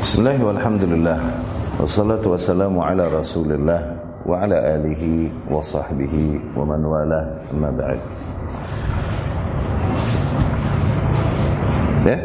Bismillah 0.00 0.40
walhamdulillah 0.40 1.20
Wassalatu 1.76 2.32
wassalamu 2.32 2.80
ala 2.80 3.12
rasulillah 3.12 4.00
Wa 4.24 4.48
ala 4.48 4.80
alihi 4.80 5.28
wa 5.44 5.60
sahbihi 5.60 6.56
Wa 6.56 6.64
man 6.64 6.80
wala 6.88 7.36
Amma 7.52 7.68
ba'd 7.68 8.00
Ya 12.08 12.16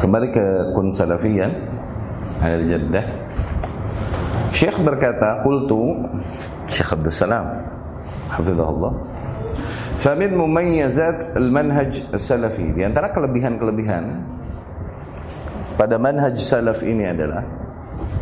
Kembali 0.00 0.32
ke 0.32 0.72
kun 0.72 0.88
salafiyan 0.88 1.52
Al 2.40 2.64
jaddah 2.64 3.04
Syekh 4.48 4.80
berkata 4.80 5.44
Qultu 5.44 6.00
Syekh 6.72 6.96
Abdul 6.96 7.12
Salam 7.12 7.44
Hafizahullah 8.32 8.96
Famin 10.00 10.32
mumayyazat 10.32 11.36
al-manhaj 11.36 12.08
salafi 12.16 12.72
Di 12.72 12.88
antara 12.88 13.12
kelebihan-kelebihan 13.12 14.37
pada 15.78 15.94
manhaj 15.96 16.34
salaf 16.42 16.82
ini 16.82 17.06
adalah 17.06 17.46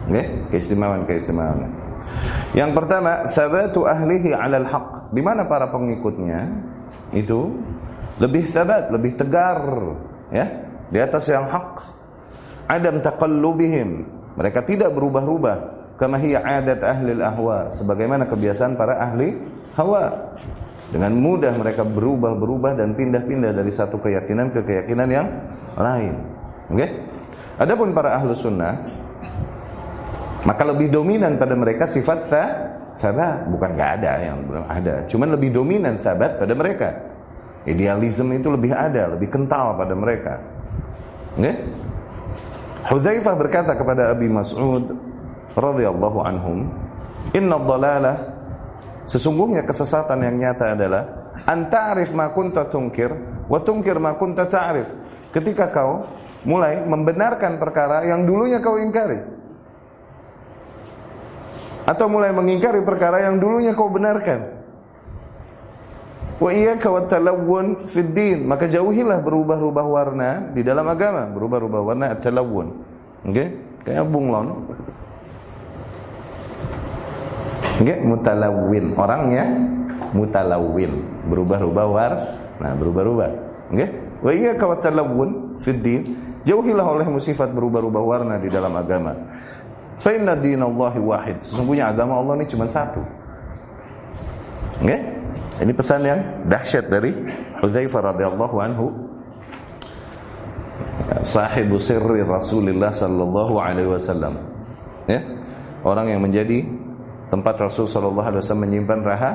okay, 0.05 0.45
keistimewaan-keistimewaan. 0.53 1.73
Yang 2.53 2.71
pertama, 2.77 3.25
sabatu 3.27 3.89
ahlihi 3.89 4.37
'alal 4.37 4.69
haq. 4.69 5.11
Di 5.11 5.25
mana 5.25 5.49
para 5.49 5.73
pengikutnya 5.73 6.53
itu 7.17 7.57
lebih 8.21 8.45
sabat, 8.45 8.93
lebih 8.93 9.17
tegar, 9.17 9.61
ya, 10.29 10.47
di 10.93 10.99
atas 11.01 11.27
yang 11.33 11.49
hak. 11.49 11.97
Adam 12.69 13.01
taqallubihim. 13.01 14.05
Mereka 14.37 14.69
tidak 14.69 14.93
berubah-ubah 14.93 15.57
kama 15.97 16.21
hiya 16.21 16.45
adat 16.45 16.85
ahli 16.85 17.17
al-ahwa, 17.17 17.73
sebagaimana 17.73 18.29
kebiasaan 18.29 18.77
para 18.77 19.01
ahli 19.01 19.33
hawa. 19.81 20.37
Dengan 20.87 21.19
mudah 21.19 21.51
mereka 21.59 21.83
berubah-berubah 21.83 22.79
dan 22.79 22.95
pindah-pindah 22.95 23.51
dari 23.51 23.75
satu 23.75 23.99
keyakinan 23.99 24.55
ke 24.55 24.63
keyakinan 24.63 25.09
yang 25.11 25.27
lain. 25.75 26.15
Oke? 26.71 26.79
Okay? 26.79 26.91
Adapun 27.57 27.97
para 27.97 28.17
ahlu 28.21 28.37
sunnah 28.37 28.75
maka 30.47 30.63
lebih 30.63 30.95
dominan 30.95 31.41
pada 31.41 31.59
mereka 31.59 31.91
sifat 31.91 32.31
sabat. 32.95 33.51
Bukan 33.51 33.71
nggak 33.75 33.91
ada 34.01 34.13
yang 34.23 34.39
belum 34.47 34.65
ada. 34.71 34.95
Cuman 35.11 35.35
lebih 35.35 35.51
dominan 35.51 35.99
sabat 35.99 36.39
pada 36.39 36.55
mereka. 36.55 36.89
Idealisme 37.67 38.31
itu 38.39 38.47
lebih 38.47 38.71
ada 38.71 39.19
lebih 39.19 39.27
kental 39.27 39.75
pada 39.75 39.95
mereka. 39.99 40.39
Okay? 41.35 41.57
Huzaifah 42.87 43.35
berkata 43.35 43.75
kepada 43.75 44.15
Abi 44.15 44.31
Mas'ud 44.31 44.95
radhiyallahu 45.59 46.19
anhum 46.23 46.71
inna 47.35 47.59
dhalalah 47.59 48.17
sesungguhnya 49.11 49.67
kesesatan 49.67 50.23
yang 50.23 50.39
nyata 50.39 50.79
adalah 50.79 51.03
anta'rif 51.43 52.15
ma 52.15 52.31
kunta 52.31 52.71
tunkir 52.71 53.11
wa 53.51 53.59
tunkir 53.59 53.99
ma 53.99 54.15
kunta 54.15 54.47
ta'rif 54.47 54.87
ketika 55.37 55.69
kau 55.69 56.09
mulai 56.49 56.81
membenarkan 56.81 57.61
perkara 57.61 58.09
yang 58.09 58.25
dulunya 58.25 58.57
kau 58.65 58.81
ingkari. 58.81 59.21
Atau 61.85 62.09
mulai 62.09 62.33
mengingkari 62.33 62.83
perkara 62.83 63.29
yang 63.29 63.37
dulunya 63.37 63.77
kau 63.77 63.93
benarkan. 63.93 64.57
Wa 66.37 66.51
iyyaka 66.53 66.89
wat 66.93 67.07
talawun 67.09 67.89
fid 67.89 68.17
maka 68.45 68.69
jauhilah 68.69 69.25
berubah-ubah 69.25 69.87
warna 69.87 70.31
di 70.53 70.61
dalam 70.65 70.85
agama, 70.89 71.29
berubah-ubah 71.33 71.81
warna 71.93 72.13
at-talawun. 72.17 72.67
Oke? 73.25 73.33
Okay? 73.33 73.49
Kayak 73.87 74.05
bunglon. 74.11 74.67
Oke, 77.77 77.85
okay? 77.87 77.97
mutalawin. 78.03 78.85
Orangnya 78.99 79.45
mutalawin, 80.13 80.93
berubah-ubah 81.29 81.87
warna, 81.89 82.25
nah 82.61 82.73
berubah-ubah. 82.77 83.31
Oke? 83.73 83.77
Okay? 83.79 83.89
Wa 84.25 84.31
iyyaka 84.33 84.65
wat 84.65 84.81
talawun 84.85 85.61
fid 85.61 85.81
din, 85.85 86.03
Jauhilah 86.47 86.87
olehmu 86.87 87.19
sifat 87.19 87.51
berubah-ubah 87.51 88.03
warna 88.07 88.39
di 88.39 88.47
dalam 88.47 88.71
agama. 88.79 89.11
Fa 89.99 90.15
inna 90.15 90.39
dinallahi 90.39 91.03
wahid. 91.03 91.43
Sesungguhnya 91.43 91.91
agama 91.91 92.23
Allah 92.23 92.39
ini 92.39 92.47
cuma 92.47 92.71
satu. 92.71 93.03
Okay? 94.79 95.03
Ini 95.59 95.73
pesan 95.75 96.07
yang 96.07 96.21
dahsyat 96.47 96.87
dari 96.87 97.11
Hudzaifah 97.59 98.15
radhiyallahu 98.15 98.57
anhu. 98.63 98.87
Sahibu 101.27 101.83
sirri 101.83 102.23
Rasulullah 102.23 102.95
sallallahu 102.95 103.59
alaihi 103.59 103.91
wasallam. 103.91 104.39
Ya. 105.11 105.27
Orang 105.83 106.07
yang 106.15 106.23
menjadi 106.23 106.63
tempat 107.27 107.59
Rasul 107.59 107.91
sallallahu 107.91 108.23
alaihi 108.23 108.43
wasallam 108.47 108.71
menyimpan 108.71 109.01
raha 109.03 109.33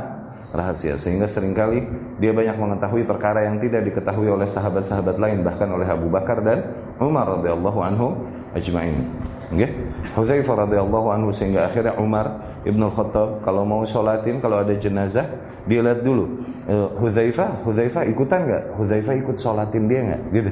rahasia 0.51 0.99
sehingga 0.99 1.27
sering 1.31 1.55
kali 1.55 1.87
dia 2.19 2.35
banyak 2.35 2.59
mengetahui 2.59 3.07
perkara 3.07 3.47
yang 3.47 3.57
tidak 3.63 3.87
diketahui 3.87 4.27
oleh 4.27 4.47
sahabat-sahabat 4.47 5.15
lain 5.15 5.41
bahkan 5.47 5.71
oleh 5.71 5.87
Abu 5.87 6.11
Bakar 6.11 6.43
dan 6.43 6.67
Umar 6.99 7.39
radhiyallahu 7.39 7.79
anhu 7.79 8.07
ajma'in. 8.51 9.07
Okay? 9.51 9.71
Hudzaifah 10.15 10.67
radhiyallahu 10.67 11.07
anhu 11.11 11.29
sehingga 11.31 11.71
akhirnya 11.71 11.95
Umar 11.95 12.51
Ibnu 12.67 12.91
Khattab 12.91 13.41
kalau 13.47 13.63
mau 13.63 13.81
sholatin 13.87 14.43
kalau 14.43 14.59
ada 14.59 14.75
jenazah 14.75 15.25
dia 15.65 15.79
lihat 15.79 16.03
dulu 16.03 16.43
eh, 16.67 16.87
Hudzaifah 16.99 17.63
Hudzaifah 17.63 18.03
ikutan 18.11 18.39
nggak 18.43 18.63
Hudzaifah 18.75 19.15
ikut 19.23 19.37
sholatin 19.39 19.87
dia 19.87 19.99
nggak 20.03 20.21
gitu 20.35 20.51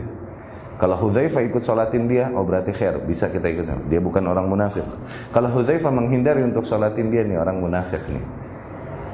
kalau 0.80 0.96
Hudzaifah 0.96 1.44
ikut 1.44 1.60
sholatin 1.60 2.08
dia, 2.08 2.32
oh 2.32 2.48
berarti 2.48 2.72
khair, 2.72 3.04
bisa 3.04 3.28
kita 3.28 3.52
ikutan. 3.52 3.84
Dia 3.92 4.00
bukan 4.00 4.24
orang 4.24 4.48
munafik. 4.48 4.88
Kalau 5.36 5.52
Hudzaifah 5.52 5.92
menghindari 5.92 6.40
untuk 6.40 6.64
sholatin 6.64 7.12
dia 7.12 7.28
nih 7.28 7.36
orang 7.36 7.60
munafik 7.60 8.00
nih. 8.08 8.24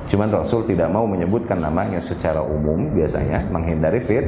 Cuman 0.06 0.30
Rasul 0.30 0.70
tidak 0.70 0.94
mau 0.94 1.10
menyebutkan 1.10 1.58
namanya 1.58 1.98
secara 1.98 2.42
umum 2.46 2.94
biasanya 2.94 3.42
menghindari 3.50 3.98
fit 4.02 4.26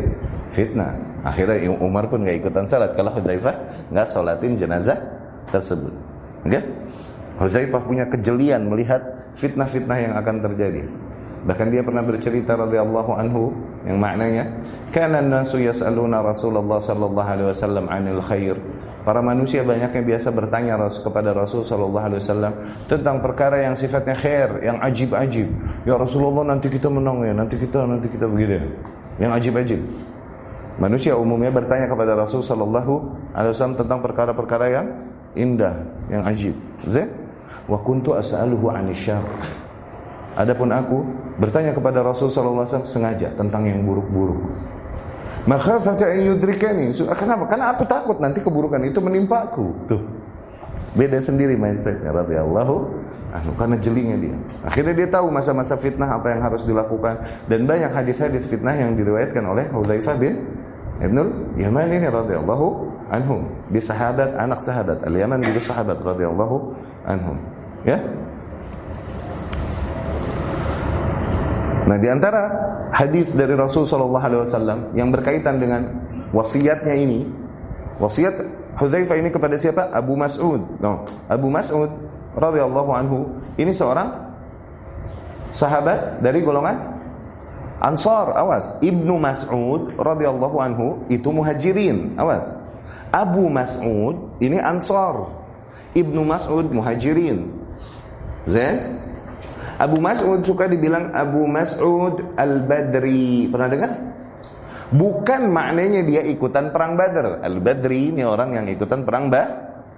fitnah. 0.50 0.98
Akhirnya 1.22 1.70
Umar 1.78 2.10
pun 2.10 2.26
nggak 2.26 2.42
ikutan 2.42 2.66
salat 2.66 2.98
kalau 2.98 3.14
Hudzaifah 3.14 3.56
nggak 3.94 4.08
sholatin 4.10 4.58
jenazah 4.58 4.98
tersebut. 5.54 5.94
Oke? 6.46 6.50
Okay? 6.50 6.62
Hudzaifah 7.38 7.82
punya 7.86 8.06
kejelian 8.10 8.66
melihat 8.66 9.02
fitnah-fitnah 9.38 9.98
yang 10.02 10.14
akan 10.18 10.42
terjadi. 10.42 10.82
Bahkan 11.46 11.68
dia 11.70 11.86
pernah 11.86 12.02
bercerita 12.02 12.58
radhiyallahu 12.58 13.12
anhu 13.14 13.54
yang 13.86 14.02
maknanya 14.02 14.50
kana 14.90 15.22
an-nasu 15.22 15.62
yas'aluna 15.62 16.26
Rasulullah 16.26 16.82
sallallahu 16.82 17.30
alaihi 17.30 17.50
wasallam 17.54 17.86
'anil 17.88 18.22
khair 18.26 18.58
Para 19.08 19.24
manusia 19.24 19.64
banyak 19.64 19.88
yang 19.88 20.04
biasa 20.04 20.36
bertanya 20.36 20.76
kepada 21.00 21.32
Rasul 21.32 21.64
Sallallahu 21.64 22.08
Alaihi 22.12 22.20
Wasallam 22.28 22.54
tentang 22.92 23.24
perkara 23.24 23.64
yang 23.64 23.72
sifatnya 23.72 24.12
khair, 24.20 24.60
yang 24.60 24.84
ajib-ajib. 24.84 25.48
Ya 25.88 25.96
Rasulullah 25.96 26.44
nanti 26.44 26.68
kita 26.68 26.92
menang 26.92 27.24
ya, 27.24 27.32
nanti 27.32 27.56
kita 27.56 27.88
nanti 27.88 28.12
kita 28.12 28.28
begini. 28.28 28.68
Yang 29.16 29.32
ajib-ajib. 29.40 29.80
Manusia 30.84 31.16
umumnya 31.16 31.56
bertanya 31.56 31.88
kepada 31.88 32.20
Rasul 32.20 32.44
Sallallahu 32.44 32.94
Alaihi 33.32 33.56
Wasallam 33.56 33.80
tentang 33.80 34.04
perkara-perkara 34.04 34.66
yang 34.76 34.88
indah, 35.40 35.88
yang 36.12 36.28
ajib. 36.28 36.60
Zain? 36.84 37.08
Wa 37.64 37.80
kuntu 37.80 38.12
as'aluhu 38.12 38.76
anisyar. 38.76 39.24
Adapun 40.38 40.70
aku 40.70 41.02
bertanya 41.42 41.74
kepada 41.74 42.06
Rasul 42.06 42.30
Wasallam 42.30 42.86
sengaja 42.86 43.34
tentang 43.34 43.66
yang 43.66 43.82
buruk-buruk. 43.82 44.38
Maka 45.50 45.80
an 45.82 46.20
yudrikani. 46.22 46.94
Kenapa? 46.94 47.50
Karena 47.50 47.74
aku 47.74 47.88
takut 47.90 48.22
nanti 48.22 48.44
keburukan 48.44 48.84
itu 48.86 49.02
menimpaku. 49.02 49.74
Tuh. 49.90 50.02
Beda 50.94 51.18
sendiri 51.24 51.58
mindsetnya 51.58 52.14
radhiyallahu 52.14 52.76
anhu 53.34 53.52
karena 53.56 53.76
jelingnya 53.80 54.18
dia. 54.18 54.38
Akhirnya 54.62 54.94
dia 54.94 55.08
tahu 55.10 55.32
masa-masa 55.32 55.80
fitnah 55.80 56.10
apa 56.20 56.36
yang 56.36 56.42
harus 56.44 56.68
dilakukan 56.68 57.22
dan 57.48 57.64
banyak 57.64 57.92
hadis-hadis 57.96 58.46
fitnah 58.46 58.76
yang 58.76 58.94
diriwayatkan 58.94 59.44
oleh 59.46 59.66
Hudzaifah 59.72 60.16
bin 60.20 60.42
Ibnul 60.98 61.58
Yaman 61.58 61.90
ini 61.96 62.08
radhiyallahu 62.12 62.68
anhu. 63.14 63.46
Di 63.72 63.80
sahabat 63.80 64.36
anak 64.36 64.60
sahabat 64.60 65.06
Al-Yaman 65.06 65.44
juga 65.48 65.62
sahabat 65.64 65.98
radhiyallahu 66.02 66.58
anhum. 67.08 67.38
Ya? 67.88 68.02
Nah, 71.88 71.96
di 71.96 72.08
antara 72.12 72.52
hadis 72.92 73.32
dari 73.32 73.56
Rasul 73.56 73.88
sallallahu 73.88 74.26
alaihi 74.28 74.42
wasallam 74.44 74.80
yang 74.92 75.08
berkaitan 75.08 75.56
dengan 75.58 75.88
wasiatnya 76.36 76.94
ini, 76.94 77.24
wasiat 77.98 78.36
Hudzaifah 78.78 79.18
ini 79.18 79.34
kepada 79.34 79.58
siapa? 79.58 79.90
Abu 79.90 80.14
Mas'ud. 80.14 80.62
No, 80.78 81.02
Abu 81.26 81.50
Mas'ud 81.50 81.90
radhiyallahu 82.38 82.92
anhu 82.94 83.26
ini 83.58 83.74
seorang 83.74 84.14
sahabat 85.50 86.22
dari 86.22 86.46
golongan 86.46 86.98
Ansar, 87.78 88.34
awas. 88.34 88.78
Ibnu 88.82 89.22
Mas'ud 89.22 89.94
radhiyallahu 89.98 90.58
anhu 90.62 90.88
itu 91.14 91.30
muhajirin, 91.30 92.18
awas. 92.18 92.50
Abu 93.14 93.50
Mas'ud 93.50 94.18
ini 94.42 94.58
Ansar. 94.58 95.30
Ibnu 95.94 96.22
Mas'ud 96.26 96.70
muhajirin. 96.70 97.50
Zain? 98.50 99.07
Abu 99.78 100.02
Mas'ud 100.02 100.42
suka 100.42 100.66
dibilang 100.66 101.14
Abu 101.14 101.46
Mas'ud 101.46 102.34
Al-Badri. 102.34 103.46
Pernah 103.54 103.70
dengar? 103.70 103.92
Bukan 104.90 105.54
maknanya 105.54 106.02
dia 106.02 106.22
ikutan 106.26 106.74
perang 106.74 106.98
Badr. 106.98 107.46
Al-Badri 107.46 108.10
ini 108.10 108.26
orang 108.26 108.58
yang 108.58 108.66
ikutan 108.66 109.06
perang 109.06 109.30
ba 109.30 109.46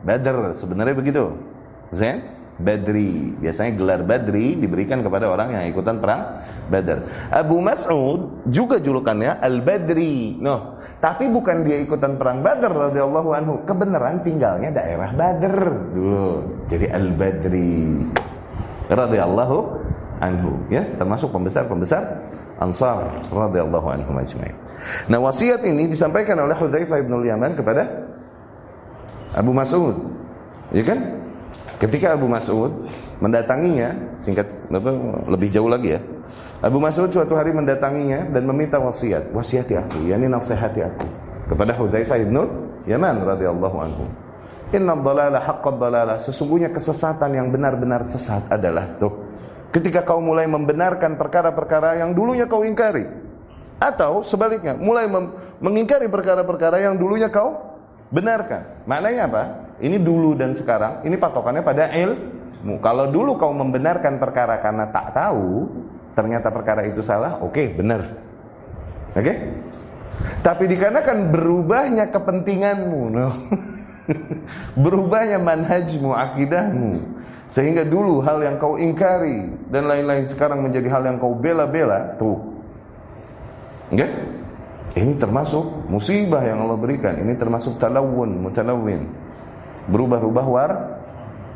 Badr. 0.04 0.52
Sebenarnya 0.60 0.96
begitu. 1.00 1.31
Zain? 1.96 2.40
Badri. 2.60 3.40
Biasanya 3.40 3.72
gelar 3.80 4.02
Badri 4.04 4.60
diberikan 4.60 5.00
kepada 5.00 5.31
orang 5.31 5.56
yang 5.56 5.64
ikutan 5.72 6.04
perang 6.04 6.44
Badar. 6.68 7.08
Abu 7.31 7.64
Mas'ud 7.64 8.44
juga 8.52 8.84
julukannya 8.84 9.40
Al-Badri. 9.40 10.44
No, 10.44 10.76
tapi 11.00 11.31
bukan 11.31 11.64
dia 11.64 11.80
ikutan 11.80 12.20
perang 12.20 12.44
Badar 12.44 12.92
radhiyallahu 12.92 13.30
anhu. 13.31 13.64
Kebenaran 13.64 14.20
tinggalnya 14.28 14.76
daerah 14.76 15.16
Badar 15.16 15.56
dulu. 15.96 16.44
Jadi 16.68 16.86
Al-Badri 16.92 17.80
radhiyallahu 18.89 19.57
anhu 20.19 20.59
ya, 20.68 20.83
termasuk 20.97 21.31
pembesar-pembesar 21.31 22.03
Ansar 22.59 23.24
radhiyallahu 23.31 23.88
anhum 23.88 24.19
ajmain. 24.19 24.51
Nah, 25.07 25.19
wasiat 25.24 25.63
ini 25.63 25.88
disampaikan 25.88 26.36
oleh 26.44 26.56
Hudzaifah 26.59 27.00
bin 27.07 27.24
Yaman 27.24 27.56
kepada 27.56 27.88
Abu 29.31 29.56
Mas'ud. 29.56 29.95
Ya 30.75 30.83
kan? 30.83 31.00
Ketika 31.80 32.19
Abu 32.19 32.27
Mas'ud 32.27 32.91
mendatanginya, 33.24 33.95
singkat 34.19 34.51
lebih 35.31 35.47
jauh 35.47 35.71
lagi 35.71 35.95
ya. 35.95 36.01
Abu 36.59 36.83
Mas'ud 36.83 37.07
suatu 37.07 37.39
hari 37.39 37.56
mendatanginya 37.56 38.27
dan 38.35 38.44
meminta 38.44 38.75
wasiat, 38.75 39.31
wasiati 39.31 39.80
aku, 39.80 40.12
yakni 40.12 40.27
nasihati 40.27 40.83
aku 40.83 41.07
kepada 41.47 41.71
Hudzaifah 41.80 42.19
bin 42.19 42.44
Yaman 42.83 43.24
radhiyallahu 43.24 43.77
anhu. 43.80 44.03
Inna 44.69 44.94
dhalala 44.94 45.39
haqqad 45.42 45.75
dhalala, 45.81 46.16
sesungguhnya 46.21 46.69
kesesatan 46.69 47.33
yang 47.33 47.50
benar-benar 47.50 48.06
sesat 48.06 48.54
adalah 48.54 48.86
tuh 49.01 49.30
Ketika 49.69 50.01
kau 50.01 50.18
mulai 50.18 50.50
membenarkan 50.50 51.13
perkara-perkara 51.13 52.01
yang 52.01 52.18
dulunya 52.18 52.50
kau 52.50 52.66
ingkari. 52.66 53.06
Atau 53.77 54.25
sebaliknya, 54.25 54.74
mulai 54.74 55.06
mengingkari 55.62 56.10
perkara-perkara 56.10 56.81
yang 56.89 56.98
dulunya 56.98 57.30
kau 57.30 57.77
benarkan. 58.10 58.81
Maknanya 58.89 59.30
apa? 59.30 59.44
Ini 59.77 60.01
dulu 60.01 60.33
dan 60.33 60.57
sekarang, 60.57 61.06
ini 61.06 61.16
patokannya 61.21 61.62
pada 61.62 61.94
ilmu. 61.94 62.81
Kalau 62.81 63.13
dulu 63.13 63.38
kau 63.38 63.54
membenarkan 63.54 64.18
perkara 64.18 64.57
karena 64.57 64.89
tak 64.89 65.13
tahu, 65.13 65.69
ternyata 66.18 66.50
perkara 66.50 66.89
itu 66.89 67.06
salah, 67.06 67.38
oke, 67.38 67.54
okay, 67.54 67.69
benar. 67.69 68.01
Oke? 69.13 69.21
Okay? 69.21 69.36
Tapi 70.42 70.66
dikarenakan 70.66 71.30
berubahnya 71.30 72.10
kepentinganmu, 72.10 73.01
no. 73.13 73.30
berubahnya 74.83 75.38
manhajmu, 75.41 76.11
akidahmu, 76.13 76.94
sehingga 77.50 77.85
dulu 77.85 78.21
hal 78.21 78.41
yang 78.41 78.56
kau 78.61 78.77
ingkari 78.77 79.50
dan 79.69 79.89
lain-lain 79.89 80.25
sekarang 80.29 80.61
menjadi 80.61 80.88
hal 80.89 81.03
yang 81.06 81.17
kau 81.17 81.33
bela-bela, 81.33 82.17
tuh. 82.17 82.38
Enggak? 83.89 84.11
Ini 84.97 85.17
termasuk 85.21 85.89
musibah 85.89 86.41
yang 86.41 86.65
Allah 86.65 86.77
berikan. 86.77 87.13
Ini 87.21 87.38
termasuk 87.38 87.77
talawun, 87.77 88.41
mutalawin. 88.41 89.06
Berubah-ubah 89.89 90.47
war, 90.50 90.71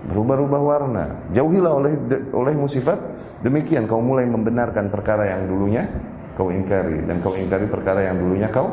berubah-ubah 0.09 0.61
warna. 0.61 1.05
Jauhilah 1.33 1.73
oleh 1.73 1.93
oleh 2.33 2.53
musifat 2.57 2.99
demikian 3.41 3.89
kau 3.89 4.01
mulai 4.01 4.25
membenarkan 4.29 4.89
perkara 4.89 5.33
yang 5.33 5.49
dulunya 5.49 5.85
kau 6.33 6.49
ingkari 6.49 7.05
dan 7.05 7.21
kau 7.21 7.37
ingkari 7.37 7.69
perkara 7.69 8.09
yang 8.09 8.17
dulunya 8.17 8.49
kau 8.49 8.69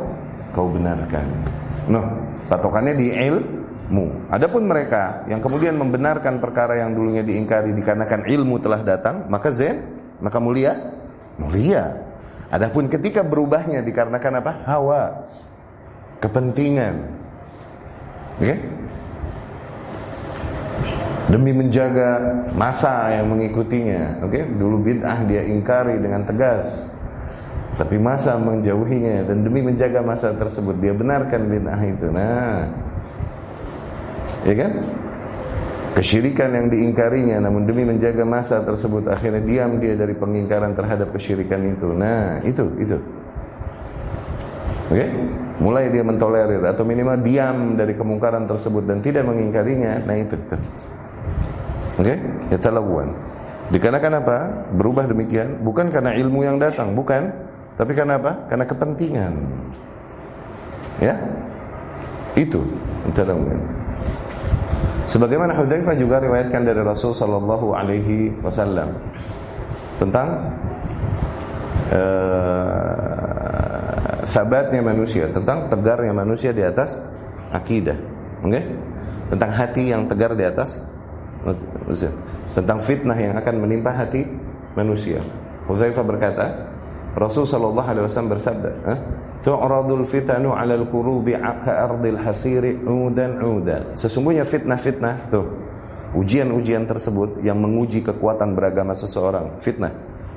kau 0.56 0.68
benarkan. 0.72 1.26
Noh, 1.92 2.06
patokannya 2.48 2.94
di 2.96 3.08
il 3.12 3.59
ilmu. 3.90 4.30
Adapun 4.30 4.70
mereka 4.70 5.26
yang 5.26 5.42
kemudian 5.42 5.74
membenarkan 5.74 6.38
perkara 6.38 6.78
yang 6.78 6.94
dulunya 6.94 7.26
diingkari 7.26 7.74
dikarenakan 7.74 8.30
ilmu 8.30 8.62
telah 8.62 8.86
datang, 8.86 9.26
maka 9.26 9.50
zen, 9.50 9.82
maka 10.22 10.38
mulia, 10.38 10.78
mulia. 11.42 11.98
Adapun 12.54 12.86
ketika 12.86 13.26
berubahnya 13.26 13.82
dikarenakan 13.82 14.38
apa? 14.38 14.52
Hawa, 14.62 15.02
kepentingan. 16.22 16.94
Oke? 18.38 18.46
Okay? 18.46 18.58
Demi 21.30 21.54
menjaga 21.54 22.42
masa 22.58 23.10
yang 23.14 23.30
mengikutinya, 23.30 24.22
oke? 24.22 24.34
Okay? 24.34 24.42
Dulu 24.54 24.82
bid'ah 24.82 25.18
dia 25.26 25.46
ingkari 25.46 25.98
dengan 25.98 26.26
tegas. 26.26 26.90
Tapi 27.78 28.02
masa 28.02 28.34
menjauhinya 28.34 29.30
dan 29.30 29.46
demi 29.46 29.62
menjaga 29.62 30.02
masa 30.02 30.34
tersebut 30.34 30.78
dia 30.82 30.90
benarkan 30.90 31.46
bid'ah 31.46 31.82
itu. 31.86 32.06
Nah, 32.10 32.66
ya 34.44 34.54
kan? 34.56 34.72
Kesyirikan 35.90 36.54
yang 36.54 36.66
diingkarinya 36.70 37.42
namun 37.42 37.66
demi 37.66 37.82
menjaga 37.82 38.22
masa 38.22 38.62
tersebut 38.62 39.10
akhirnya 39.10 39.42
diam 39.42 39.82
dia 39.82 39.98
dari 39.98 40.14
pengingkaran 40.14 40.72
terhadap 40.72 41.10
kesyirikan 41.10 41.60
itu. 41.66 41.90
Nah, 41.90 42.38
itu 42.46 42.64
itu. 42.78 42.98
Oke? 44.90 44.96
Okay? 44.96 45.08
Mulai 45.60 45.92
dia 45.92 46.02
mentolerir 46.06 46.62
atau 46.64 46.86
minimal 46.86 47.20
diam 47.20 47.76
dari 47.76 47.92
kemungkaran 47.98 48.48
tersebut 48.48 48.86
dan 48.86 49.02
tidak 49.02 49.26
mengingkarinya. 49.26 50.02
Nah, 50.06 50.16
itu 50.16 50.34
itu. 50.38 50.56
Oke? 51.98 52.06
Okay? 52.06 52.16
Yatalawwan. 52.54 53.10
Dikarenakan 53.70 54.12
apa? 54.18 54.38
Berubah 54.74 55.06
demikian 55.06 55.62
bukan 55.62 55.94
karena 55.94 56.14
ilmu 56.18 56.42
yang 56.42 56.58
datang, 56.58 56.94
bukan, 56.94 57.30
tapi 57.78 57.94
karena 57.94 58.18
apa? 58.18 58.50
Karena 58.50 58.64
kepentingan. 58.66 59.32
Ya? 60.98 61.14
Itu. 62.34 62.66
Yatalawwan. 63.10 63.89
Sebagaimana 65.10 65.58
Hudzaifah 65.58 65.98
juga 65.98 66.22
riwayatkan 66.22 66.62
dari 66.62 66.86
Rasul 66.86 67.18
sallallahu 67.18 67.74
alaihi 67.74 68.30
wasallam 68.46 68.94
tentang 69.98 70.54
uh, 71.90 73.10
sabatnya 74.30 74.78
manusia, 74.86 75.26
tentang 75.34 75.66
tegarnya 75.66 76.14
manusia 76.14 76.54
di 76.54 76.62
atas 76.62 76.94
akidah. 77.50 77.98
Oke? 78.46 78.54
Okay? 78.54 78.64
Tentang 79.34 79.50
hati 79.50 79.90
yang 79.90 80.06
tegar 80.06 80.38
di 80.38 80.46
atas. 80.46 80.86
Tentang 82.54 82.78
fitnah 82.78 83.18
yang 83.18 83.34
akan 83.34 83.54
menimpa 83.66 83.90
hati 83.90 84.22
manusia. 84.78 85.18
Hudzaifah 85.66 86.06
berkata, 86.06 86.46
Rasul 87.10 87.42
sallallahu 87.42 87.88
alaihi 87.90 88.04
wasallam 88.06 88.30
bersabda, 88.38 88.70
eh? 88.86 88.98
Tu'radul 89.40 90.06
fitanu 90.06 90.54
'alal 90.54 90.86
qurubi 90.86 91.34
ardil 91.34 92.20
hasiri 92.20 92.86
udan 92.86 93.40
udan. 93.40 93.96
Sesungguhnya 93.98 94.46
fitnah-fitnah 94.46 95.32
tuh 95.32 95.46
ujian-ujian 96.14 96.86
tersebut 96.86 97.42
yang 97.42 97.58
menguji 97.58 98.04
kekuatan 98.04 98.54
beragama 98.54 98.94
seseorang, 98.94 99.58
fitnah. 99.58 99.90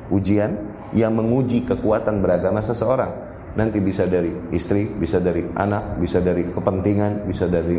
Ujian 0.10 0.56
yang 0.94 1.14
menguji 1.14 1.66
kekuatan 1.66 2.22
beragama 2.22 2.62
seseorang. 2.62 3.12
Nanti 3.54 3.78
bisa 3.78 4.10
dari 4.10 4.34
istri, 4.50 4.90
bisa 4.90 5.22
dari 5.22 5.46
anak, 5.54 6.02
bisa 6.02 6.18
dari 6.18 6.50
kepentingan, 6.50 7.30
bisa 7.30 7.46
dari 7.46 7.78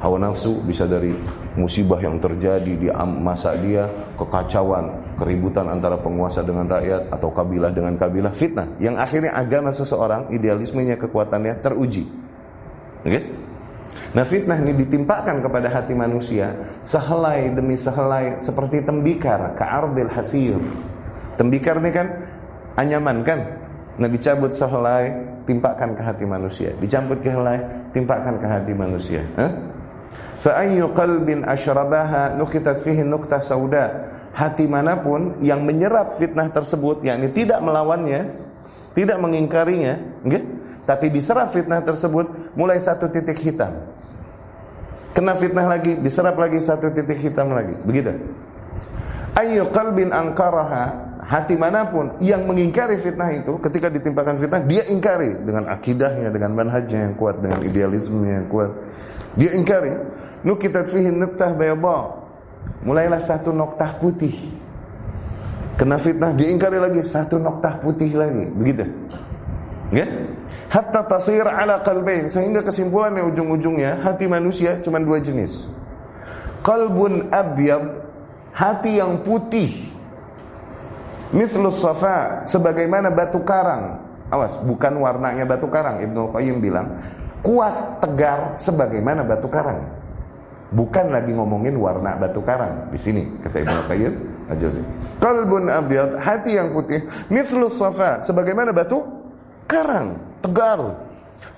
hawa 0.00 0.16
nafsu, 0.20 0.60
bisa 0.64 0.84
dari 0.84 1.16
musibah 1.56 2.00
yang 2.00 2.20
terjadi 2.20 2.72
di 2.76 2.88
masa 3.20 3.56
dia, 3.56 3.88
kekacauan, 4.20 5.16
keributan 5.16 5.72
antara 5.72 5.96
penguasa 5.96 6.44
dengan 6.44 6.68
rakyat 6.68 7.08
atau 7.12 7.32
kabilah 7.32 7.72
dengan 7.72 7.96
kabilah, 7.96 8.32
fitnah 8.32 8.68
yang 8.76 9.00
akhirnya 9.00 9.32
agama 9.32 9.72
seseorang, 9.72 10.28
idealismenya, 10.32 11.00
kekuatannya 11.00 11.64
teruji. 11.64 12.04
Okay? 13.06 13.24
Nah 14.12 14.24
fitnah 14.26 14.58
ini 14.60 14.72
ditimpakan 14.76 15.44
kepada 15.44 15.68
hati 15.70 15.94
manusia 15.94 16.52
sehelai 16.82 17.54
demi 17.54 17.78
sehelai 17.78 18.42
seperti 18.42 18.82
tembikar, 18.82 19.54
ka'ardil 19.56 20.10
hasir. 20.10 20.56
Tembikar 21.36 21.78
ini 21.80 21.90
kan 21.92 22.06
anyaman 22.80 23.22
kan? 23.22 23.40
Nah 23.96 24.08
dicabut 24.08 24.52
sehelai, 24.52 25.12
timpakan 25.46 25.94
ke 25.96 26.02
hati 26.02 26.24
manusia. 26.26 26.74
Dicampur 26.76 27.20
ke 27.22 27.30
helai, 27.30 27.60
timpakan 27.94 28.36
ke 28.42 28.46
hati 28.46 28.72
manusia. 28.74 29.22
Huh? 29.38 29.75
Fa 30.46 30.62
ayyu 30.62 30.94
qalbin 30.94 31.42
asyrabaha 31.42 32.38
nukitat 32.38 32.86
fihi 32.86 33.02
nuktah. 33.02 33.42
Hati 34.30 34.70
mana 34.70 34.94
pun 34.94 35.42
yang 35.42 35.66
menyerap 35.66 36.14
fitnah 36.14 36.46
tersebut 36.52 37.02
yakni 37.02 37.34
tidak 37.34 37.58
melawannya, 37.64 38.46
tidak 38.94 39.18
mengingkarinya, 39.18 39.98
okay? 40.22 40.44
tapi 40.86 41.10
diserap 41.10 41.50
fitnah 41.50 41.82
tersebut 41.82 42.54
mulai 42.54 42.78
satu 42.78 43.10
titik 43.10 43.42
hitam. 43.42 43.74
Kena 45.16 45.34
fitnah 45.34 45.66
lagi, 45.66 45.98
diserap 45.98 46.36
lagi 46.38 46.62
satu 46.62 46.94
titik 46.94 47.16
hitam 47.26 47.50
lagi. 47.50 47.74
Begitu. 47.82 48.14
Ayyu 49.34 49.66
qalbin 49.74 50.14
angkaraha 50.14 51.16
hati 51.26 51.58
mana 51.58 51.90
pun 51.90 52.14
yang 52.22 52.46
mengingkari 52.46 53.02
fitnah 53.02 53.34
itu 53.34 53.58
ketika 53.66 53.90
ditimpakan 53.90 54.38
fitnah 54.38 54.62
dia 54.62 54.86
ingkari 54.86 55.42
dengan 55.42 55.66
akidahnya 55.74 56.30
dengan 56.30 56.54
manhajnya 56.54 57.10
yang 57.10 57.14
kuat 57.18 57.42
dengan 57.42 57.66
idealismenya 57.66 58.32
yang 58.44 58.46
kuat 58.46 58.70
dia 59.34 59.50
ingkari 59.52 59.90
nukitat 60.42 60.90
fihi 60.90 61.08
nuktah 61.08 61.54
bayadha. 61.54 62.26
Mulailah 62.82 63.22
satu 63.22 63.54
noktah 63.54 63.96
putih. 64.02 64.34
Kena 65.76 66.00
fitnah 66.00 66.32
diingkari 66.32 66.80
lagi 66.80 67.04
satu 67.04 67.36
noktah 67.36 67.78
putih 67.84 68.16
lagi, 68.16 68.48
begitu. 68.48 68.88
Ya? 69.92 70.06
Hatta 70.72 71.06
tasir 71.06 71.46
ala 71.46 71.84
qalbain 71.84 72.26
sehingga 72.26 72.64
kesimpulannya 72.64 73.22
ujung-ujungnya 73.28 74.02
hati 74.02 74.26
manusia 74.26 74.82
cuma 74.82 74.98
dua 74.98 75.22
jenis. 75.22 75.68
Qalbun 76.66 77.30
abyad, 77.30 78.02
hati 78.50 78.98
yang 78.98 79.22
putih. 79.22 79.86
Mislus 81.30 81.78
safa, 81.82 82.42
sebagaimana 82.46 83.10
batu 83.10 83.42
karang. 83.46 84.02
Awas, 84.30 84.58
bukan 84.66 84.94
warnanya 84.98 85.46
batu 85.46 85.70
karang. 85.70 86.02
Ibnu 86.02 86.34
Qayyim 86.34 86.58
bilang, 86.58 86.98
kuat 87.46 88.02
tegar 88.02 88.58
sebagaimana 88.58 89.22
batu 89.22 89.46
karang. 89.46 89.95
Bukan 90.66 91.14
lagi 91.14 91.30
ngomongin 91.30 91.78
warna 91.78 92.18
batu 92.18 92.42
karang 92.42 92.90
di 92.90 92.98
sini 92.98 93.22
kata 93.38 93.62
Ibnu 93.62 93.80
Qayyim 93.86 94.14
Al-Jauzi. 94.50 94.82
Qalbun 95.22 95.70
abyad, 95.70 96.18
hati 96.18 96.58
yang 96.58 96.74
putih, 96.74 97.06
mithlus 97.30 97.78
safa, 97.78 98.18
sebagaimana 98.18 98.74
batu 98.74 99.02
karang, 99.70 100.18
tegar. 100.42 101.06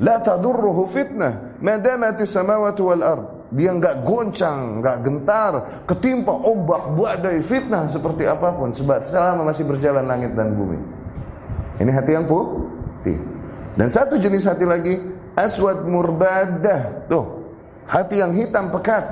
La 0.02 0.18
tadurruhu 0.18 0.84
fitnah, 0.90 1.56
madamati 1.62 2.26
samawati 2.26 2.82
wal 2.82 3.02
ard. 3.04 3.26
Dia 3.48 3.72
enggak 3.72 4.04
goncang, 4.04 4.82
enggak 4.82 4.96
gentar, 5.00 5.52
ketimpa 5.88 6.34
ombak 6.34 6.92
badai 6.92 7.40
fitnah 7.40 7.88
seperti 7.88 8.28
apa 8.28 8.52
pun 8.52 8.76
sebab 8.76 9.08
selama 9.08 9.48
masih 9.48 9.64
berjalan 9.64 10.04
langit 10.04 10.36
dan 10.36 10.52
bumi. 10.52 10.76
Ini 11.80 11.90
hati 11.94 12.12
yang 12.12 12.26
putih. 12.28 13.16
Dan 13.78 13.88
satu 13.88 14.18
jenis 14.18 14.44
hati 14.44 14.66
lagi, 14.66 14.98
aswad 15.38 15.86
murbadah. 15.86 17.06
Tuh, 17.06 17.37
hati 17.88 18.20
yang 18.20 18.36
hitam 18.36 18.68
pekat. 18.68 19.04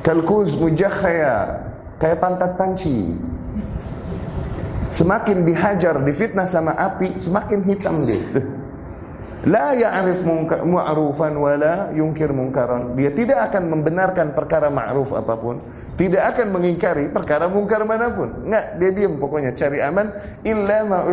Kalkuz 0.00 0.56
mujakhaya 0.56 1.60
kayak 2.00 2.18
pantat 2.18 2.56
panci. 2.56 3.12
Semakin 4.88 5.44
dihajar 5.44 6.00
difitnah 6.00 6.48
sama 6.48 6.72
api 6.72 7.12
semakin 7.20 7.60
hitam 7.68 8.08
dia. 8.08 8.24
La 9.46 9.70
ya'rif 9.70 10.26
ma'rufan 10.66 11.36
wala 11.38 11.94
yunkir 11.94 12.34
munkaran. 12.34 12.98
Dia 12.98 13.14
tidak 13.14 13.52
akan 13.52 13.70
membenarkan 13.70 14.34
perkara 14.34 14.66
ma'ruf 14.66 15.14
apa 15.14 15.38
pun. 15.38 15.62
Tidak 15.94 16.18
akan 16.18 16.56
mengingkari 16.56 17.06
perkara 17.12 17.46
mungkar 17.46 17.86
mana 17.86 18.10
pun. 18.10 18.48
Enggak 18.48 18.64
dia 18.82 18.90
diam 18.90 19.14
pokoknya 19.20 19.54
cari 19.54 19.78
aman. 19.78 20.10
Illa 20.42 20.82
ma 20.82 21.06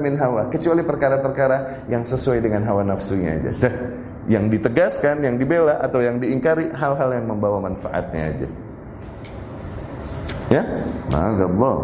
min 0.00 0.14
hawa. 0.16 0.48
Kecuali 0.48 0.86
perkara-perkara 0.86 1.88
yang 1.92 2.00
sesuai 2.00 2.40
dengan 2.40 2.64
hawa 2.64 2.80
nafsunya 2.80 3.36
aja 3.42 3.52
yang 4.26 4.50
ditegaskan, 4.50 5.22
yang 5.22 5.38
dibela 5.38 5.78
atau 5.78 6.02
yang 6.02 6.18
diingkari 6.18 6.74
hal-hal 6.74 7.10
yang 7.14 7.26
membawa 7.30 7.62
manfaatnya 7.62 8.22
aja. 8.34 8.48
Ya, 10.46 10.62
Allah. 11.10 11.76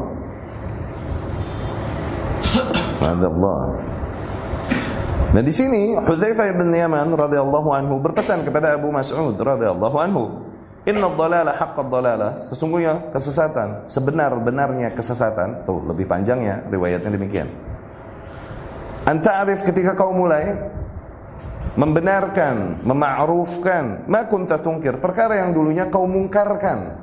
Allah. 3.03 3.61
Nah 5.33 5.41
di 5.41 5.49
sini 5.49 5.97
Hudzaifah 5.97 6.53
bin 6.53 6.71
Yaman 6.77 7.09
radhiyallahu 7.17 7.73
anhu 7.73 7.97
berpesan 8.05 8.45
kepada 8.45 8.77
Abu 8.77 8.93
Mas'ud 8.93 9.33
radhiyallahu 9.33 9.97
anhu, 9.97 10.45
"Inna 10.85 11.09
dhalala 11.09 11.57
haqqad 11.57 11.89
dhalala." 11.89 12.29
Sesungguhnya 12.53 13.11
kesesatan, 13.17 13.89
sebenar-benarnya 13.89 14.93
kesesatan. 14.93 15.65
Tuh, 15.65 15.81
lebih 15.89 16.05
panjangnya 16.05 16.69
riwayatnya 16.69 17.11
demikian. 17.17 17.49
Anta 19.09 19.43
arif 19.43 19.65
ketika 19.65 19.97
kau 19.97 20.13
mulai 20.13 20.53
membenarkan, 21.73 22.85
mema'rufkan, 22.85 24.05
ma 24.05 24.29
kunta 24.29 24.61
tungkir, 24.61 25.01
perkara 25.01 25.41
yang 25.41 25.57
dulunya 25.57 25.89
kau 25.89 26.05
mungkarkan. 26.05 27.01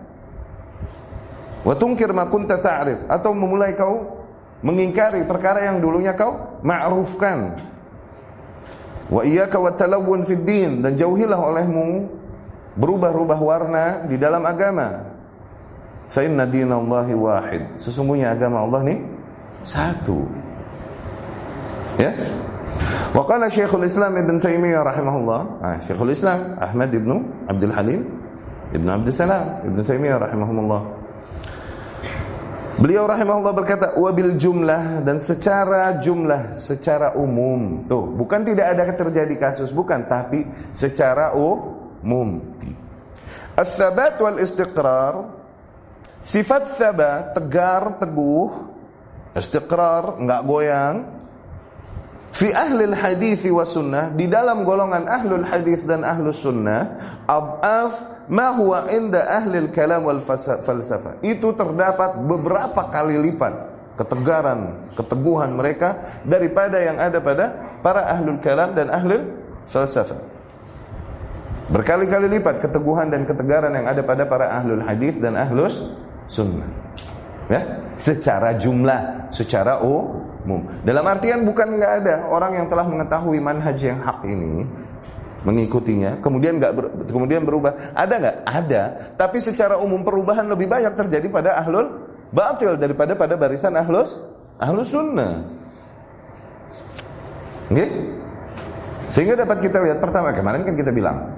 Wa 1.66 1.76
tungkir 1.76 2.14
ma 2.16 2.30
kunta 2.30 2.62
ta'rif 2.62 3.04
atau 3.10 3.36
memulai 3.36 3.76
kau 3.76 4.24
mengingkari 4.64 5.26
perkara 5.28 5.68
yang 5.68 5.82
dulunya 5.82 6.14
kau 6.16 6.62
ma'rufkan. 6.62 7.60
Wa 9.10 9.26
iyyaka 9.26 9.58
wa 9.58 9.74
talawun 9.74 10.22
fid 10.24 10.46
din 10.46 10.86
dan 10.86 10.94
jauhilah 10.94 11.40
olehmu 11.40 12.06
berubah-ubah 12.78 13.40
warna 13.42 13.86
di 14.06 14.16
dalam 14.22 14.46
agama. 14.46 15.10
Fa 16.10 16.22
inna 16.22 16.46
dinallahi 16.46 17.14
wahid. 17.18 17.64
Sesungguhnya 17.82 18.34
agama 18.34 18.62
Allah 18.62 18.82
nih 18.86 19.00
satu. 19.66 20.26
Ya, 22.00 22.16
Wa 23.10 23.25
qala 23.25 23.50
Syekhul 23.50 23.89
Islam 23.89 24.13
Ibn 24.22 24.38
Taimiyah 24.38 24.86
rahimahullah, 24.86 25.42
ah, 25.66 25.78
Syekhul 25.82 26.13
Islam 26.13 26.62
Ahmad 26.62 26.94
Ibn 26.94 27.12
Abdul 27.50 27.74
Halim 27.74 28.01
Ibn 28.70 28.88
Abdul 29.01 29.13
Salam 29.13 29.66
Ibn 29.66 29.78
Taimiyah 29.82 30.18
rahimahullah. 30.22 30.82
Beliau 32.80 33.10
rahimahullah 33.10 33.51
berkata, 33.51 33.88
wabil 34.00 34.39
jumlah 34.39 35.04
dan 35.04 35.20
secara 35.20 36.00
jumlah, 36.00 36.56
secara 36.56 37.12
umum. 37.18 37.84
Tuh, 37.89 38.08
bukan 38.16 38.48
tidak 38.48 38.72
ada 38.72 38.88
terjadi 38.96 39.36
kasus, 39.36 39.75
bukan, 39.75 40.08
tapi 40.08 40.48
secara 40.72 41.36
umum. 41.36 42.39
As-sabat 43.60 44.16
wal 44.24 44.39
istiqrar 44.39 45.36
Sifat 46.20 46.75
sabat, 46.75 47.36
tegar, 47.36 48.00
teguh 48.00 48.72
Istiqrar, 49.36 50.20
enggak 50.20 50.42
goyang 50.48 51.19
Fi 52.30 52.54
ahlil 52.54 52.94
hadis 52.94 53.42
wa 53.50 53.66
sunnah 53.66 54.14
di 54.14 54.30
dalam 54.30 54.62
golongan 54.62 55.10
ahlul 55.10 55.42
hadis 55.50 55.82
dan 55.82 56.06
ahlus 56.06 56.46
sunnah 56.46 57.02
ab'af 57.26 58.26
ma 58.30 58.54
huwa 58.54 58.86
inda 58.86 59.26
ahlil 59.26 59.74
kalam 59.74 60.06
wal 60.06 60.22
falsafah. 60.22 61.18
Itu 61.26 61.58
terdapat 61.58 62.22
beberapa 62.22 62.86
kali 62.94 63.18
lipat 63.18 63.54
ketegaran, 63.98 64.94
keteguhan 64.94 65.58
mereka 65.58 66.22
daripada 66.22 66.78
yang 66.78 67.02
ada 67.02 67.18
pada 67.18 67.46
para 67.82 68.06
ahlul 68.14 68.38
kalam 68.40 68.78
dan 68.78 68.94
ahlul 68.94 69.26
falsafah. 69.66 70.22
Berkali-kali 71.70 72.30
lipat 72.40 72.62
keteguhan 72.66 73.14
dan 73.14 73.26
ketegaran 73.26 73.74
yang 73.74 73.86
ada 73.90 74.02
pada 74.02 74.26
para 74.26 74.54
ahlul 74.54 74.82
hadis 74.86 75.18
dan 75.18 75.34
ahlus 75.34 75.86
sunnah. 76.30 76.70
Ya, 77.50 77.82
secara 77.98 78.54
jumlah, 78.62 79.34
secara 79.34 79.82
oh 79.82 80.29
umum. 80.50 80.65
Dalam 80.82 81.06
artian 81.06 81.46
bukan 81.46 81.77
nggak 81.77 81.94
ada. 82.01 82.15
Orang 82.34 82.58
yang 82.58 82.65
telah 82.65 82.89
mengetahui 82.89 83.38
manhaj 83.38 83.77
yang 83.77 84.01
hak 84.01 84.25
ini 84.25 84.65
mengikutinya 85.39 86.20
kemudian 86.20 86.60
nggak 86.60 86.74
ber, 86.74 86.86
kemudian 87.06 87.46
berubah. 87.46 87.94
Ada 87.94 88.13
nggak? 88.18 88.38
Ada. 88.50 88.82
Tapi 89.13 89.38
secara 89.38 89.77
umum 89.77 90.01
perubahan 90.01 90.50
lebih 90.50 90.65
banyak 90.65 90.98
terjadi 90.98 91.29
pada 91.29 91.62
ahlul 91.62 92.10
batil 92.34 92.74
daripada 92.82 93.13
pada 93.13 93.38
barisan 93.38 93.77
ahlus 93.77 94.18
ahlus 94.58 94.89
sunnah. 94.89 95.46
Oke? 97.70 97.86
Sehingga 99.13 99.38
dapat 99.38 99.62
kita 99.62 99.77
lihat 99.86 100.01
pertama 100.01 100.34
kemarin 100.34 100.65
kan 100.65 100.74
kita 100.74 100.89
bilang 100.89 101.29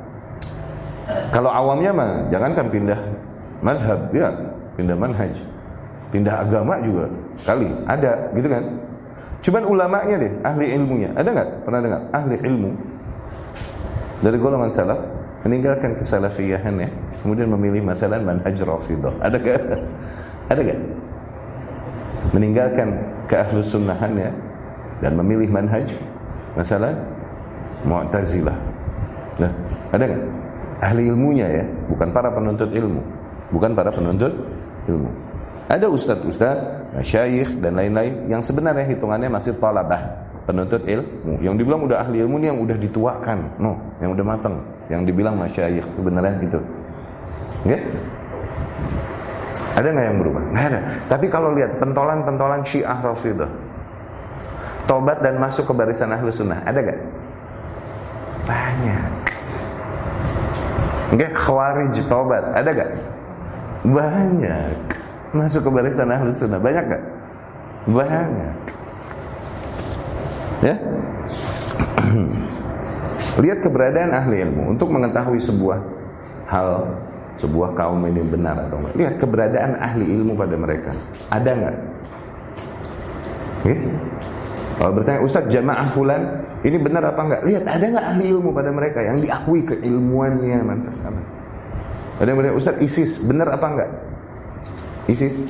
kalau 1.32 1.52
awamnya 1.52 1.92
mah 1.92 2.12
jangankan 2.32 2.68
pindah 2.72 3.00
mazhab 3.64 4.00
ya 4.12 4.32
pindah 4.76 4.96
manhaj 4.96 5.32
pindah 6.12 6.44
agama 6.44 6.76
juga 6.84 7.08
kali 7.48 7.68
ada 7.88 8.12
gitu 8.36 8.48
kan 8.52 8.64
Cuman 9.42 9.64
ulamanya 9.66 10.16
deh, 10.22 10.32
ahli 10.46 10.66
ilmunya. 10.78 11.10
Ada 11.18 11.30
nggak? 11.34 11.50
Pernah 11.66 11.80
dengar? 11.82 12.02
Ahli 12.14 12.36
ilmu 12.38 12.72
dari 14.22 14.38
golongan 14.38 14.70
salaf 14.70 15.02
meninggalkan 15.42 15.98
kesalafiyahan 15.98 16.78
ya, 16.78 16.90
kemudian 17.26 17.50
memilih 17.50 17.82
masalah 17.82 18.22
manhaj 18.22 18.54
rafidah. 18.62 19.14
Ada 19.18 19.38
nggak? 19.42 19.62
Ada 20.54 20.60
nggak? 20.62 20.80
Meninggalkan 22.38 22.88
ke 23.26 23.36
ahlu 23.42 23.66
sunnahan 23.66 24.14
ya 24.14 24.30
dan 25.02 25.18
memilih 25.18 25.50
manhaj 25.50 25.90
masalah 26.54 26.94
mu'tazilah. 27.82 28.58
Nah, 29.42 29.52
ada 29.90 30.04
nggak? 30.06 30.24
Ahli 30.86 31.10
ilmunya 31.10 31.48
ya, 31.50 31.66
bukan 31.90 32.14
para 32.14 32.30
penuntut 32.30 32.70
ilmu, 32.70 33.02
bukan 33.50 33.74
para 33.74 33.90
penuntut 33.90 34.34
ilmu. 34.86 35.10
Ada 35.66 35.90
ustadz-ustadz, 35.90 36.81
syayikh 37.00 37.64
dan 37.64 37.80
lain-lain 37.80 38.28
yang 38.28 38.44
sebenarnya 38.44 38.84
hitungannya 38.84 39.32
masih 39.32 39.56
talabah, 39.56 40.28
penuntut 40.44 40.84
ilmu. 40.84 41.40
Yang 41.40 41.64
dibilang 41.64 41.88
udah 41.88 42.04
ahli 42.04 42.20
ilmu 42.28 42.36
ini 42.44 42.52
yang 42.52 42.60
udah 42.60 42.76
dituakan, 42.76 43.40
no, 43.56 43.80
yang 44.04 44.12
udah 44.12 44.26
matang, 44.28 44.60
yang 44.92 45.08
dibilang 45.08 45.40
masyayikh 45.40 45.88
sebenarnya 45.96 46.36
gitu. 46.44 46.60
Oke? 47.64 47.72
Okay? 47.72 47.82
Ada 49.72 49.88
nggak 49.88 50.06
yang 50.12 50.18
berubah? 50.20 50.44
Nggak 50.52 50.66
ada. 50.68 50.80
Tapi 51.08 51.26
kalau 51.32 51.56
lihat 51.56 51.72
pentolan-pentolan 51.80 52.62
Syiah 52.68 53.00
Rafidah, 53.00 53.48
tobat 54.84 55.24
dan 55.24 55.40
masuk 55.40 55.72
ke 55.72 55.74
barisan 55.74 56.12
ahlu 56.12 56.28
sunnah, 56.28 56.60
ada 56.68 56.84
gak? 56.84 57.00
Banyak. 58.44 59.16
Oke, 61.16 61.24
okay? 61.24 61.30
Khawarij 61.32 61.96
tobat, 62.12 62.44
ada 62.52 62.70
gak? 62.76 62.92
Banyak 63.88 65.01
masuk 65.32 65.68
ke 65.68 65.70
barisan 65.72 66.12
ahli 66.12 66.32
sunnah. 66.36 66.60
Banyak 66.60 66.86
gak? 66.88 67.04
banyak. 67.82 68.56
Ya? 70.62 70.76
Lihat 73.42 73.60
keberadaan 73.66 74.12
ahli 74.14 74.46
ilmu 74.46 74.78
untuk 74.78 74.94
mengetahui 74.94 75.42
sebuah 75.42 75.82
hal 76.46 76.86
sebuah 77.34 77.74
kaum 77.74 78.04
ini 78.06 78.22
benar 78.28 78.70
atau 78.70 78.78
enggak. 78.84 78.94
Lihat 79.00 79.16
keberadaan 79.18 79.72
ahli 79.80 80.06
ilmu 80.14 80.36
pada 80.36 80.56
mereka. 80.60 80.92
Ada 81.32 81.52
nggak? 81.58 81.78
Ya? 83.62 83.78
kalau 84.82 84.98
bertanya 84.98 85.22
Ustaz 85.22 85.46
jamaah 85.54 85.86
fulan 85.94 86.42
ini 86.66 86.78
benar 86.82 87.06
apa 87.06 87.22
enggak? 87.22 87.42
Lihat 87.46 87.64
ada 87.66 87.86
nggak 87.86 88.06
ahli 88.14 88.26
ilmu 88.34 88.50
pada 88.50 88.70
mereka 88.74 89.00
yang 89.02 89.18
diakui 89.22 89.62
keilmuannya 89.66 90.58
manfaat 90.66 91.14
ada 92.22 92.28
yang 92.30 92.38
bertanya 92.38 92.58
Ustaz 92.58 92.76
ISIS 92.82 93.22
benar 93.26 93.50
apa 93.50 93.66
enggak 93.66 93.90
ISIS. 95.12 95.44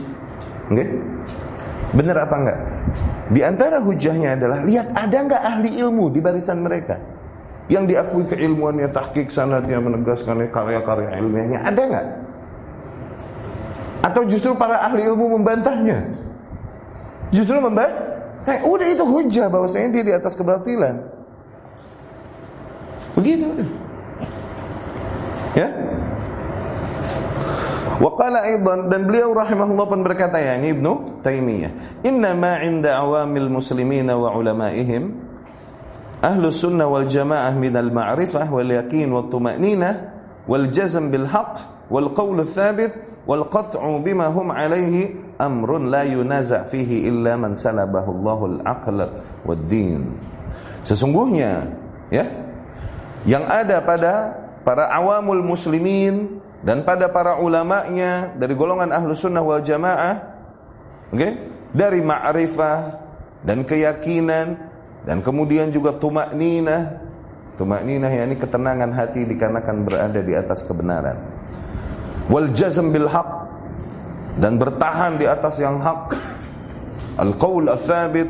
Okay? 0.67 0.97
Benar 1.93 2.25
apa 2.25 2.35
enggak? 2.35 2.59
Di 3.31 3.41
antara 3.45 3.79
hujahnya 3.79 4.35
adalah 4.35 4.59
lihat 4.65 4.91
ada 4.91 5.17
enggak 5.21 5.41
ahli 5.43 5.69
ilmu 5.79 6.11
di 6.11 6.19
barisan 6.19 6.59
mereka. 6.65 6.97
yang 7.71 7.87
diakui 7.87 8.27
keilmuannya, 8.27 8.91
tahqiq 8.91 9.31
sanadnya, 9.31 9.79
menegaskan 9.79 10.43
karya-karya 10.51 11.23
ilmiahnya, 11.23 11.63
ada 11.63 11.81
nggak? 11.87 12.07
Atau 14.03 14.27
justru 14.27 14.51
para 14.59 14.83
ahli 14.83 15.07
ilmu 15.07 15.39
membantahnya? 15.39 16.03
Justru 17.31 17.63
membantah? 17.63 18.11
Eh, 18.43 18.59
udah 18.65 18.87
itu 18.91 19.05
hujah 19.07 19.47
bahwasanya 19.47 19.87
dia 19.95 20.03
di 20.03 20.13
atas 20.19 20.35
kebatilan. 20.35 20.99
Begitu. 23.15 23.47
Ya. 25.55 25.67
Waqala 28.01 28.49
aidan 28.49 28.89
dan 28.89 29.05
beliau 29.05 29.37
rahimahullah 29.37 29.85
pun 29.85 30.01
berkata 30.01 30.41
ya 30.41 30.57
ini 30.57 30.73
Ibnu 30.73 31.21
Taimiyah, 31.21 32.01
"Inna 32.01 32.33
ma 32.33 32.57
'inda 32.57 32.97
awamil 32.97 33.45
muslimin 33.53 34.09
wa 34.09 34.33
ulamaihim 34.33 35.13
ahlu 36.17 36.49
sunnah 36.49 36.89
wal 36.89 37.05
jamaah 37.05 37.53
min 37.53 37.77
al 37.77 37.93
ma'rifah 37.93 38.49
wal 38.49 38.65
yakin 38.65 39.05
wal 39.13 39.29
tuma'ninah 39.29 39.93
wal 40.49 40.65
jazm 40.73 41.13
bil 41.13 41.29
haqq 41.29 41.61
wal 41.93 42.09
qawl 42.17 42.41
wal 43.21 43.45
qat'u 43.53 44.01
bima 44.01 44.33
hum 44.33 44.49
amrun 45.37 45.93
la 45.93 46.01
yunaza 46.01 46.65
fihi 46.65 47.05
illa 47.05 47.37
man 47.37 47.53
salabahu 47.53 48.17
aql 48.65 48.97
wad 49.45 49.61
din." 49.69 50.09
Sesungguhnya 50.81 51.69
ya 52.09 52.25
yang 53.29 53.45
ada 53.45 53.77
pada 53.85 54.33
para 54.65 54.89
awamul 54.89 55.45
muslimin 55.45 56.41
dan 56.61 56.85
pada 56.85 57.09
para 57.09 57.41
ulamanya 57.41 58.37
dari 58.37 58.53
golongan 58.53 58.93
ahlu 58.93 59.17
sunnah 59.17 59.41
wal 59.41 59.65
jamaah 59.65 60.15
okay? 61.09 61.31
dari 61.73 61.99
ma'rifah 62.05 62.79
dan 63.41 63.65
keyakinan 63.65 64.57
dan 65.01 65.17
kemudian 65.25 65.73
juga 65.73 65.97
tumak 65.97 66.37
nina 66.37 67.01
tumak 67.61 67.85
nina 67.85 68.09
yakni 68.09 68.41
ketenangan 68.41 68.89
hati 68.89 69.21
dikarenakan 69.29 69.85
berada 69.85 70.17
di 70.25 70.33
atas 70.33 70.65
kebenaran. 70.65 71.17
Wal 72.25 72.49
jazm 72.57 72.89
bil 72.89 73.05
haq 73.05 73.29
dan 74.41 74.57
bertahan 74.57 75.21
di 75.21 75.29
atas 75.29 75.61
yang 75.61 75.77
hak. 75.77 76.17
Al 77.21 77.37
qaul 77.37 77.69
tsabit 77.77 78.29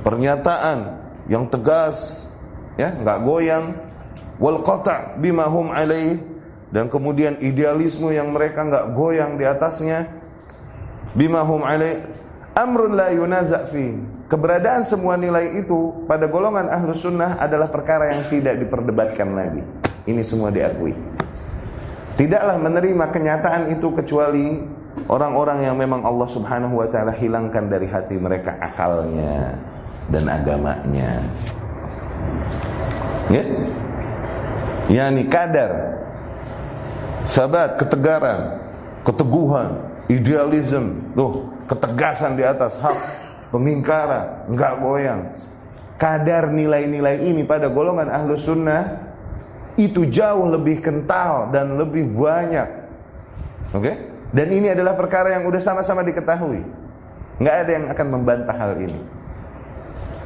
pernyataan 0.00 0.96
yang 1.28 1.44
tegas 1.52 2.24
ya 2.80 2.88
enggak 2.88 3.20
goyang. 3.20 3.66
Wal 4.40 4.64
qata' 4.64 5.20
bima 5.20 5.44
hum 5.52 5.68
alaih 5.68 6.31
dan 6.72 6.88
kemudian 6.88 7.36
idealisme 7.44 8.08
yang 8.10 8.32
mereka 8.32 8.64
nggak 8.64 8.96
goyang 8.96 9.36
di 9.36 9.44
atasnya. 9.44 10.08
Bimahum 11.12 11.60
alaih 11.68 12.00
amrun 12.56 12.96
la 12.96 13.12
yunaza 13.12 13.68
fi. 13.68 13.92
Keberadaan 14.32 14.88
semua 14.88 15.20
nilai 15.20 15.60
itu 15.60 16.08
pada 16.08 16.24
golongan 16.24 16.72
ahlu 16.72 16.96
sunnah 16.96 17.36
adalah 17.36 17.68
perkara 17.68 18.16
yang 18.16 18.24
tidak 18.32 18.56
diperdebatkan 18.64 19.28
lagi. 19.36 19.60
Ini 20.08 20.24
semua 20.24 20.48
diakui. 20.48 20.96
Tidaklah 22.16 22.56
menerima 22.56 23.12
kenyataan 23.12 23.76
itu 23.76 23.92
kecuali 23.92 24.56
orang-orang 25.12 25.68
yang 25.68 25.76
memang 25.76 26.00
Allah 26.08 26.28
subhanahu 26.28 26.80
wa 26.80 26.88
ta'ala 26.88 27.12
hilangkan 27.12 27.68
dari 27.68 27.84
hati 27.84 28.16
mereka 28.16 28.56
akalnya 28.56 29.60
dan 30.08 30.24
agamanya. 30.32 31.20
Ya? 33.28 33.44
Yani 34.88 35.28
kadar 35.28 36.01
sabat, 37.26 37.78
ketegaran, 37.78 38.58
keteguhan, 39.06 39.70
idealisme, 40.10 40.98
tuh, 41.14 41.50
ketegasan 41.70 42.34
di 42.38 42.44
atas 42.46 42.78
hak, 42.78 42.98
pemingkaran, 43.54 44.48
enggak 44.50 44.72
goyang. 44.80 45.20
Kadar 46.00 46.50
nilai-nilai 46.50 47.22
ini 47.22 47.46
pada 47.46 47.70
golongan 47.70 48.10
ahlu 48.10 48.34
sunnah 48.34 49.12
itu 49.78 50.10
jauh 50.10 50.50
lebih 50.50 50.82
kental 50.82 51.54
dan 51.54 51.78
lebih 51.78 52.10
banyak. 52.10 52.68
Oke? 53.70 53.82
Okay? 53.86 53.94
Dan 54.32 54.48
ini 54.48 54.72
adalah 54.72 54.96
perkara 54.96 55.36
yang 55.36 55.44
udah 55.44 55.60
sama-sama 55.60 56.00
diketahui. 56.02 56.64
Enggak 57.38 57.56
ada 57.68 57.70
yang 57.70 57.86
akan 57.92 58.06
membantah 58.08 58.56
hal 58.56 58.72
ini. 58.80 59.00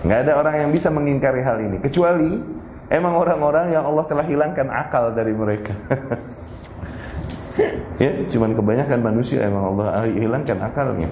Enggak 0.06 0.18
ada 0.26 0.32
orang 0.38 0.54
yang 0.62 0.70
bisa 0.70 0.88
mengingkari 0.94 1.42
hal 1.42 1.58
ini 1.58 1.82
kecuali 1.82 2.38
emang 2.86 3.14
orang-orang 3.18 3.74
yang 3.74 3.82
Allah 3.82 4.06
telah 4.06 4.22
hilangkan 4.22 4.70
akal 4.70 5.10
dari 5.12 5.34
mereka. 5.34 5.74
ya, 8.02 8.10
cuman 8.28 8.52
kebanyakan 8.52 9.00
manusia 9.00 9.48
emang 9.48 9.74
Allah 9.74 10.04
hilangkan 10.08 10.58
akalnya. 10.60 11.08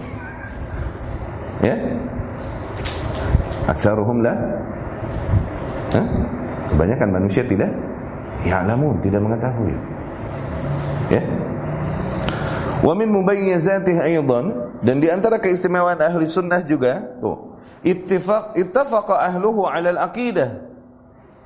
Ya. 1.65 1.77
Aksaruhum 3.65 4.21
la 4.21 4.35
Hah? 5.95 6.07
Kebanyakan 6.75 7.09
manusia 7.15 7.47
tidak 7.47 7.71
ya 8.45 8.61
namun 8.67 9.01
tidak 9.01 9.25
mengetahui. 9.25 9.75
Ya. 11.09 11.23
Wa 12.85 12.93
min 12.93 13.09
mubayyizatih 13.09 13.97
aidan 14.03 14.53
dan 14.85 15.01
di 15.01 15.09
antara 15.09 15.41
keistimewaan 15.41 15.97
ahli 15.97 16.29
sunnah 16.29 16.61
juga 16.67 17.01
tuh 17.23 17.57
ittifaq 17.81 18.59
ittafaqa 18.61 19.25
ahluhu 19.33 19.65
'ala 19.65 19.97
al-aqidah 19.97 20.74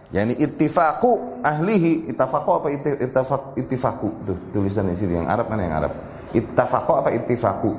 Yani 0.09 0.33
ittifaku 0.41 1.43
ahlihi. 1.45 2.09
Ittafaku 2.09 2.49
apa 2.57 2.69
ittifaq 2.73 3.43
ittifaku 3.61 4.09
tuh 4.25 4.39
tulisan 4.57 4.89
di 4.89 4.97
sini. 4.97 5.21
Yang 5.21 5.29
Arab 5.29 5.47
mana 5.53 5.63
yang 5.69 5.77
Arab? 5.85 5.93
Ittafaku 6.33 6.93
apa 6.93 7.09
ittifaku 7.13 7.73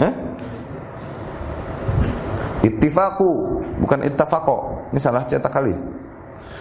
eh? 0.00 0.12
Ittifaku 2.60 3.30
bukan 3.80 4.00
ittafaqo. 4.04 4.88
Ini 4.92 5.00
salah 5.00 5.24
cetak 5.24 5.48
kali. 5.48 5.72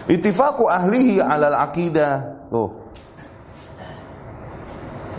Ittifaku 0.08 0.72
ahlihi 0.72 1.20
alal 1.20 1.56
aqidah. 1.60 2.48
Tuh. 2.48 2.72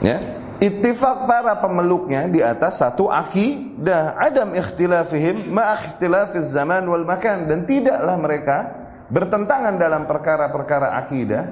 Ya. 0.00 0.40
Ittifaq 0.60 1.24
para 1.24 1.56
pemeluknya 1.60 2.28
di 2.28 2.44
atas 2.44 2.80
satu 2.80 3.08
akidah 3.08 4.16
adam 4.20 4.52
ikhtilafihim 4.52 5.52
ma 5.52 5.76
ikhtilafiz 5.76 6.52
zaman 6.52 6.84
wal 6.88 7.04
makan. 7.04 7.48
Dan 7.48 7.68
tidaklah 7.68 8.16
mereka 8.16 8.79
bertentangan 9.10 9.76
dalam 9.76 10.06
perkara-perkara 10.06 10.94
akidah, 11.02 11.44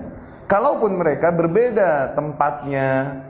kalaupun 0.46 0.96
mereka 0.96 1.34
berbeda 1.34 2.14
tempatnya, 2.14 3.20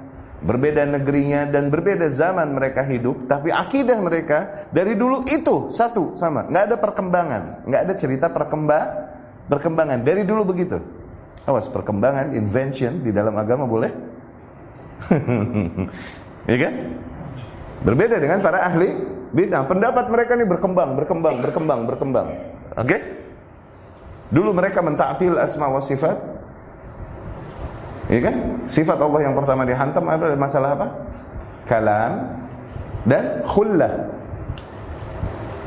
berbeda 0.45 0.87
negerinya 0.87 1.49
dan 1.51 1.73
berbeda 1.73 2.07
zaman 2.12 2.55
mereka 2.55 2.87
hidup, 2.87 3.27
tapi 3.27 3.51
akidah 3.51 3.99
mereka 3.99 4.69
dari 4.71 4.95
dulu 4.95 5.27
itu 5.27 5.73
satu 5.73 6.14
sama, 6.14 6.47
nggak 6.47 6.64
ada 6.71 6.77
perkembangan, 6.79 7.43
nggak 7.67 7.83
ada 7.88 7.95
cerita 7.97 8.31
perkembang 8.31 8.87
perkembangan 9.49 10.05
dari 10.05 10.23
dulu 10.23 10.53
begitu. 10.53 10.79
Awas 11.49 11.64
perkembangan, 11.73 12.37
invention 12.37 13.01
di 13.01 13.09
dalam 13.09 13.33
agama 13.33 13.64
boleh, 13.64 13.88
ya 16.51 16.57
kan? 16.61 16.75
Berbeda 17.79 18.21
dengan 18.21 18.45
para 18.45 18.69
ahli 18.69 18.91
bid'ah. 19.33 19.64
Pendapat 19.64 20.12
mereka 20.12 20.37
ini 20.37 20.45
berkembang, 20.45 20.99
berkembang, 20.99 21.41
berkembang, 21.41 21.81
berkembang. 21.88 22.29
Oke? 22.77 22.85
Okay? 22.85 23.01
Dulu 24.29 24.53
mereka 24.53 24.85
mentaktil 24.85 25.37
asma 25.41 25.73
wa 25.73 25.81
sifat. 25.81 26.17
Iya 28.09 28.21
kan? 28.29 28.37
Sifat 28.69 28.99
Allah 29.01 29.21
yang 29.25 29.35
pertama 29.37 29.69
dihantam 29.69 30.05
ada 30.09 30.33
masalah 30.37 30.77
apa? 30.77 30.87
Kalam 31.69 32.12
dan 33.05 33.45
khullah. 33.45 34.09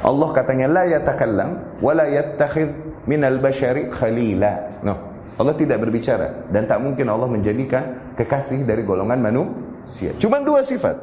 Allah 0.01 0.29
katanya 0.33 0.65
la 0.69 0.83
yatakallam 0.89 1.49
wa 1.77 1.91
la 1.93 2.09
yattakhidh 2.09 3.05
minal 3.05 3.37
bashari 3.37 3.89
khalila. 3.89 4.81
No. 4.81 4.97
Allah 5.37 5.57
tidak 5.57 5.81
berbicara 5.81 6.49
dan 6.53 6.69
tak 6.69 6.81
mungkin 6.81 7.09
Allah 7.09 7.29
menjadikan 7.29 8.13
kekasih 8.17 8.65
dari 8.65 8.85
golongan 8.85 9.21
manusia. 9.21 10.13
Cuma 10.21 10.41
dua 10.41 10.61
sifat. 10.61 10.97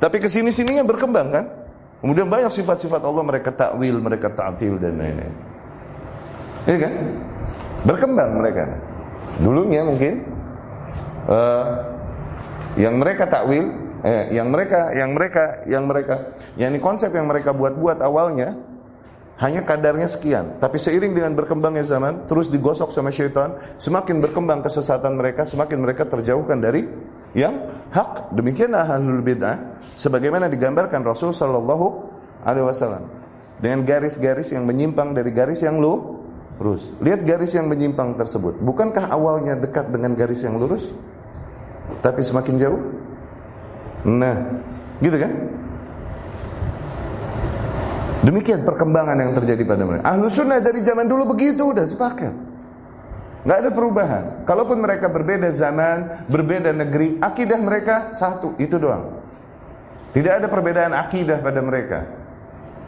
Tapi 0.00 0.20
ke 0.20 0.28
sini 0.28 0.52
sininya 0.52 0.84
berkembang 0.84 1.28
kan? 1.32 1.44
Kemudian 2.00 2.28
banyak 2.28 2.52
sifat-sifat 2.52 3.00
Allah 3.00 3.24
mereka 3.24 3.48
takwil, 3.52 3.96
mereka 3.96 4.28
ta'til 4.28 4.76
dan 4.76 5.00
lain-lain. 5.00 5.53
Iya 6.64 6.78
kan? 6.80 6.92
Berkembang 7.84 8.30
mereka. 8.40 8.62
Dulunya 9.40 9.84
mungkin 9.84 10.24
uh, 11.28 11.68
yang 12.80 12.96
mereka 12.98 13.28
takwil, 13.28 13.70
eh, 14.02 14.34
yang 14.34 14.48
mereka, 14.48 14.90
yang 14.96 15.10
mereka, 15.12 15.44
yang 15.68 15.84
mereka, 15.84 16.16
yang 16.56 16.72
ini 16.72 16.80
konsep 16.80 17.12
yang 17.12 17.28
mereka 17.28 17.52
buat-buat 17.52 18.00
awalnya 18.00 18.56
hanya 19.42 19.66
kadarnya 19.66 20.06
sekian. 20.06 20.62
Tapi 20.62 20.78
seiring 20.78 21.12
dengan 21.12 21.34
berkembangnya 21.34 21.84
zaman, 21.84 22.30
terus 22.30 22.48
digosok 22.48 22.94
sama 22.94 23.10
syaitan, 23.10 23.58
semakin 23.76 24.22
berkembang 24.22 24.62
kesesatan 24.62 25.18
mereka, 25.18 25.42
semakin 25.42 25.78
mereka 25.82 26.06
terjauhkan 26.06 26.62
dari 26.62 26.86
yang 27.34 27.66
hak. 27.90 28.30
Demikianlah 28.32 28.86
ahlul 28.86 29.20
bid'ah, 29.20 29.76
sebagaimana 29.98 30.46
digambarkan 30.46 31.02
Rasul 31.02 31.34
Shallallahu 31.34 31.86
Alaihi 32.46 32.66
Wasallam 32.66 33.24
dengan 33.58 33.86
garis-garis 33.86 34.50
yang 34.54 34.66
menyimpang 34.66 35.14
dari 35.14 35.30
garis 35.30 35.62
yang 35.62 35.78
lu 35.78 36.13
lurus. 36.58 36.94
Lihat 37.02 37.26
garis 37.26 37.52
yang 37.54 37.66
menyimpang 37.66 38.14
tersebut. 38.14 38.58
Bukankah 38.62 39.10
awalnya 39.10 39.58
dekat 39.58 39.90
dengan 39.90 40.14
garis 40.14 40.42
yang 40.46 40.58
lurus? 40.58 40.94
Tapi 42.00 42.20
semakin 42.22 42.54
jauh? 42.56 42.80
Nah, 44.04 44.36
gitu 45.00 45.16
kan? 45.16 45.32
Demikian 48.24 48.64
perkembangan 48.64 49.20
yang 49.20 49.32
terjadi 49.36 49.62
pada 49.68 49.84
mereka. 49.84 50.02
Ahlu 50.08 50.32
sunnah 50.32 50.60
dari 50.62 50.80
zaman 50.80 51.04
dulu 51.04 51.36
begitu 51.36 51.76
udah 51.76 51.84
sepakat. 51.84 52.32
Nggak 53.44 53.58
ada 53.60 53.70
perubahan. 53.76 54.24
Kalaupun 54.48 54.80
mereka 54.80 55.12
berbeda 55.12 55.52
zaman, 55.52 56.24
berbeda 56.32 56.72
negeri, 56.72 57.20
akidah 57.20 57.60
mereka 57.60 58.16
satu, 58.16 58.56
itu 58.56 58.80
doang. 58.80 59.20
Tidak 60.16 60.40
ada 60.40 60.46
perbedaan 60.48 60.96
akidah 60.96 61.44
pada 61.44 61.60
mereka. 61.60 62.08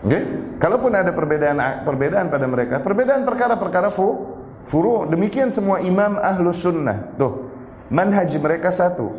Okay? 0.07 0.23
Kalaupun 0.63 0.95
ada 0.95 1.11
perbedaan 1.11 1.59
perbedaan 1.83 2.31
pada 2.31 2.47
mereka, 2.47 2.81
perbedaan 2.81 3.27
perkara-perkara 3.27 3.91
fu, 3.91 4.39
furu. 4.71 5.05
Demikian 5.11 5.51
semua 5.51 5.83
imam 5.83 6.17
ahlu 6.17 6.55
sunnah. 6.55 7.13
Tuh, 7.19 7.51
manhaj 7.91 8.31
mereka 8.39 8.71
satu, 8.71 9.13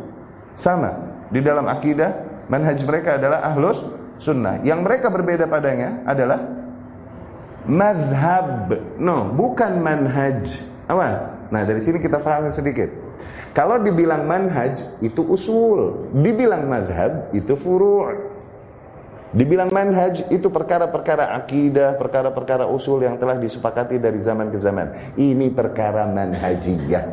sama. 0.56 0.96
Di 1.28 1.44
dalam 1.44 1.68
akidah, 1.68 2.42
manhaj 2.48 2.80
mereka 2.82 3.20
adalah 3.20 3.44
ahlus 3.52 3.78
sunnah. 4.18 4.64
Yang 4.64 4.80
mereka 4.82 5.12
berbeda 5.12 5.44
padanya 5.46 6.02
adalah 6.08 6.40
madhab. 7.68 8.72
No, 8.96 9.28
bukan 9.30 9.78
manhaj. 9.78 10.56
Awas. 10.88 11.20
Nah, 11.52 11.68
dari 11.68 11.84
sini 11.84 12.00
kita 12.00 12.16
paham 12.16 12.48
sedikit. 12.48 12.88
Kalau 13.52 13.76
dibilang 13.76 14.24
manhaj 14.24 14.80
itu 15.04 15.20
usul, 15.20 16.08
dibilang 16.16 16.64
madhab 16.64 17.28
itu 17.36 17.52
furu'. 17.54 18.27
Dibilang 19.28 19.68
manhaj 19.68 20.24
itu 20.32 20.48
perkara-perkara 20.48 21.36
akidah, 21.36 22.00
perkara-perkara 22.00 22.64
usul 22.64 23.04
yang 23.04 23.20
telah 23.20 23.36
disepakati 23.36 24.00
dari 24.00 24.16
zaman 24.16 24.48
ke 24.48 24.56
zaman. 24.56 25.16
Ini 25.20 25.52
perkara 25.52 26.08
manhajiyah. 26.08 27.04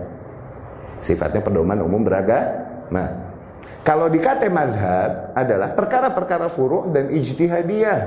Sifatnya 1.03 1.43
pedoman 1.43 1.83
umum 1.83 2.07
beragama. 2.07 3.27
Kalau 3.83 4.07
dikata 4.07 4.47
mazhab 4.47 5.35
adalah 5.35 5.75
perkara-perkara 5.75 6.47
furu' 6.47 6.87
dan 6.95 7.11
ijtihadiyah. 7.11 7.99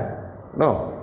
No, 0.57 0.99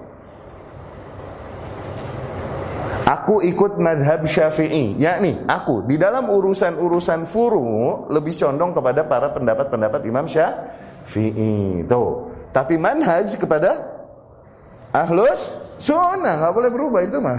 Aku 3.06 3.38
ikut 3.38 3.78
madhab 3.78 4.26
syafi'i 4.26 4.98
yakni 4.98 5.38
aku 5.46 5.86
di 5.86 5.94
dalam 5.94 6.26
urusan-urusan 6.26 7.30
furu 7.30 8.10
lebih 8.10 8.34
condong 8.34 8.74
kepada 8.74 9.06
para 9.06 9.30
pendapat-pendapat 9.30 10.02
Imam 10.10 10.26
Syafi'i 10.26 11.86
Tuh. 11.86 12.35
Tapi 12.50 12.74
manhaj 12.76 13.34
kepada 13.36 13.82
ahlus 14.94 15.60
sunnah 15.76 16.40
nggak 16.40 16.54
boleh 16.56 16.70
berubah 16.72 17.00
itu 17.04 17.18
mah 17.20 17.36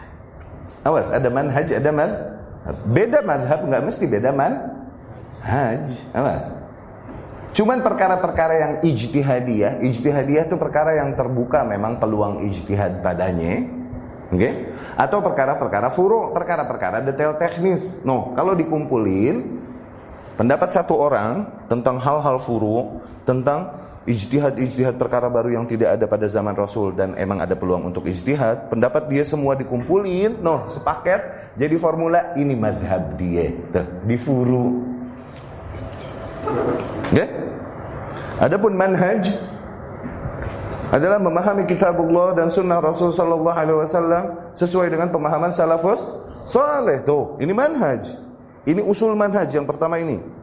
Awas 0.88 1.12
ada 1.12 1.28
manhaj 1.28 1.68
ada 1.68 1.90
madhab 1.92 2.20
Beda 2.88 3.20
madhab 3.20 3.60
nggak 3.68 3.82
mesti 3.84 4.04
beda 4.08 4.30
manhaj 4.32 5.84
Awas 6.16 6.46
Cuman 7.50 7.82
perkara-perkara 7.82 8.54
yang 8.56 8.72
ijtihadiyah 8.86 9.82
Ijtihadiyah 9.84 10.44
itu 10.48 10.56
perkara 10.56 10.96
yang 10.96 11.18
terbuka 11.18 11.66
memang 11.66 12.00
peluang 12.00 12.46
ijtihad 12.48 13.04
padanya 13.04 13.80
Oke? 14.30 14.38
Okay? 14.46 14.52
Atau 14.94 15.18
perkara-perkara 15.26 15.90
furu, 15.90 16.30
perkara-perkara 16.30 17.02
detail 17.02 17.34
teknis. 17.34 17.82
No, 18.06 18.30
kalau 18.38 18.54
dikumpulin 18.54 19.58
pendapat 20.38 20.70
satu 20.70 20.94
orang 20.94 21.66
tentang 21.66 21.98
hal-hal 21.98 22.38
furu, 22.38 23.02
tentang 23.26 23.74
ijtihad-ijtihad 24.08 24.96
perkara 24.96 25.28
baru 25.28 25.52
yang 25.52 25.68
tidak 25.68 26.00
ada 26.00 26.08
pada 26.08 26.24
zaman 26.24 26.56
Rasul 26.56 26.96
dan 26.96 27.12
emang 27.20 27.44
ada 27.44 27.52
peluang 27.52 27.92
untuk 27.92 28.08
ijtihad, 28.08 28.72
pendapat 28.72 29.12
dia 29.12 29.28
semua 29.28 29.52
dikumpulin, 29.60 30.40
no, 30.40 30.64
sepaket 30.72 31.52
jadi 31.60 31.76
formula 31.76 32.32
ini 32.38 32.56
madhab 32.56 33.20
dia, 33.20 33.52
tuh, 33.68 33.84
di 34.08 34.16
furu. 34.16 34.80
Oke? 36.48 37.12
Okay? 37.12 37.28
Adapun 38.40 38.72
manhaj 38.72 39.36
adalah 40.88 41.20
memahami 41.20 41.68
kitabullah 41.68 42.32
dan 42.32 42.48
sunnah 42.48 42.80
Rasul 42.80 43.12
sallallahu 43.12 43.52
alaihi 43.52 43.78
wasallam 43.84 44.24
sesuai 44.56 44.88
dengan 44.88 45.12
pemahaman 45.12 45.52
salafus 45.52 46.00
saleh. 46.48 47.04
Tuh, 47.04 47.36
ini 47.36 47.52
manhaj. 47.52 48.16
Ini 48.64 48.80
usul 48.80 49.12
manhaj 49.12 49.52
yang 49.52 49.68
pertama 49.68 50.00
ini. 50.00 50.39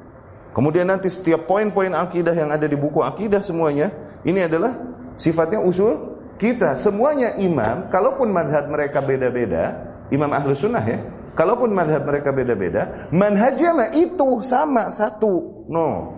Kemudian 0.57 0.89
nanti 0.89 1.05
setiap 1.05 1.45
poin-poin 1.45 1.93
akidah 1.93 2.33
yang 2.33 2.49
ada 2.49 2.65
di 2.65 2.73
buku 2.73 3.05
akidah 3.05 3.45
semuanya, 3.45 3.93
ini 4.25 4.41
adalah 4.41 4.73
sifatnya 5.13 5.61
usul 5.61 6.17
kita. 6.41 6.73
Semuanya 6.73 7.37
imam, 7.37 7.93
kalaupun 7.93 8.33
madhab 8.33 8.65
mereka 8.65 9.05
beda-beda, 9.05 9.77
imam 10.09 10.33
ahlu 10.33 10.57
sunnah 10.57 10.81
ya, 10.81 10.97
kalaupun 11.37 11.77
madhab 11.77 12.09
mereka 12.09 12.33
beda-beda, 12.33 13.05
manhajnya 13.13 13.93
itu 13.93 14.41
sama 14.41 14.89
satu. 14.89 15.61
No, 15.69 16.17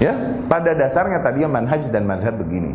Ya, 0.00 0.16
pada 0.48 0.72
dasarnya 0.72 1.20
tadi 1.20 1.44
manhaj 1.44 1.92
dan 1.92 2.08
mazhab 2.08 2.40
begini. 2.40 2.72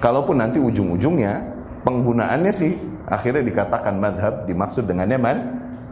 Kalaupun 0.00 0.40
nanti 0.40 0.56
ujung-ujungnya 0.56 1.44
penggunaannya 1.84 2.52
sih 2.56 2.72
akhirnya 3.04 3.44
dikatakan 3.44 4.00
mazhab 4.00 4.48
dimaksud 4.48 4.88
dengannya 4.88 5.20
man 5.20 5.38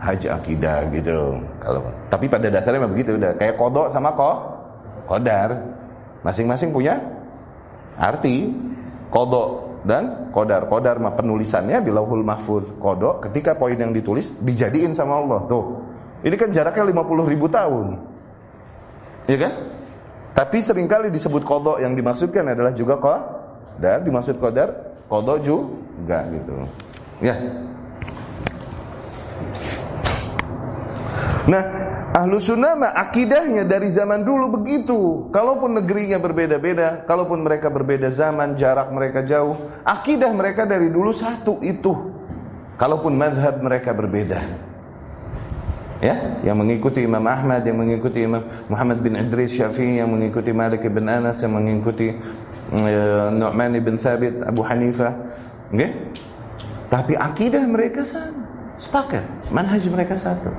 haji 0.01 0.29
akidah 0.29 0.89
gitu. 0.93 1.41
Kalau 1.61 1.81
tapi 2.13 2.29
pada 2.29 2.53
dasarnya 2.53 2.85
memang 2.85 2.95
begitu 2.95 3.17
udah 3.17 3.33
kayak 3.37 3.57
kodok 3.57 3.89
sama 3.89 4.13
kok 4.13 4.37
kodar. 5.09 5.51
Masing-masing 6.25 6.75
punya 6.75 6.99
arti 7.97 8.51
kodok 9.09 9.81
dan 9.87 10.35
kodar. 10.35 10.67
Kodar 10.67 10.99
mah 10.99 11.15
penulisannya 11.15 11.87
di 11.87 11.91
lauhul 11.95 12.27
mahfuz. 12.27 12.75
Kodok 12.77 13.31
ketika 13.31 13.55
poin 13.55 13.79
yang 13.79 13.95
ditulis 13.95 14.35
dijadiin 14.43 14.93
sama 14.93 15.23
Allah. 15.23 15.41
Tuh. 15.47 15.65
Ini 16.27 16.35
kan 16.35 16.51
jaraknya 16.51 16.91
50 16.91 17.31
ribu 17.31 17.47
tahun. 17.47 17.87
Iya 19.31 19.39
kan? 19.47 19.53
Tapi 20.37 20.57
sering 20.61 20.85
kali 20.91 21.09
disebut 21.09 21.47
kodok 21.47 21.81
yang 21.81 21.97
dimaksudkan 21.97 22.45
adalah 22.53 22.75
juga 22.77 22.99
dan 23.81 24.05
dimaksud 24.05 24.37
kodar 24.37 24.97
kodok 25.09 25.39
juga 25.41 26.27
gitu. 26.29 26.55
Ya. 27.23 27.37
Nah, 31.47 31.63
ahlu 32.11 32.43
sunnah 32.43 32.75
akidahnya 32.95 33.63
dari 33.63 33.87
zaman 33.87 34.27
dulu 34.27 34.61
begitu. 34.61 35.31
Kalaupun 35.31 35.79
negerinya 35.79 36.19
berbeda-beda, 36.19 37.07
kalaupun 37.07 37.47
mereka 37.47 37.71
berbeda 37.71 38.11
zaman, 38.11 38.59
jarak 38.59 38.91
mereka 38.91 39.23
jauh, 39.23 39.55
akidah 39.87 40.31
mereka 40.35 40.67
dari 40.67 40.91
dulu 40.91 41.15
satu 41.15 41.63
itu. 41.63 41.95
Kalaupun 42.77 43.15
mazhab 43.17 43.63
mereka 43.63 43.97
berbeda 43.97 44.67
ya 46.01 46.45
yang 46.45 46.61
mengikuti 46.61 47.05
Imam 47.05 47.25
Ahmad 47.25 47.65
yang 47.65 47.81
mengikuti 47.81 48.25
Imam 48.25 48.45
Muhammad 48.69 49.01
bin 49.01 49.17
Idris 49.17 49.57
Syafi'i 49.57 50.01
yang 50.01 50.13
mengikuti 50.13 50.53
Malik 50.53 50.85
bin 50.85 51.09
Anas 51.09 51.41
yang 51.41 51.57
mengikuti 51.57 52.13
uh, 52.73 53.33
Nu'man 53.33 53.73
bin 53.81 53.97
Sabit 53.97 54.37
Abu 54.45 54.61
Hanifah 54.61 55.13
okay? 55.73 56.13
tapi 56.93 57.17
akidah 57.17 57.65
mereka 57.65 58.05
sama 58.05 58.45
sepakat 58.77 59.25
manhaj 59.49 59.83
mereka 59.89 60.21
satu 60.21 60.53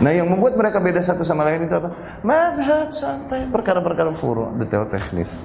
nah 0.00 0.10
yang 0.10 0.26
membuat 0.26 0.56
mereka 0.56 0.80
beda 0.80 1.04
satu 1.04 1.22
sama 1.22 1.44
lain 1.44 1.68
itu 1.68 1.74
apa? 1.76 1.92
Mazhab 2.24 2.88
santai. 2.96 3.46
Perkara-perkara 3.52 4.10
furu 4.10 4.50
detail 4.56 4.88
teknis. 4.88 5.44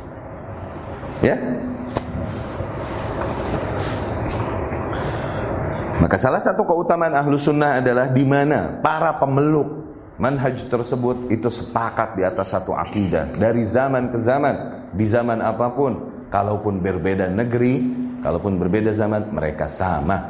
Ya? 1.19 1.35
Maka 5.99 6.19
salah 6.19 6.43
satu 6.43 6.67
keutamaan 6.67 7.15
ahlu 7.15 7.39
sunnah 7.39 7.79
adalah 7.79 8.11
di 8.11 8.27
mana 8.27 8.79
para 8.83 9.15
pemeluk 9.15 9.85
manhaj 10.21 10.67
tersebut 10.67 11.31
itu 11.31 11.47
sepakat 11.47 12.19
di 12.19 12.23
atas 12.23 12.51
satu 12.51 12.75
akidah. 12.75 13.31
Dari 13.35 13.63
zaman 13.67 14.11
ke 14.11 14.19
zaman, 14.19 14.55
di 14.91 15.05
zaman 15.07 15.39
apa 15.43 15.71
pun, 15.71 16.27
kalaupun 16.31 16.83
berbeda 16.83 17.31
negeri, 17.31 17.83
kalaupun 18.23 18.59
berbeda 18.59 18.91
zaman, 18.95 19.31
mereka 19.31 19.71
sama. 19.71 20.29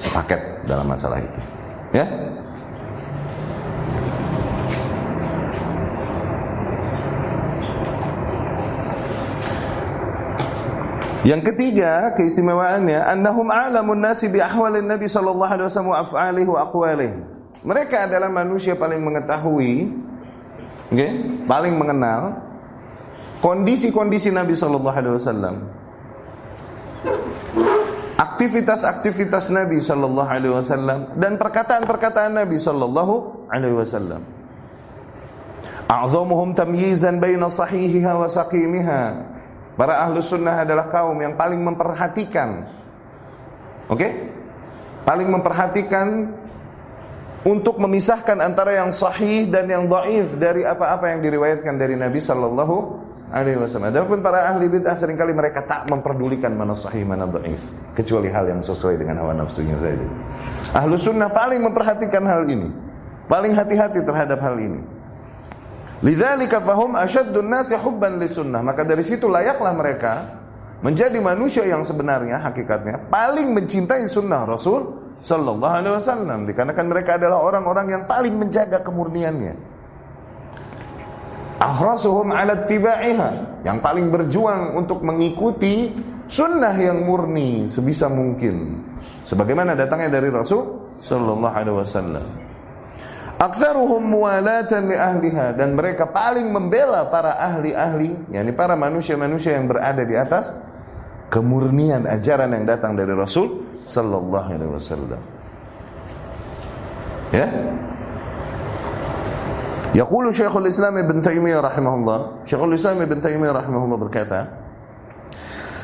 Sepaket 0.00 0.68
dalam 0.68 0.86
masalah 0.86 1.18
itu. 1.18 1.40
Ya, 1.94 2.04
Yang 11.24 11.40
ketiga 11.52 12.12
keistimewaannya 12.20 13.00
annahum 13.00 13.48
a'lamun 13.48 13.96
nasi 13.96 14.28
bi 14.28 14.44
ahwalin 14.44 14.84
Nabi 14.84 15.08
sallallahu 15.08 15.48
alaihi 15.48 15.66
wasallam 15.72 15.92
wa 15.96 16.00
af'alihi 16.04 16.48
wa 16.52 16.60
aqwalihi. 16.68 17.16
Mereka 17.64 17.96
adalah 18.12 18.28
manusia 18.28 18.76
paling 18.76 19.00
mengetahui 19.00 19.88
okay, 20.92 21.10
paling 21.48 21.80
mengenal 21.80 22.44
kondisi-kondisi 23.40 24.36
Nabi 24.36 24.52
sallallahu 24.52 24.92
alaihi 24.92 25.16
wasallam. 25.16 25.64
Aktivitas-aktivitas 28.20 29.48
Nabi 29.48 29.80
sallallahu 29.80 30.28
alaihi 30.28 30.52
wasallam 30.52 31.08
dan 31.16 31.40
perkataan-perkataan 31.40 32.36
Nabi 32.36 32.60
sallallahu 32.60 33.48
alaihi 33.48 33.72
wasallam. 33.72 34.20
A'zamuhum 35.88 36.52
tamyizan 36.52 37.16
baina 37.16 37.48
sahihiha 37.48 38.12
wa 38.12 38.28
saqimiha 38.28 39.02
Para 39.74 40.02
ahlu 40.06 40.22
sunnah 40.22 40.62
adalah 40.62 40.86
kaum 40.90 41.18
yang 41.18 41.34
paling 41.34 41.58
memperhatikan 41.58 42.66
Oke 43.90 43.98
okay? 43.98 44.12
Paling 45.02 45.28
memperhatikan 45.28 46.30
Untuk 47.44 47.82
memisahkan 47.82 48.38
antara 48.38 48.78
yang 48.78 48.94
sahih 48.94 49.50
dan 49.50 49.66
yang 49.66 49.90
daif 49.90 50.38
Dari 50.38 50.62
apa-apa 50.62 51.12
yang 51.12 51.20
diriwayatkan 51.26 51.74
dari 51.74 51.98
Nabi 51.98 52.22
Sallallahu 52.22 53.04
alaihi 53.34 53.58
wasallam. 53.58 53.90
Adapun 53.90 54.22
para 54.22 54.46
ahli 54.46 54.70
bid'ah 54.70 54.94
sering 54.94 55.18
kali 55.18 55.34
mereka 55.34 55.66
tak 55.66 55.90
memperdulikan 55.90 56.54
mana 56.54 56.78
sahih 56.78 57.02
mana 57.02 57.26
dhaif, 57.26 57.58
kecuali 57.98 58.30
hal 58.30 58.46
yang 58.46 58.62
sesuai 58.62 58.94
dengan 58.94 59.26
hawa 59.26 59.34
nafsunya 59.34 59.74
saja. 59.82 60.06
Ahlu 60.78 60.94
sunnah 60.94 61.26
paling 61.34 61.58
memperhatikan 61.58 62.22
hal 62.22 62.46
ini. 62.46 62.70
Paling 63.26 63.56
hati-hati 63.56 64.04
terhadap 64.06 64.38
hal 64.38 64.54
ini. 64.60 64.93
Lidzalika 66.02 66.58
fahum 66.58 66.98
asyaddun 66.98 67.46
nasi 67.46 67.78
hubban 67.78 68.18
li 68.18 68.26
sunnah. 68.26 68.64
Maka 68.64 68.82
dari 68.82 69.06
situ 69.06 69.30
layaklah 69.30 69.72
mereka 69.76 70.12
menjadi 70.84 71.16
manusia 71.22 71.64
yang 71.64 71.80
sebenarnya 71.80 72.44
hakikatnya 72.44 73.08
paling 73.08 73.56
mencintai 73.56 74.04
sunnah 74.04 74.44
Rasul 74.44 74.84
sallallahu 75.24 75.74
alaihi 75.80 75.96
wasallam 75.96 76.44
dikarenakan 76.44 76.86
mereka 76.92 77.16
adalah 77.16 77.40
orang-orang 77.40 77.86
yang 77.88 78.02
paling 78.04 78.36
menjaga 78.36 78.84
kemurniannya. 78.84 79.72
Ahrasuhum 81.54 82.34
ala 82.34 82.68
tibaiha, 82.68 83.62
yang 83.64 83.80
paling 83.80 84.12
berjuang 84.12 84.76
untuk 84.76 85.00
mengikuti 85.00 85.88
sunnah 86.28 86.76
yang 86.76 87.06
murni 87.08 87.70
sebisa 87.70 88.10
mungkin. 88.12 88.84
Sebagaimana 89.24 89.72
datangnya 89.72 90.20
dari 90.20 90.28
Rasul 90.28 90.92
sallallahu 91.00 91.54
alaihi 91.56 91.78
wasallam. 91.80 92.43
Aksaruhum 93.39 94.03
muwalatan 94.03 94.91
li 94.91 94.99
ahliha 94.99 95.55
dan 95.55 95.71
mereka 95.71 96.11
paling 96.11 96.51
membela 96.51 97.07
para 97.07 97.39
ahli-ahli, 97.39 98.35
yakni 98.35 98.51
para 98.51 98.75
manusia-manusia 98.75 99.55
yang 99.55 99.71
berada 99.71 100.03
di 100.03 100.11
atas 100.11 100.51
kemurnian 101.31 102.03
ajaran 102.03 102.51
yang 102.51 102.67
datang 102.67 102.99
dari 102.99 103.15
Rasul 103.15 103.63
sallallahu 103.87 104.49
alaihi 104.59 104.71
wasallam. 104.75 105.21
Ya. 107.31 107.47
Yaqulu 109.95 110.35
Syekhul 110.35 110.67
Islam 110.67 110.99
Ibn 110.99 111.17
Taimiyah 111.23 111.63
rahimahullah, 111.63 112.43
Syekhul 112.43 112.75
Islam 112.75 113.07
Ibn 113.07 113.17
Taimiyah 113.23 113.55
rahimahullah 113.55 113.99
berkata, 114.03 114.39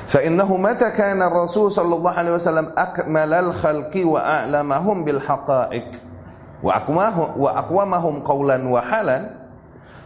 فإنه 0.06 0.58
متى 0.58 0.90
كان 0.94 1.18
الرسول 1.18 1.72
صلى 1.72 1.94
الله 1.96 2.14
عليه 2.14 2.34
وسلم 2.38 2.78
أكمل 2.78 3.32
الخلق 3.34 3.94
وأعلمهم 4.06 4.98
بالحقائق 5.04 5.88
Wa 6.61 6.85
aqwamahum 7.57 8.21
qawlan 8.21 8.63
wa 8.69 8.81
halan. 8.85 9.33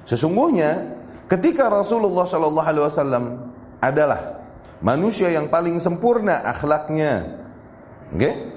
Sesungguhnya 0.07 0.95
ketika 1.27 1.67
Rasulullah 1.67 2.27
sallallahu 2.27 2.69
alaihi 2.69 2.87
wasallam 2.87 3.25
adalah 3.83 4.43
manusia 4.79 5.31
yang 5.35 5.51
paling 5.51 5.83
sempurna 5.83 6.47
akhlaknya. 6.47 7.43
Okay? 8.15 8.55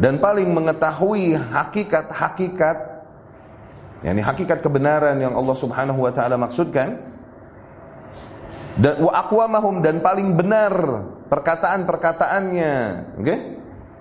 Dan 0.00 0.18
paling 0.18 0.50
mengetahui 0.50 1.38
hakikat-hakikat 1.38 2.94
yakni 4.04 4.20
hakikat 4.20 4.60
kebenaran 4.60 5.16
yang 5.16 5.32
Allah 5.32 5.56
Subhanahu 5.56 6.04
wa 6.04 6.12
taala 6.12 6.36
maksudkan 6.36 7.00
dan 8.76 9.00
wa 9.00 9.12
aqwamahum 9.16 9.80
dan 9.80 10.02
paling 10.04 10.34
benar 10.34 10.74
perkataan-perkataannya, 11.30 12.72
okay? 13.22 13.38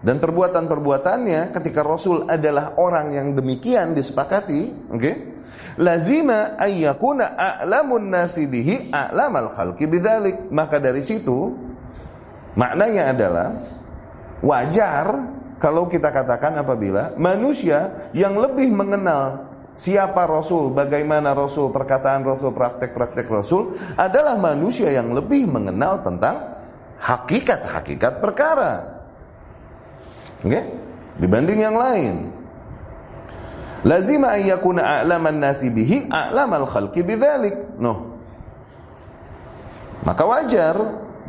Dan 0.03 0.19
perbuatan-perbuatannya 0.19 1.55
ketika 1.55 1.79
Rasul 1.79 2.27
adalah 2.27 2.75
orang 2.75 3.15
yang 3.15 3.27
demikian 3.31 3.95
disepakati, 3.95 4.91
okay? 4.91 5.15
lazima 5.79 6.59
ayyakuna 6.59 7.39
a'lamun 7.39 8.11
nasi 8.11 8.43
bihi 8.43 8.91
a'lamal 8.91 9.55
khalqi 9.55 9.87
bidzalik. 9.87 10.51
Maka 10.51 10.83
dari 10.83 10.99
situ 10.99 11.55
maknanya 12.59 13.15
adalah 13.15 13.49
wajar 14.43 15.07
kalau 15.55 15.87
kita 15.87 16.11
katakan 16.11 16.59
apabila 16.59 17.15
manusia 17.15 18.11
yang 18.11 18.35
lebih 18.35 18.75
mengenal 18.75 19.55
siapa 19.71 20.27
Rasul, 20.27 20.75
bagaimana 20.75 21.31
Rasul, 21.31 21.71
perkataan 21.71 22.27
Rasul, 22.27 22.51
praktek-praktek 22.51 23.31
Rasul 23.31 23.79
adalah 23.95 24.35
manusia 24.35 24.91
yang 24.91 25.15
lebih 25.15 25.47
mengenal 25.47 26.03
tentang 26.03 26.59
hakikat-hakikat 26.99 28.19
perkara. 28.19 28.92
Okay? 30.43 30.63
Dibanding 31.17 31.59
yang 31.63 31.75
lain. 31.79 32.15
Lazima 33.83 34.35
an 34.35 34.43
yakuna 34.47 35.03
a'laman 35.03 35.43
nasi 35.43 35.67
bihi 35.67 36.07
a'lamal 36.07 36.67
khalqi 36.67 37.03
bidzalik. 37.03 37.75
No. 37.79 38.15
Maka 40.03 40.23
wajar, 40.27 40.75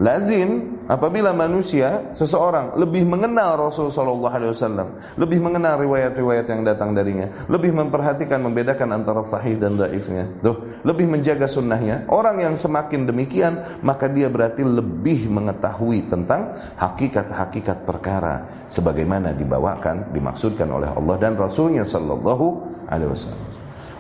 lazim 0.00 0.80
apabila 0.90 1.30
manusia 1.30 2.10
seseorang 2.12 2.76
lebih 2.76 3.06
mengenal 3.06 3.68
Rasul 3.68 3.88
sallallahu 3.88 4.34
alaihi 4.34 4.52
wasallam, 4.52 4.88
lebih 5.16 5.38
mengenal 5.40 5.80
riwayat-riwayat 5.80 6.46
yang 6.50 6.62
datang 6.66 6.92
darinya, 6.92 7.30
lebih 7.46 7.72
memperhatikan 7.72 8.42
membedakan 8.42 8.90
antara 8.94 9.22
sahih 9.22 9.56
dan 9.56 9.78
dhaifnya. 9.78 10.28
Tuh, 10.42 10.82
lebih 10.82 11.06
menjaga 11.08 11.46
sunnahnya. 11.46 12.06
Orang 12.10 12.42
yang 12.42 12.58
semakin 12.58 13.06
demikian, 13.06 13.62
maka 13.80 14.10
dia 14.10 14.28
berarti 14.28 14.66
lebih 14.66 15.30
mengetahui 15.30 16.10
tentang 16.10 16.74
hakikat-hakikat 16.76 17.86
perkara 17.86 18.66
sebagaimana 18.68 19.32
dibawakan, 19.32 20.10
dimaksudkan 20.12 20.68
oleh 20.68 20.90
Allah 20.90 21.16
dan 21.20 21.38
Rasulnya 21.38 21.86
sallallahu 21.86 22.46
alaihi 22.90 23.10
wasallam. 23.10 23.42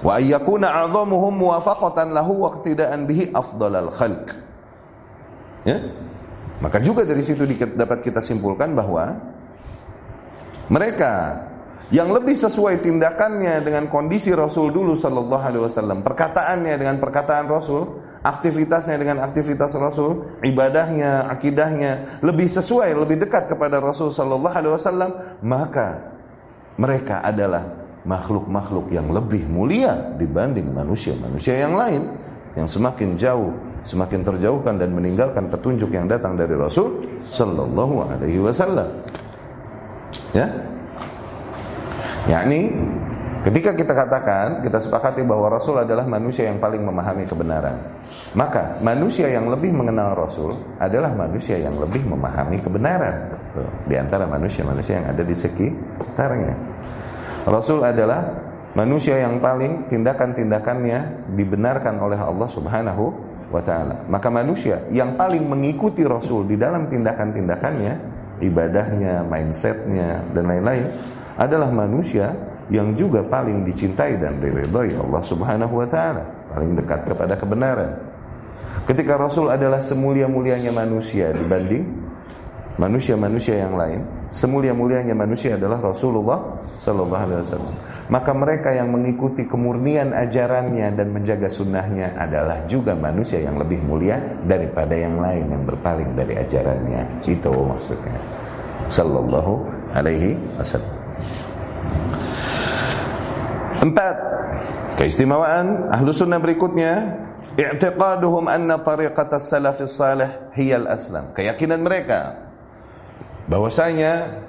Wa 0.04 0.20
ayyakuna 0.20 0.68
'azamuhum 0.68 1.32
muwafaqatan 1.32 2.12
lahu 2.12 2.44
wa 2.44 2.60
iqtida'an 2.60 3.08
bihi 3.08 3.32
afdalal 3.32 3.88
khalq. 3.88 4.53
Ya? 5.64 5.80
Maka 6.60 6.78
juga 6.80 7.02
dari 7.02 7.24
situ 7.24 7.44
dapat 7.74 8.04
kita 8.04 8.22
simpulkan 8.22 8.72
bahwa 8.72 9.16
mereka 10.70 11.44
yang 11.92 12.08
lebih 12.08 12.32
sesuai 12.32 12.80
tindakannya 12.80 13.60
dengan 13.60 13.92
kondisi 13.92 14.32
Rasul 14.32 14.72
dulu 14.72 14.96
sallallahu 14.96 15.44
alaihi 15.44 15.64
wasallam, 15.68 16.00
perkataannya 16.00 16.74
dengan 16.80 16.96
perkataan 16.96 17.44
Rasul, 17.44 18.00
aktivitasnya 18.24 18.96
dengan 18.96 19.20
aktivitas 19.20 19.76
Rasul, 19.76 20.40
ibadahnya, 20.40 21.28
akidahnya 21.28 22.24
lebih 22.24 22.48
sesuai, 22.48 22.96
lebih 22.96 23.20
dekat 23.28 23.52
kepada 23.52 23.84
Rasul 23.84 24.08
sallallahu 24.08 24.56
alaihi 24.56 24.72
wasallam, 24.72 25.10
maka 25.44 26.16
mereka 26.80 27.20
adalah 27.20 27.84
makhluk-makhluk 28.08 28.88
yang 28.88 29.12
lebih 29.12 29.44
mulia 29.48 30.16
dibanding 30.16 30.72
manusia-manusia 30.72 31.68
yang 31.68 31.76
lain 31.76 32.02
yang 32.56 32.68
semakin 32.68 33.16
jauh 33.20 33.52
semakin 33.84 34.24
terjauhkan 34.24 34.80
dan 34.80 34.96
meninggalkan 34.96 35.52
petunjuk 35.52 35.92
yang 35.92 36.08
datang 36.08 36.34
dari 36.40 36.56
Rasul 36.56 37.04
sallallahu 37.28 37.94
alaihi 38.08 38.40
wasallam. 38.40 38.88
Ya. 40.32 40.48
Yakni 42.24 42.72
ketika 43.44 43.76
kita 43.76 43.92
katakan, 43.92 44.64
kita 44.64 44.80
sepakati 44.80 45.20
bahwa 45.28 45.52
Rasul 45.52 45.76
adalah 45.76 46.08
manusia 46.08 46.48
yang 46.48 46.56
paling 46.56 46.80
memahami 46.80 47.28
kebenaran. 47.28 47.76
Maka 48.32 48.80
manusia 48.80 49.28
yang 49.28 49.52
lebih 49.52 49.76
mengenal 49.76 50.16
Rasul 50.16 50.56
adalah 50.80 51.12
manusia 51.12 51.60
yang 51.60 51.76
lebih 51.76 52.08
memahami 52.08 52.56
kebenaran 52.64 53.36
di 53.84 53.94
antara 53.94 54.24
manusia-manusia 54.24 55.04
yang 55.04 55.12
ada 55.12 55.22
di 55.22 55.36
sekitarnya. 55.36 56.56
Rasul 57.44 57.84
adalah 57.84 58.24
manusia 58.72 59.20
yang 59.20 59.38
paling 59.38 59.92
tindakan-tindakannya 59.92 61.28
dibenarkan 61.36 62.00
oleh 62.00 62.16
Allah 62.16 62.48
Subhanahu 62.48 63.33
wa 63.50 63.60
taala. 63.60 64.04
Maka 64.08 64.28
manusia 64.32 64.84
yang 64.92 65.18
paling 65.18 65.44
mengikuti 65.44 66.04
Rasul 66.04 66.48
di 66.48 66.56
dalam 66.56 66.88
tindakan-tindakannya, 66.88 67.92
ibadahnya, 68.44 69.24
mindsetnya 69.26 70.22
dan 70.32 70.44
lain-lain 70.48 70.84
adalah 71.36 71.68
manusia 71.68 72.32
yang 72.72 72.96
juga 72.96 73.20
paling 73.20 73.66
dicintai 73.68 74.16
dan 74.16 74.40
diridhai 74.40 74.96
Allah 74.96 75.22
Subhanahu 75.24 75.74
wa 75.84 75.88
taala, 75.88 76.24
paling 76.54 76.72
dekat 76.78 77.04
kepada 77.04 77.34
kebenaran. 77.36 77.92
Ketika 78.88 79.16
Rasul 79.16 79.52
adalah 79.52 79.80
semulia-mulianya 79.80 80.72
manusia 80.72 81.32
dibanding 81.32 82.04
manusia-manusia 82.74 83.62
yang 83.62 83.78
lain, 83.78 84.02
semulia-mulianya 84.34 85.14
manusia 85.14 85.54
adalah 85.54 85.78
Rasulullah 85.78 86.42
Sallallahu 86.78 87.24
Alaihi 87.28 87.40
Wasallam. 87.46 87.74
Maka 88.10 88.30
mereka 88.36 88.70
yang 88.74 88.92
mengikuti 88.92 89.48
kemurnian 89.48 90.12
ajarannya 90.12 90.92
dan 90.92 91.08
menjaga 91.14 91.48
sunnahnya 91.48 92.12
adalah 92.18 92.66
juga 92.68 92.92
manusia 92.92 93.40
yang 93.40 93.56
lebih 93.56 93.80
mulia 93.86 94.20
daripada 94.44 94.92
yang 94.92 95.18
lain 95.18 95.48
yang 95.48 95.62
berpaling 95.64 96.12
dari 96.12 96.36
ajarannya. 96.36 97.24
Itu 97.24 97.50
maksudnya. 97.50 98.18
Sallallahu 98.92 99.52
Alaihi 99.96 100.36
Wasallam. 100.60 100.94
Empat 103.84 104.16
keistimewaan 104.96 105.90
ahlu 105.90 106.14
sunnah 106.14 106.38
berikutnya 106.38 107.24
i'tiqaduhum 107.58 108.46
anna 108.50 108.80
tariqat 108.80 109.30
as-salafis 109.34 109.94
salih 109.94 110.30
hiyal 110.54 110.86
aslam 110.88 111.34
keyakinan 111.34 111.82
mereka 111.82 112.50
bahwasanya 113.50 114.40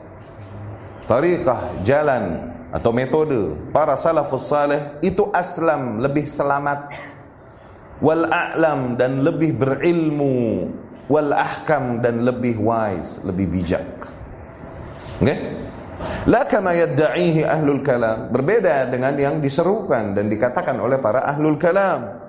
tariqah 1.05 1.85
jalan 1.85 2.53
atau 2.73 2.91
metode 2.91 3.55
para 3.71 3.95
salafus 3.95 4.45
saleh 4.49 4.99
itu 4.99 5.29
aslam 5.31 6.03
lebih 6.03 6.27
selamat. 6.27 6.91
Wal 8.03 8.27
a'lam 8.27 8.99
dan 8.99 9.23
lebih 9.23 9.55
berilmu. 9.55 10.67
Wal 11.07 11.31
ahkam 11.31 12.03
dan 12.03 12.25
lebih 12.27 12.59
wise 12.59 13.23
lebih 13.23 13.47
bijak. 13.47 13.87
Oke? 15.21 15.31
Okay? 15.31 15.39
la 16.27 16.43
kama 16.43 16.75
yad'ihi 16.75 17.45
ahlul 17.45 17.79
kalam. 17.85 18.33
Berbeda 18.33 18.89
dengan 18.91 19.15
yang 19.15 19.39
diserukan 19.39 20.11
dan 20.11 20.27
dikatakan 20.27 20.75
oleh 20.75 20.99
para 20.99 21.23
ahlul 21.23 21.55
kalam. 21.55 22.19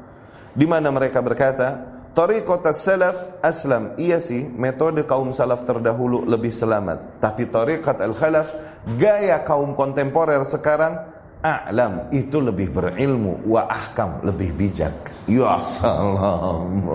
Di 0.57 0.65
mana 0.65 0.89
mereka 0.95 1.21
berkata 1.21 1.95
Tariqat 2.16 2.72
salaf 2.72 3.44
aslam. 3.44 3.92
Iya 4.00 4.16
sih, 4.24 4.48
metode 4.48 5.05
kaum 5.05 5.37
salaf 5.37 5.68
terdahulu 5.68 6.24
lebih 6.24 6.48
selamat. 6.48 7.20
Tapi 7.20 7.44
tariqat 7.52 8.00
al-khalaf, 8.00 8.57
gaya 8.96 9.44
kaum 9.44 9.76
kontemporer 9.76 10.40
sekarang, 10.48 10.96
a'lam. 11.44 12.09
Itu 12.16 12.40
lebih 12.40 12.72
berilmu. 12.72 13.44
Wa 13.44 13.68
ahkam, 13.68 14.24
lebih 14.24 14.48
bijak. 14.57 15.12
Ya 15.29 15.61
salam. 15.61 16.88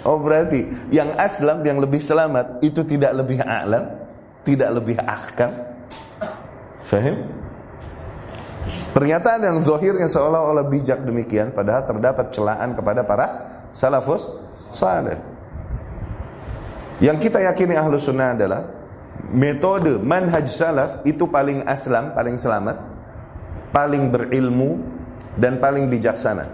Oh 0.00 0.16
berarti, 0.16 0.64
yang 0.88 1.12
aslam, 1.20 1.60
yang 1.60 1.76
lebih 1.76 2.00
selamat, 2.00 2.64
itu 2.64 2.88
tidak 2.88 3.12
lebih 3.20 3.44
a'lam. 3.44 4.00
Tidak 4.48 4.70
lebih 4.80 4.96
ahkam. 4.96 5.52
Fahim? 6.88 7.20
Pernyataan 8.96 9.44
yang 9.44 9.60
zahirnya 9.60 10.08
seolah-olah 10.08 10.72
bijak 10.72 11.04
demikian, 11.04 11.52
padahal 11.52 11.84
terdapat 11.84 12.32
celaan 12.32 12.72
kepada 12.72 13.04
para 13.04 13.26
salafus 13.76 14.24
saleh. 14.72 15.20
Yang 16.96 17.28
kita 17.28 17.44
yakini 17.44 17.76
ahlu 17.76 18.00
sunnah 18.00 18.32
adalah 18.32 18.64
metode 19.28 20.00
manhaj 20.00 20.48
salaf 20.48 21.04
itu 21.04 21.28
paling 21.28 21.68
aslam, 21.68 22.16
paling 22.16 22.40
selamat, 22.40 22.80
paling 23.68 24.08
berilmu 24.08 24.80
dan 25.36 25.60
paling 25.60 25.92
bijaksana. 25.92 26.48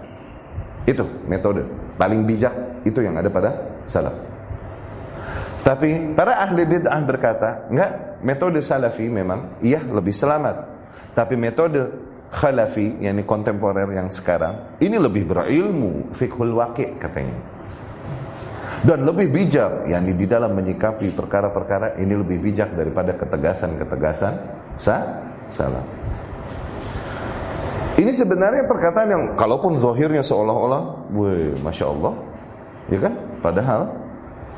Itu 0.83 1.07
metode 1.31 1.63
paling 1.95 2.27
bijak 2.27 2.83
itu 2.83 2.99
yang 2.99 3.15
ada 3.15 3.31
pada 3.31 3.79
salaf. 3.87 4.11
Tapi 5.63 6.11
para 6.11 6.43
ahli 6.43 6.67
bid'ah 6.67 7.01
berkata, 7.07 7.71
enggak, 7.71 8.19
metode 8.19 8.59
salafi 8.59 9.07
memang 9.07 9.63
iya 9.63 9.79
lebih 9.79 10.11
selamat. 10.11 10.67
Tapi 11.15 11.39
metode 11.39 12.11
khalafi, 12.33 12.97
yakni 12.97 13.21
kontemporer 13.23 13.85
yang 13.93 14.09
sekarang, 14.09 14.81
ini 14.81 14.97
lebih 14.97 15.29
berilmu, 15.29 16.09
fikhul 16.17 16.57
waqi 16.57 16.97
katanya. 16.97 17.37
Dan 18.83 19.07
lebih 19.07 19.31
bijak, 19.31 19.87
yakni 19.87 20.11
di 20.17 20.27
dalam 20.27 20.57
menyikapi 20.57 21.13
perkara-perkara 21.15 21.95
ini 22.03 22.19
lebih 22.19 22.41
bijak 22.41 22.75
daripada 22.75 23.15
ketegasan-ketegasan 23.15 24.33
sah, 24.75 25.23
salah. 25.47 25.85
Ini 27.95 28.09
sebenarnya 28.11 28.65
perkataan 28.67 29.07
yang 29.07 29.23
kalaupun 29.37 29.77
zahirnya 29.77 30.25
seolah-olah, 30.25 31.13
weh, 31.13 31.53
masya 31.61 31.85
Allah, 31.93 32.13
ya 32.91 32.99
kan? 32.99 33.13
Padahal 33.39 33.81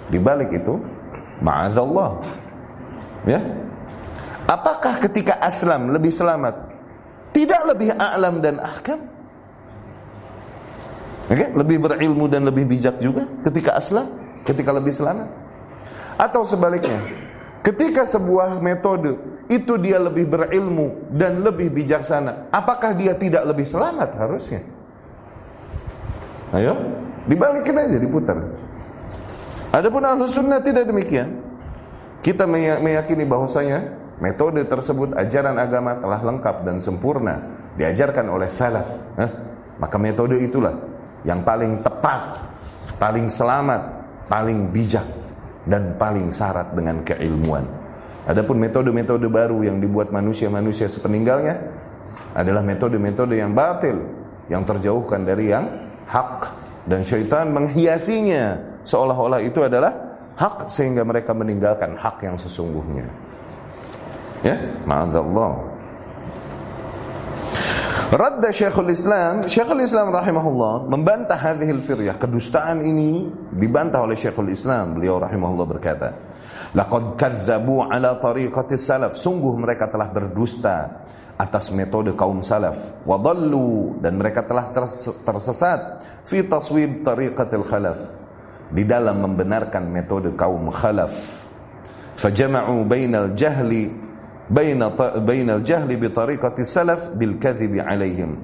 di 0.09 0.17
balik 0.17 0.49
itu, 0.55 0.79
maazallah, 1.43 2.17
ya. 3.29 3.43
Apakah 4.49 4.97
ketika 5.05 5.37
aslam 5.37 5.93
lebih 5.93 6.09
selamat 6.09 6.64
tidak 7.35 7.61
lebih 7.67 7.91
a'lam 7.91 8.39
dan 8.39 8.63
ahkam? 8.63 8.99
Okay? 11.27 11.51
lebih 11.51 11.83
berilmu 11.83 12.29
dan 12.31 12.47
lebih 12.47 12.63
bijak 12.69 13.01
juga 13.01 13.27
ketika 13.43 13.75
aslam, 13.75 14.07
ketika 14.47 14.71
lebih 14.71 14.93
selamat. 14.93 15.27
Atau 16.15 16.47
sebaliknya, 16.47 17.01
ketika 17.65 18.07
sebuah 18.07 18.61
metode 18.63 19.19
itu 19.51 19.75
dia 19.81 19.99
lebih 19.99 20.29
berilmu 20.29 21.11
dan 21.11 21.43
lebih 21.43 21.73
bijaksana, 21.73 22.47
apakah 22.53 22.95
dia 22.95 23.17
tidak 23.17 23.43
lebih 23.51 23.67
selamat 23.67 24.15
harusnya? 24.15 24.61
Ayo, 26.55 26.77
dibalikin 27.27 27.75
aja, 27.75 27.97
diputar. 27.99 28.37
Adapun 29.75 30.07
ahlu 30.07 30.29
sunnah 30.29 30.63
tidak 30.63 30.87
demikian. 30.87 31.41
Kita 32.23 32.47
meyakini 32.79 33.27
bahwasanya 33.27 34.04
Metode 34.15 34.63
tersebut 34.63 35.11
ajaran 35.11 35.59
agama 35.59 35.99
telah 35.99 36.23
lengkap 36.23 36.63
dan 36.63 36.79
sempurna 36.79 37.35
diajarkan 37.75 38.31
oleh 38.31 38.47
salaf. 38.47 38.87
Eh? 39.19 39.31
Maka 39.75 39.99
metode 39.99 40.39
itulah 40.39 40.71
yang 41.27 41.43
paling 41.43 41.83
tepat, 41.83 42.39
paling 42.95 43.27
selamat, 43.27 43.81
paling 44.31 44.71
bijak 44.71 45.03
dan 45.67 45.99
paling 45.99 46.31
syarat 46.31 46.71
dengan 46.71 47.03
keilmuan. 47.03 47.67
Adapun 48.25 48.57
metode-metode 48.57 49.27
baru 49.27 49.67
yang 49.67 49.83
dibuat 49.83 50.09
manusia-manusia 50.09 50.87
sepeninggalnya 50.87 51.59
adalah 52.33 52.63
metode-metode 52.63 53.35
yang 53.35 53.51
batil, 53.51 53.99
yang 54.47 54.63
terjauhkan 54.63 55.27
dari 55.27 55.51
yang 55.51 55.67
hak 56.07 56.49
dan 56.87 57.03
syaitan 57.03 57.51
menghiasinya 57.51 58.57
seolah-olah 58.85 59.41
itu 59.43 59.59
adalah 59.65 59.91
hak 60.37 60.69
sehingga 60.71 61.03
mereka 61.03 61.33
meninggalkan 61.33 61.97
hak 61.97 62.23
yang 62.23 62.37
sesungguhnya. 62.37 63.24
Ya, 64.43 64.83
ma'azallah. 64.83 65.75
Radda 68.05 68.53
Syekhul 68.53 68.93
Islam, 68.93 69.49
Syekhul 69.49 69.81
Islam 69.81 70.13
rahimahullah 70.13 70.87
membantah 70.87 71.35
hadhil 71.35 71.81
firyah, 71.81 72.15
kedustaan 72.21 72.85
ini 72.85 73.27
dibantah 73.49 74.05
oleh 74.05 74.13
Syekhul 74.13 74.53
Islam. 74.53 74.95
Beliau 74.99 75.17
rahimahullah 75.17 75.65
berkata, 75.65 76.09
Laqad 76.75 77.15
kazzabu 77.15 77.87
ala 77.87 78.19
tariqati 78.19 78.75
salaf. 78.75 79.15
Sungguh 79.15 79.55
mereka 79.55 79.87
telah 79.87 80.11
berdusta 80.11 81.07
atas 81.39 81.71
metode 81.71 82.11
kaum 82.19 82.43
salaf. 82.43 82.99
Wadallu 83.07 83.99
dan 84.03 84.19
mereka 84.19 84.43
telah 84.43 84.75
tersesat 85.23 86.03
fi 86.27 86.43
taswib 86.43 87.03
tariqatil 87.03 87.63
khalaf. 87.63 87.99
Di 88.75 88.83
dalam 88.83 89.23
membenarkan 89.23 89.87
metode 89.87 90.35
kaum 90.35 90.67
khalaf. 90.67 91.47
Fajama'u 92.19 92.83
bainal 92.83 93.35
jahli 93.39 94.04
baina 94.49 94.93
bainal 95.21 95.61
jahli 95.65 95.97
bi 95.97 96.09
tariqati 96.09 96.61
salaf 96.65 97.13
bil 97.13 97.37
kadhibi 97.41 97.81
alaihim. 97.81 98.37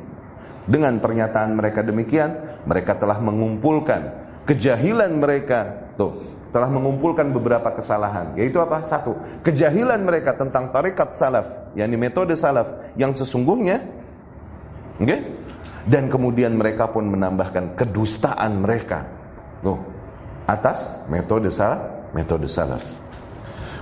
Dengan 0.66 1.02
pernyataan 1.02 1.58
mereka 1.58 1.82
demikian, 1.82 2.62
mereka 2.70 2.94
telah 2.96 3.18
mengumpulkan 3.18 4.02
kejahilan 4.46 5.18
mereka. 5.18 5.90
Tuh, 5.98 6.22
telah 6.54 6.70
mengumpulkan 6.70 7.34
beberapa 7.34 7.74
kesalahan. 7.74 8.38
Yaitu 8.38 8.62
apa? 8.62 8.86
Satu, 8.86 9.18
kejahilan 9.42 10.06
mereka 10.06 10.38
tentang 10.38 10.70
tarikat 10.70 11.12
salaf, 11.12 11.74
yakni 11.74 11.98
metode 11.98 12.38
salaf 12.38 12.94
yang 12.94 13.18
sesungguhnya. 13.18 13.82
Okay? 15.02 15.20
Dan 15.82 16.14
kemudian 16.14 16.54
mereka 16.54 16.94
pun 16.94 17.10
menambahkan 17.10 17.74
kedustaan 17.74 18.62
mereka. 18.62 19.10
Tuh, 19.66 19.82
atas 20.46 21.10
metode 21.10 21.50
salaf, 21.50 22.14
metode 22.14 22.46
salaf 22.46 23.11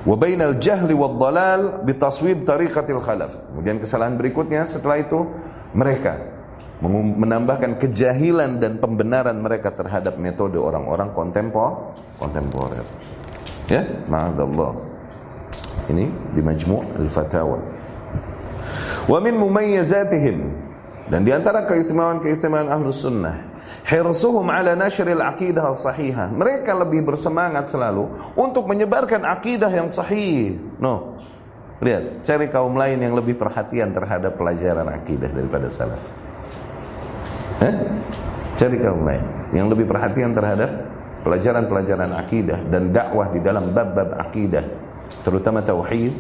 wa 0.04 0.16
bainal 0.16 0.56
jahli 0.60 0.96
wad 0.96 1.16
dalal 1.20 1.62
bitaswib 1.84 2.48
tariqatil 2.48 3.02
khalaf. 3.04 3.36
Kemudian 3.52 3.82
kesalahan 3.84 4.16
berikutnya 4.16 4.64
setelah 4.68 5.00
itu 5.00 5.26
mereka 5.76 6.20
menambahkan 7.20 7.76
kejahilan 7.76 8.64
dan 8.64 8.80
pembenaran 8.80 9.36
mereka 9.44 9.76
terhadap 9.76 10.16
metode 10.16 10.56
orang-orang 10.56 11.12
kontempor 11.12 11.92
kontemporer. 12.16 12.88
Ya, 13.68 13.84
ma'azallah. 14.08 14.72
Ini 15.92 16.06
di 16.32 16.42
Majmu' 16.42 17.04
al-Fatawa. 17.04 17.60
Wa 19.10 19.20
min 19.20 19.36
mumayyizatihim 19.36 20.38
dan 21.10 21.26
di 21.26 21.34
antara 21.34 21.66
keistimewaan-keistimewaan 21.66 22.70
Ahlus 22.70 23.02
Sunnah 23.02 23.49
Hirsuhum 23.88 24.48
ala 24.52 24.76
nashril 24.76 25.22
aqidah 25.22 25.72
sahihah. 25.72 26.32
Mereka 26.34 26.72
lebih 26.76 27.08
bersemangat 27.08 27.72
selalu 27.72 28.36
untuk 28.36 28.68
menyebarkan 28.68 29.24
akidah 29.24 29.72
yang 29.72 29.88
sahih. 29.88 30.58
No. 30.80 31.20
Lihat, 31.80 32.28
cari 32.28 32.52
kaum 32.52 32.76
lain 32.76 33.00
yang 33.00 33.16
lebih 33.16 33.40
perhatian 33.40 33.96
terhadap 33.96 34.36
pelajaran 34.36 34.84
akidah 34.92 35.32
daripada 35.32 35.72
salaf. 35.72 36.04
Eh? 37.64 37.74
Cari 38.60 38.78
kaum 38.84 39.08
lain 39.08 39.24
yang 39.56 39.72
lebih 39.72 39.88
perhatian 39.88 40.36
terhadap 40.36 40.68
pelajaran-pelajaran 41.24 42.12
akidah 42.16 42.60
dan 42.68 42.92
dakwah 42.92 43.32
di 43.32 43.40
dalam 43.40 43.72
bab-bab 43.72 44.20
akidah, 44.20 44.64
terutama 45.24 45.64
tauhid, 45.64 46.12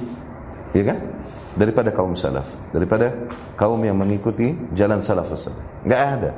ya 0.71 0.83
kan? 0.87 0.99
Daripada 1.59 1.91
kaum 1.91 2.15
salaf, 2.15 2.47
daripada 2.71 3.27
kaum 3.59 3.83
yang 3.83 3.99
mengikuti 3.99 4.55
jalan 4.71 5.03
salaf 5.03 5.27
tersebut. 5.27 5.59
Enggak 5.83 6.01
ada. 6.19 6.31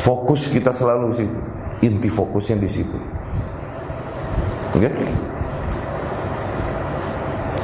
Fokus 0.00 0.48
kita 0.48 0.72
selalu 0.72 1.12
situ. 1.12 1.38
Inti 1.84 2.08
fokusnya 2.08 2.56
di 2.60 2.68
situ. 2.68 2.98
Oke? 4.76 4.88
Okay? 4.88 4.92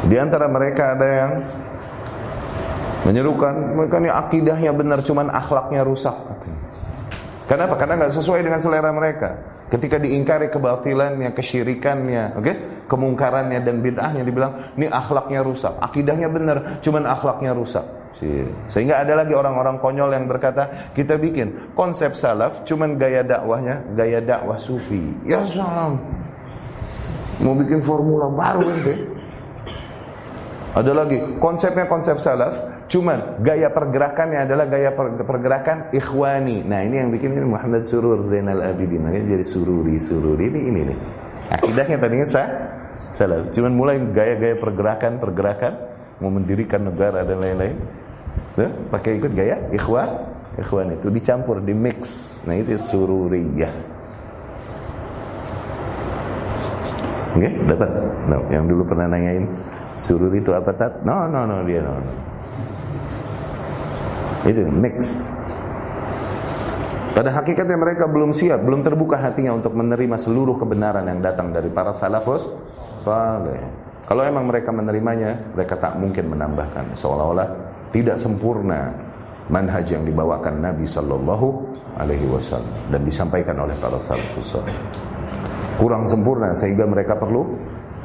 Di 0.06 0.16
antara 0.20 0.46
mereka 0.46 0.94
ada 0.94 1.08
yang 1.08 1.32
menyerukan 3.08 3.54
mereka 3.74 3.96
ini 4.02 4.10
akidahnya 4.10 4.70
benar 4.74 4.98
cuman 5.02 5.30
akhlaknya 5.30 5.86
rusak 5.86 6.14
Kenapa? 7.46 7.78
Karena 7.78 7.94
nggak 8.02 8.14
sesuai 8.14 8.42
dengan 8.42 8.58
selera 8.58 8.90
mereka. 8.90 9.38
Ketika 9.66 9.98
diingkari 9.98 10.46
kebatilannya, 10.54 11.34
kesyirikannya, 11.34 12.38
oke, 12.38 12.42
okay? 12.42 12.56
kemungkarannya 12.86 13.66
dan 13.66 13.82
bid'ahnya 13.82 14.22
dibilang 14.22 14.78
ini 14.78 14.86
akhlaknya 14.86 15.42
rusak, 15.42 15.74
akidahnya 15.82 16.30
benar, 16.30 16.78
cuman 16.86 17.02
akhlaknya 17.02 17.50
rusak. 17.50 17.82
Sehingga 18.72 19.04
ada 19.04 19.12
lagi 19.12 19.36
orang-orang 19.36 19.76
konyol 19.76 20.14
yang 20.14 20.24
berkata, 20.24 20.94
kita 20.96 21.20
bikin 21.20 21.74
konsep 21.76 22.16
salaf 22.16 22.64
cuman 22.64 22.96
gaya 22.96 23.20
dakwahnya, 23.20 23.84
gaya 23.92 24.24
dakwah 24.24 24.56
sufi. 24.56 25.12
Ya 25.28 25.44
salam. 25.50 26.00
Mau 27.44 27.52
bikin 27.52 27.84
formula 27.84 28.32
baru 28.32 28.64
ente. 28.64 28.94
Ada 30.72 30.92
lagi 30.96 31.18
konsepnya 31.36 31.84
konsep 31.90 32.16
salaf, 32.22 32.56
Cuman 32.86 33.42
gaya 33.42 33.66
pergerakannya 33.74 34.46
adalah 34.46 34.70
gaya 34.70 34.94
pergerakan 35.26 35.90
ikhwani. 35.90 36.62
Nah 36.62 36.86
ini 36.86 37.02
yang 37.02 37.10
bikin 37.10 37.34
ini 37.34 37.42
Muhammad 37.42 37.82
Surur 37.82 38.22
Zainal 38.30 38.62
Abidin. 38.62 39.02
Makanya 39.02 39.34
jadi 39.38 39.44
sururi, 39.46 39.98
sururi 39.98 40.46
ini 40.54 40.60
ini 40.70 40.80
nih. 40.94 40.98
Akidahnya 41.50 41.98
tadinya 41.98 42.26
sah, 42.30 42.46
salah. 43.10 43.42
Cuman 43.50 43.74
mulai 43.74 43.98
gaya-gaya 43.98 44.54
pergerakan, 44.54 45.18
pergerakan 45.18 45.72
mau 46.22 46.30
mendirikan 46.30 46.86
negara 46.86 47.26
dan 47.26 47.42
lain-lain. 47.42 47.76
Pakai 48.88 49.18
ikut 49.18 49.34
gaya 49.34 49.66
ikhwan, 49.74 50.10
ikhwan 50.54 50.94
itu 50.94 51.10
dicampur, 51.10 51.58
di 51.66 51.74
mix. 51.74 52.38
Nah 52.46 52.54
itu 52.54 52.78
sururiyah. 52.78 53.74
Oke, 57.36 57.44
okay, 57.44 57.52
dapat. 57.68 57.90
No, 58.30 58.38
yang 58.48 58.64
dulu 58.64 58.88
pernah 58.88 59.10
nanyain 59.10 59.44
surur 59.98 60.32
itu 60.32 60.54
apa 60.54 60.70
tat? 60.72 61.02
No, 61.04 61.28
no, 61.28 61.44
no 61.44 61.66
dia 61.66 61.82
no. 61.82 61.98
no. 62.00 62.35
Itu 64.46 64.62
mix. 64.70 65.34
Pada 67.16 67.32
hakikatnya 67.32 67.80
mereka 67.80 68.04
belum 68.04 68.36
siap, 68.36 68.60
belum 68.60 68.84
terbuka 68.84 69.16
hatinya 69.16 69.56
untuk 69.56 69.72
menerima 69.72 70.20
seluruh 70.20 70.60
kebenaran 70.60 71.08
yang 71.08 71.24
datang 71.24 71.48
dari 71.48 71.72
para 71.72 71.96
salafus 71.96 72.44
saleh. 73.00 73.56
Kalau 74.04 74.22
emang 74.22 74.44
mereka 74.46 74.70
menerimanya, 74.70 75.32
mereka 75.56 75.80
tak 75.80 75.96
mungkin 75.96 76.28
menambahkan 76.30 76.92
seolah-olah 76.92 77.48
tidak 77.90 78.20
sempurna 78.20 78.92
manhaj 79.48 79.88
yang 79.88 80.04
dibawakan 80.04 80.60
Nabi 80.60 80.84
Shallallahu 80.84 81.48
Alaihi 81.96 82.28
Wasallam 82.28 82.92
dan 82.92 83.00
disampaikan 83.02 83.56
oleh 83.64 83.74
para 83.80 83.96
salafus 83.96 84.52
saleh. 84.52 84.76
Kurang 85.80 86.04
sempurna 86.04 86.52
sehingga 86.52 86.84
mereka 86.84 87.16
perlu 87.16 87.48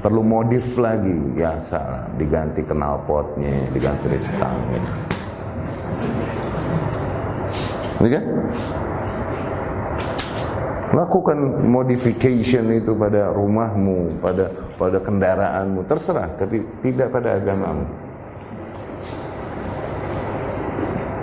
perlu 0.01 0.23
modif 0.25 0.79
lagi 0.79 1.37
ya 1.37 1.59
salah 1.61 2.09
diganti 2.17 2.65
knalpotnya 2.65 3.69
diganti 3.69 4.17
stangnya 4.17 5.11
kan? 8.11 8.23
Lakukan 10.91 11.39
modification 11.71 12.67
itu 12.75 12.91
pada 12.91 13.31
rumahmu, 13.31 14.19
pada 14.19 14.51
pada 14.75 14.97
kendaraanmu, 14.99 15.87
terserah, 15.87 16.27
tapi 16.35 16.67
tidak 16.83 17.15
pada 17.15 17.39
agamamu. 17.39 17.87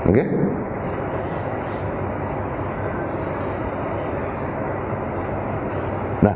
Oke? 0.08 0.24
Nah, 6.24 6.34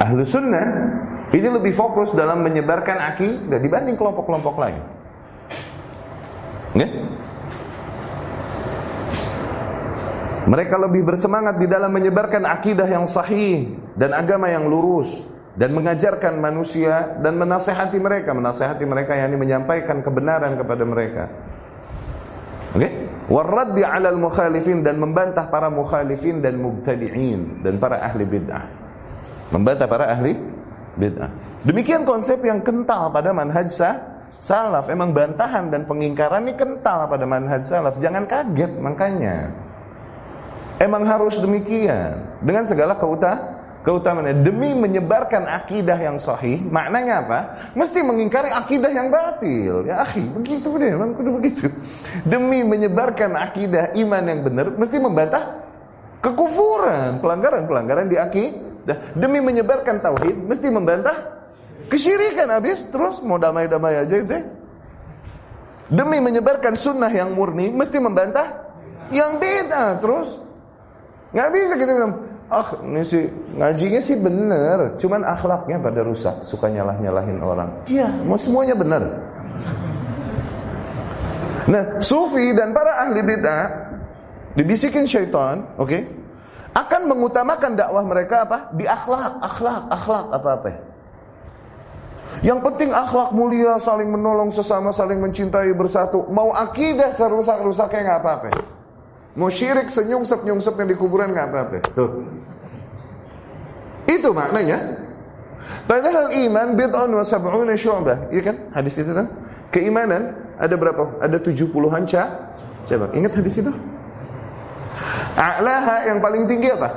ahlu 0.00 0.24
sunnah 0.24 0.66
ini 1.36 1.48
lebih 1.52 1.76
fokus 1.76 2.16
dalam 2.16 2.40
menyebarkan 2.40 2.96
akidah 3.12 3.60
dibanding 3.60 4.00
kelompok-kelompok 4.00 4.56
lain. 4.56 4.80
Okay? 6.72 6.88
Mereka 10.44 10.76
lebih 10.76 11.08
bersemangat 11.08 11.56
di 11.56 11.64
dalam 11.64 11.88
menyebarkan 11.88 12.44
akidah 12.44 12.84
yang 12.84 13.08
sahih 13.08 13.72
dan 13.96 14.12
agama 14.12 14.52
yang 14.52 14.68
lurus 14.68 15.24
dan 15.56 15.72
mengajarkan 15.72 16.36
manusia 16.36 17.16
dan 17.22 17.40
menasehati 17.40 17.96
mereka, 17.96 18.36
menasehati 18.36 18.84
mereka 18.84 19.16
yang 19.16 19.32
menyampaikan 19.40 20.04
kebenaran 20.04 20.58
kepada 20.58 20.82
mereka. 20.84 21.24
Oke? 22.74 22.90
Okay? 23.30 23.84
'alal 23.86 24.20
mukhalifin 24.20 24.84
dan 24.84 25.00
membantah 25.00 25.48
para 25.48 25.72
mukhalifin 25.72 26.44
dan 26.44 26.60
mubtadi'in 26.60 27.64
dan 27.64 27.80
para 27.80 28.04
ahli 28.04 28.28
bid'ah. 28.28 28.64
Membantah 29.48 29.88
para 29.88 30.12
ahli 30.12 30.36
bid'ah. 30.98 31.30
Demikian 31.64 32.04
konsep 32.04 32.44
yang 32.44 32.60
kental 32.60 33.08
pada 33.08 33.32
manhaj 33.32 33.72
salaf. 34.44 34.92
Emang 34.92 35.16
bantahan 35.16 35.72
dan 35.72 35.88
pengingkaran 35.88 36.44
ini 36.44 36.52
kental 36.52 37.08
pada 37.08 37.24
manhaj 37.24 37.64
salaf. 37.64 37.96
Jangan 37.96 38.28
kaget 38.28 38.76
makanya. 38.76 39.63
Emang 40.82 41.06
harus 41.06 41.38
demikian. 41.38 42.18
Dengan 42.42 42.66
segala 42.66 42.98
keuta 42.98 43.54
keutamaan 43.84 44.42
demi 44.42 44.72
menyebarkan 44.74 45.44
akidah 45.44 45.94
yang 46.00 46.16
sahih 46.18 46.58
maknanya 46.66 47.22
apa? 47.22 47.40
Mesti 47.78 48.00
mengingkari 48.02 48.50
akidah 48.50 48.90
yang 48.90 49.12
batil. 49.12 49.86
Ya 49.86 50.02
akhi 50.02 50.24
begitu 50.34 50.74
deh 50.74 50.90
memang 50.96 51.14
kudu 51.14 51.30
begitu. 51.38 51.66
Demi 52.26 52.66
menyebarkan 52.66 53.38
akidah 53.38 53.94
iman 53.94 54.22
yang 54.24 54.40
benar 54.42 54.66
mesti 54.74 54.96
membantah 54.98 55.44
kekufuran 56.24 57.22
pelanggaran-pelanggaran 57.22 58.06
di 58.10 58.16
akidah. 58.18 59.14
Demi 59.14 59.38
menyebarkan 59.40 60.02
tauhid 60.02 60.36
mesti 60.42 60.68
membantah 60.68 61.34
kesyirikan 61.88 62.48
habis 62.50 62.88
terus 62.88 63.20
mau 63.20 63.36
damai-damai 63.36 64.04
aja 64.04 64.16
itu 64.16 64.40
demi 65.92 66.16
menyebarkan 66.20 66.72
sunnah 66.72 67.12
yang 67.12 67.36
murni 67.36 67.68
mesti 67.68 68.00
membantah 68.00 68.72
yang 69.12 69.36
beda 69.36 70.00
terus 70.00 70.43
Nggak 71.34 71.48
bisa 71.50 71.74
kita 71.74 71.92
bilang, 71.98 72.14
ah 72.46 72.68
ini 72.86 73.02
sih 73.02 73.26
ngajinya 73.58 74.00
sih 74.00 74.14
bener, 74.14 74.78
cuman 75.02 75.26
akhlaknya 75.26 75.82
pada 75.82 76.00
rusak, 76.06 76.46
suka 76.46 76.70
nyalah 76.70 76.94
nyalahin 77.02 77.42
orang. 77.42 77.70
Iya, 77.90 78.06
mau 78.22 78.38
semuanya 78.38 78.78
bener. 78.78 79.02
Nah, 81.64 81.98
sufi 81.98 82.54
dan 82.54 82.70
para 82.70 83.02
ahli 83.02 83.24
bid'ah 83.24 83.66
dibisikin 84.54 85.10
syaitan, 85.10 85.66
oke, 85.74 85.90
okay, 85.90 86.06
akan 86.74 87.10
mengutamakan 87.10 87.74
dakwah 87.74 88.04
mereka 88.06 88.46
apa? 88.46 88.70
Di 88.76 88.86
akhlak, 88.86 89.42
akhlak, 89.42 89.82
akhlak 89.90 90.26
apa-apa. 90.30 90.70
Yang 92.42 92.60
penting 92.66 92.90
akhlak 92.90 93.30
mulia, 93.30 93.78
saling 93.78 94.10
menolong 94.10 94.50
sesama, 94.50 94.90
saling 94.90 95.22
mencintai 95.22 95.70
bersatu. 95.72 96.26
Mau 96.28 96.50
akidah 96.50 97.14
serusak-rusaknya 97.14 98.00
nggak 98.10 98.20
apa-apa. 98.20 98.50
Mau 99.34 99.50
syirik 99.50 99.90
senyungsep 99.90 100.46
nyungsep 100.46 100.74
yang 100.78 100.88
di 100.88 100.96
kuburan 100.96 101.34
nggak 101.34 101.46
apa-apa. 101.50 101.78
Tuh. 101.90 102.10
Itu 104.06 104.30
maknanya. 104.30 105.02
Padahal 105.88 106.30
iman 106.30 106.76
bid'un 106.76 107.10
wa 107.10 107.24
sab'una 107.24 107.74
syu'bah. 107.74 108.30
Iya 108.30 108.52
kan? 108.52 108.56
Hadis 108.70 109.00
itu 109.00 109.10
kan? 109.10 109.26
Keimanan 109.74 110.38
ada 110.54 110.74
berapa? 110.78 111.18
Ada 111.18 111.42
70-an 111.42 112.04
ca. 112.06 112.24
Coba, 112.84 113.06
ingat 113.16 113.32
hadis 113.32 113.58
itu? 113.58 113.72
A'laha 115.34 116.06
yang 116.06 116.22
paling 116.22 116.46
tinggi 116.46 116.68
apa? 116.70 116.88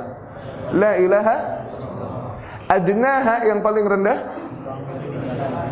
La 0.75 0.99
ilaha 0.99 1.57
Adnaha 2.67 3.47
yang 3.47 3.63
paling 3.63 3.87
rendah 3.87 4.27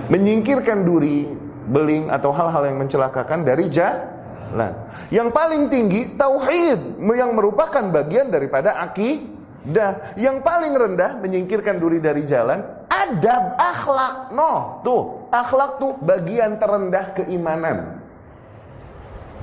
menyingkirkan 0.07 0.87
duri, 0.87 1.27
beling 1.67 2.07
atau 2.07 2.31
hal-hal 2.31 2.71
yang 2.71 2.79
mencelakakan 2.79 3.43
dari 3.43 3.67
ja 3.67 4.14
Nah, 4.53 4.71
yang 5.09 5.33
paling 5.33 5.71
tinggi 5.73 6.13
tauhid 6.13 7.01
yang 7.01 7.33
merupakan 7.33 7.81
bagian 7.89 8.29
daripada 8.29 8.77
akidah. 8.83 10.13
Yang 10.19 10.45
paling 10.45 10.73
rendah 10.77 11.17
menyingkirkan 11.17 11.81
duri 11.81 11.97
dari 11.97 12.29
jalan 12.29 12.61
adab 12.85 13.57
akhlak. 13.57 14.29
No, 14.35 14.81
tuh, 14.85 15.29
akhlak 15.33 15.81
tuh 15.81 15.97
bagian 16.05 16.61
terendah 16.61 17.17
keimanan. 17.17 18.01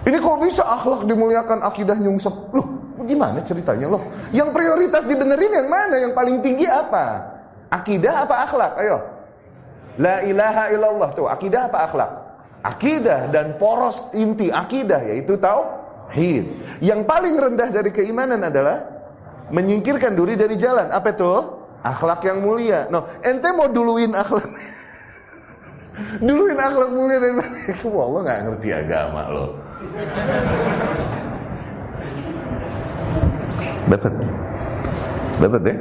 Ini 0.03 0.19
kok 0.19 0.39
bisa 0.43 0.67
akhlak 0.67 1.07
dimuliakan, 1.07 1.63
akidah 1.63 1.95
nyungsep? 1.95 2.35
Loh, 2.51 2.67
gimana 3.07 3.39
ceritanya 3.47 3.87
loh? 3.87 4.03
Yang 4.35 4.51
prioritas 4.51 5.03
dibenerin 5.07 5.63
yang 5.63 5.69
mana? 5.71 5.95
Yang 6.03 6.13
paling 6.15 6.37
tinggi 6.43 6.67
apa? 6.67 7.23
Akidah 7.71 8.27
apa 8.27 8.35
akhlak? 8.43 8.73
Ayo. 8.83 8.99
La 10.01 10.25
ilaha 10.27 10.73
illallah 10.75 11.11
tuh, 11.15 11.29
akidah 11.31 11.71
apa 11.71 11.79
akhlak? 11.87 12.11
Akidah 12.63 13.29
dan 13.35 13.59
poros 13.59 14.09
inti 14.15 14.49
akidah 14.49 15.03
yaitu 15.03 15.35
tauhid. 15.37 16.47
Yang 16.79 17.01
paling 17.05 17.35
rendah 17.35 17.69
dari 17.75 17.91
keimanan 17.91 18.47
adalah 18.47 18.87
menyingkirkan 19.51 20.15
duri 20.15 20.39
dari 20.39 20.55
jalan. 20.57 20.89
Apa 20.95 21.13
itu? 21.13 21.33
Akhlak 21.83 22.23
yang 22.23 22.39
mulia. 22.41 22.87
No, 22.89 23.11
ente 23.27 23.51
mau 23.51 23.67
duluin 23.67 24.15
akhlak. 24.15 24.47
duluin 26.27 26.57
akhlak 26.57 26.91
mulia 26.95 27.19
dari 27.19 27.35
Wah, 27.91 28.07
lo 28.15 28.19
nggak 28.23 28.39
ngerti 28.47 28.69
agama 28.71 29.23
lo. 29.29 29.47
Dapat. 33.91 34.15
Dapat 35.43 35.61
deh. 35.67 35.79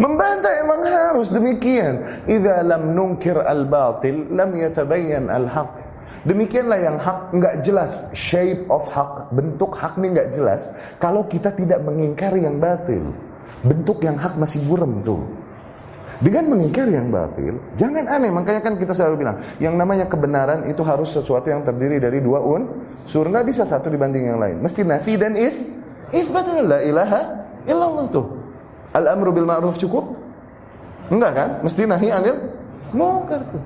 Membantah 0.00 0.64
emang 0.64 0.80
harus 0.88 1.28
demikian. 1.28 2.24
Idza 2.24 2.64
lam 2.64 2.96
nunkir 2.96 3.36
al-batil 3.36 4.32
lam 4.32 4.56
yatabayyan 4.56 5.28
al-haq. 5.28 5.92
Demikianlah 6.24 6.80
yang 6.80 6.96
hak 7.00 7.32
nggak 7.32 7.54
jelas, 7.64 8.08
shape 8.12 8.68
of 8.68 8.84
hak, 8.92 9.32
bentuk 9.32 9.72
hak 9.72 9.96
ini 10.00 10.16
nggak 10.16 10.36
jelas. 10.36 10.68
Kalau 11.00 11.24
kita 11.24 11.52
tidak 11.52 11.80
mengingkari 11.84 12.44
yang 12.44 12.60
batil, 12.60 13.12
bentuk 13.64 14.04
yang 14.04 14.16
hak 14.16 14.36
masih 14.36 14.60
buram 14.64 15.00
tuh. 15.04 15.20
Dengan 16.20 16.52
mengingkari 16.52 16.92
yang 16.92 17.08
batil, 17.08 17.56
jangan 17.80 18.04
aneh. 18.04 18.28
Makanya 18.28 18.60
kan 18.60 18.76
kita 18.76 18.92
selalu 18.92 19.24
bilang, 19.24 19.40
yang 19.56 19.76
namanya 19.80 20.04
kebenaran 20.04 20.68
itu 20.68 20.84
harus 20.84 21.12
sesuatu 21.16 21.48
yang 21.48 21.64
terdiri 21.64 21.96
dari 21.96 22.20
dua 22.20 22.44
un. 22.44 22.68
Sur 23.08 23.24
nggak 23.24 23.48
bisa 23.48 23.64
satu 23.64 23.88
dibanding 23.88 24.28
yang 24.28 24.36
lain. 24.36 24.60
Mesti 24.60 24.84
nafi 24.84 25.16
dan 25.16 25.36
if. 25.40 25.56
If 26.12 26.28
betul 26.28 26.68
la 26.68 26.84
ilaha 26.84 27.20
illallah 27.64 28.06
tuh. 28.12 28.39
Al-amru 28.96 29.30
bil 29.30 29.46
ma'ruf 29.46 29.78
cukup? 29.78 30.18
Enggak 31.10 31.32
kan? 31.34 31.48
Mesti 31.62 31.86
nahi 31.86 32.08
anil 32.10 32.36
munkar 32.90 33.42
tuh. 33.50 33.62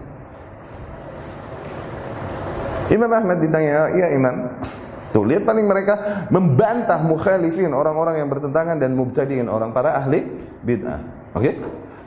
Imam 2.92 3.08
Ahmad 3.08 3.40
ditanya, 3.40 3.88
"Ya 3.96 4.12
Imam, 4.12 4.44
Tuh, 5.14 5.22
lihat 5.22 5.46
paling 5.46 5.70
mereka 5.70 6.26
membantah 6.26 6.98
mukhalifin, 7.06 7.70
orang-orang 7.70 8.18
yang 8.18 8.26
bertentangan 8.26 8.82
dan 8.82 8.98
mubtadiin, 8.98 9.46
orang 9.46 9.70
para 9.70 9.94
ahli 9.94 10.26
bid'ah. 10.66 10.98
Oke? 11.38 11.38
Okay? 11.38 11.54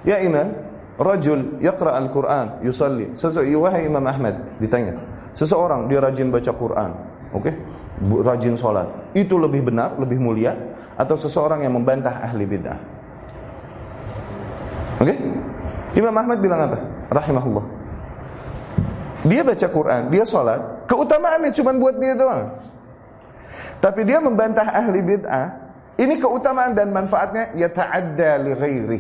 Ya 0.04 0.20
Imam, 0.20 0.52
rajul 1.00 1.56
yaqra 1.64 1.96
al-Qur'an, 1.96 2.60
yusalli. 2.68 3.16
Seseorang 3.16 3.64
wahai 3.64 3.88
Imam 3.88 4.04
Ahmad 4.04 4.60
ditanya, 4.60 5.00
seseorang 5.32 5.88
dia 5.88 6.04
rajin 6.04 6.28
baca 6.28 6.52
Quran, 6.52 6.92
oke? 7.32 7.48
Okay? 7.48 7.56
Rajin 8.28 8.60
sholat. 8.60 8.92
Itu 9.16 9.40
lebih 9.40 9.72
benar, 9.72 9.96
lebih 9.96 10.20
mulia 10.20 10.52
atau 11.00 11.16
seseorang 11.16 11.64
yang 11.64 11.80
membantah 11.80 12.20
ahli 12.28 12.44
bid'ah? 12.44 12.97
Oke? 14.98 15.14
Okay? 15.14 15.18
Imam 15.98 16.14
Ahmad 16.14 16.38
bilang 16.42 16.62
apa? 16.70 16.78
Rahimahullah. 17.10 17.66
Dia 19.26 19.42
baca 19.42 19.68
Quran, 19.68 20.02
dia 20.14 20.24
sholat, 20.24 20.88
keutamaannya 20.88 21.52
cuma 21.52 21.74
buat 21.76 21.98
dia 21.98 22.14
doang. 22.14 22.54
Tapi 23.82 24.02
dia 24.06 24.18
membantah 24.22 24.66
ahli 24.74 25.02
bid'ah. 25.02 25.48
Ini 25.98 26.22
keutamaan 26.22 26.78
dan 26.78 26.94
manfaatnya 26.94 27.54
yata'adda 27.58 28.32
li 28.46 28.52
ghairi. 28.54 29.00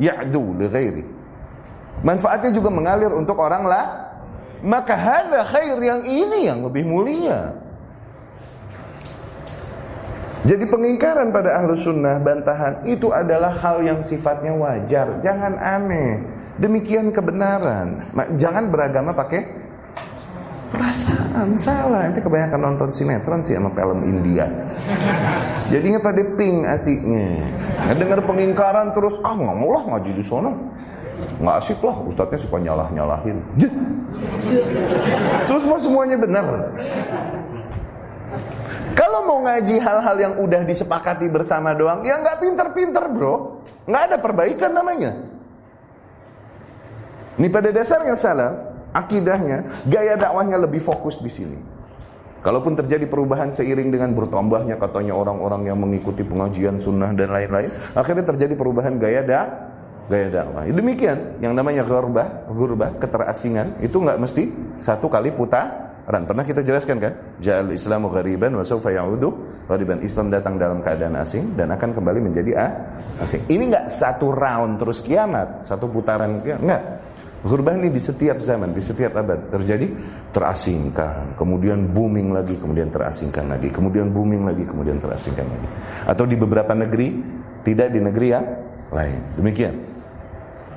Ya'du 0.00 0.56
li 0.56 0.66
ghairi. 0.68 1.04
Manfaatnya 2.00 2.50
juga 2.56 2.72
mengalir 2.72 3.12
untuk 3.12 3.36
orang 3.36 3.68
lah. 3.68 3.84
Maka 4.64 4.92
hadza 4.96 5.40
khair 5.44 5.76
yang 5.80 6.04
ini 6.04 6.48
yang 6.48 6.64
lebih 6.64 6.84
mulia. 6.84 7.52
Jadi 10.40 10.64
pengingkaran 10.68 11.28
pada 11.36 11.60
ahlu 11.60 11.76
sunnah 11.76 12.16
bantahan 12.16 12.88
itu 12.88 13.12
adalah 13.12 13.52
hal 13.60 13.84
yang 13.84 14.00
sifatnya 14.00 14.56
wajar. 14.56 15.20
Jangan 15.20 15.60
aneh. 15.60 16.24
Demikian 16.56 17.12
kebenaran. 17.12 18.08
Jangan 18.40 18.72
beragama 18.72 19.12
pakai 19.12 19.44
perasaan. 20.72 21.60
Salah. 21.60 22.08
Itu 22.08 22.24
kebanyakan 22.24 22.60
nonton 22.60 22.88
sinetron 22.88 23.44
sih 23.44 23.56
sama 23.56 23.68
film 23.76 24.00
India. 24.08 24.48
Jadinya 25.68 26.00
pada 26.00 26.22
ping 26.36 26.64
hatinya. 26.64 27.26
Nah, 27.84 27.94
dengar 27.96 28.20
pengingkaran 28.24 28.96
terus 28.96 29.20
ah 29.20 29.36
nggak 29.36 29.56
mau 29.60 29.70
lah 29.76 29.82
ngaji 29.92 30.10
di 30.16 30.24
sana. 30.24 30.52
Nggak 31.20 31.56
asik 31.60 31.84
lah 31.84 31.96
ustadznya 32.08 32.40
suka 32.40 32.56
nyalah 32.64 32.88
nyalahin 32.96 33.44
terus 35.46 35.64
mau 35.66 35.78
semuanya 35.80 36.16
benar 36.20 36.46
kalau 39.10 39.26
mau 39.26 39.38
ngaji 39.42 39.82
hal-hal 39.82 40.16
yang 40.22 40.34
udah 40.38 40.62
disepakati 40.62 41.26
bersama 41.26 41.74
doang 41.74 42.06
ya 42.06 42.22
nggak 42.22 42.38
pinter-pinter 42.38 43.10
bro 43.10 43.66
nggak 43.90 44.02
ada 44.06 44.16
perbaikan 44.22 44.70
namanya 44.70 45.18
ini 47.40 47.48
pada 47.50 47.74
dasarnya 47.74 48.14
salah 48.14 48.70
akidahnya, 48.94 49.86
gaya 49.86 50.18
dakwahnya 50.18 50.58
lebih 50.58 50.82
fokus 50.82 51.18
di 51.22 51.30
sini. 51.30 51.58
Kalaupun 52.40 52.72
terjadi 52.72 53.04
perubahan 53.04 53.52
seiring 53.52 53.92
dengan 53.92 54.16
bertambahnya 54.16 54.80
katanya 54.80 55.12
orang-orang 55.12 55.68
yang 55.68 55.76
mengikuti 55.76 56.24
pengajian 56.24 56.80
sunnah 56.80 57.12
dan 57.12 57.32
lain-lain, 57.32 57.68
akhirnya 57.92 58.24
terjadi 58.32 58.56
perubahan 58.56 58.96
gaya 58.96 59.20
da 59.20 59.40
gaya 60.08 60.32
dakwah. 60.32 60.64
Demikian 60.64 61.40
yang 61.44 61.52
namanya 61.52 61.84
ghurbah, 61.84 62.48
ghurbah, 62.48 62.96
keterasingan 62.96 63.80
itu 63.84 64.00
nggak 64.00 64.18
mesti 64.20 64.42
satu 64.80 65.12
kali 65.12 65.36
putaran. 66.10 66.26
Pernah 66.26 66.42
kita 66.42 66.66
jelaskan 66.66 66.96
kan? 66.98 67.12
Ja'al 67.38 67.70
Islamu 67.70 68.10
ghariban 68.10 68.50
wa 68.58 68.66
sawfa 68.66 68.90
ya'udu 68.90 69.30
ghariban. 69.70 70.02
Islam 70.02 70.34
datang 70.34 70.58
dalam 70.58 70.82
keadaan 70.82 71.14
asing 71.22 71.54
dan 71.54 71.70
akan 71.70 71.94
kembali 71.94 72.18
menjadi 72.18 72.74
asing. 73.22 73.46
Ini 73.46 73.70
nggak 73.70 73.86
satu 73.86 74.34
round 74.34 74.82
terus 74.82 74.98
kiamat, 75.06 75.62
satu 75.62 75.86
putaran 75.86 76.42
kiamat, 76.42 76.62
enggak. 76.66 76.82
Ghurban 77.40 77.80
ini 77.80 77.88
di 77.88 78.02
setiap 78.02 78.36
zaman, 78.44 78.76
di 78.76 78.84
setiap 78.84 79.16
abad 79.16 79.48
terjadi 79.48 79.88
terasingkan, 80.28 81.40
kemudian 81.40 81.88
booming 81.88 82.36
lagi, 82.36 82.52
kemudian 82.60 82.92
terasingkan 82.92 83.48
lagi, 83.48 83.72
kemudian 83.72 84.12
booming 84.12 84.44
lagi, 84.44 84.68
kemudian 84.68 85.00
terasingkan 85.00 85.48
lagi. 85.48 85.68
Atau 86.04 86.28
di 86.28 86.36
beberapa 86.36 86.76
negeri, 86.76 87.16
tidak 87.64 87.96
di 87.96 88.00
negeri 88.04 88.26
yang 88.28 88.44
lain. 88.92 89.40
Demikian. 89.40 89.72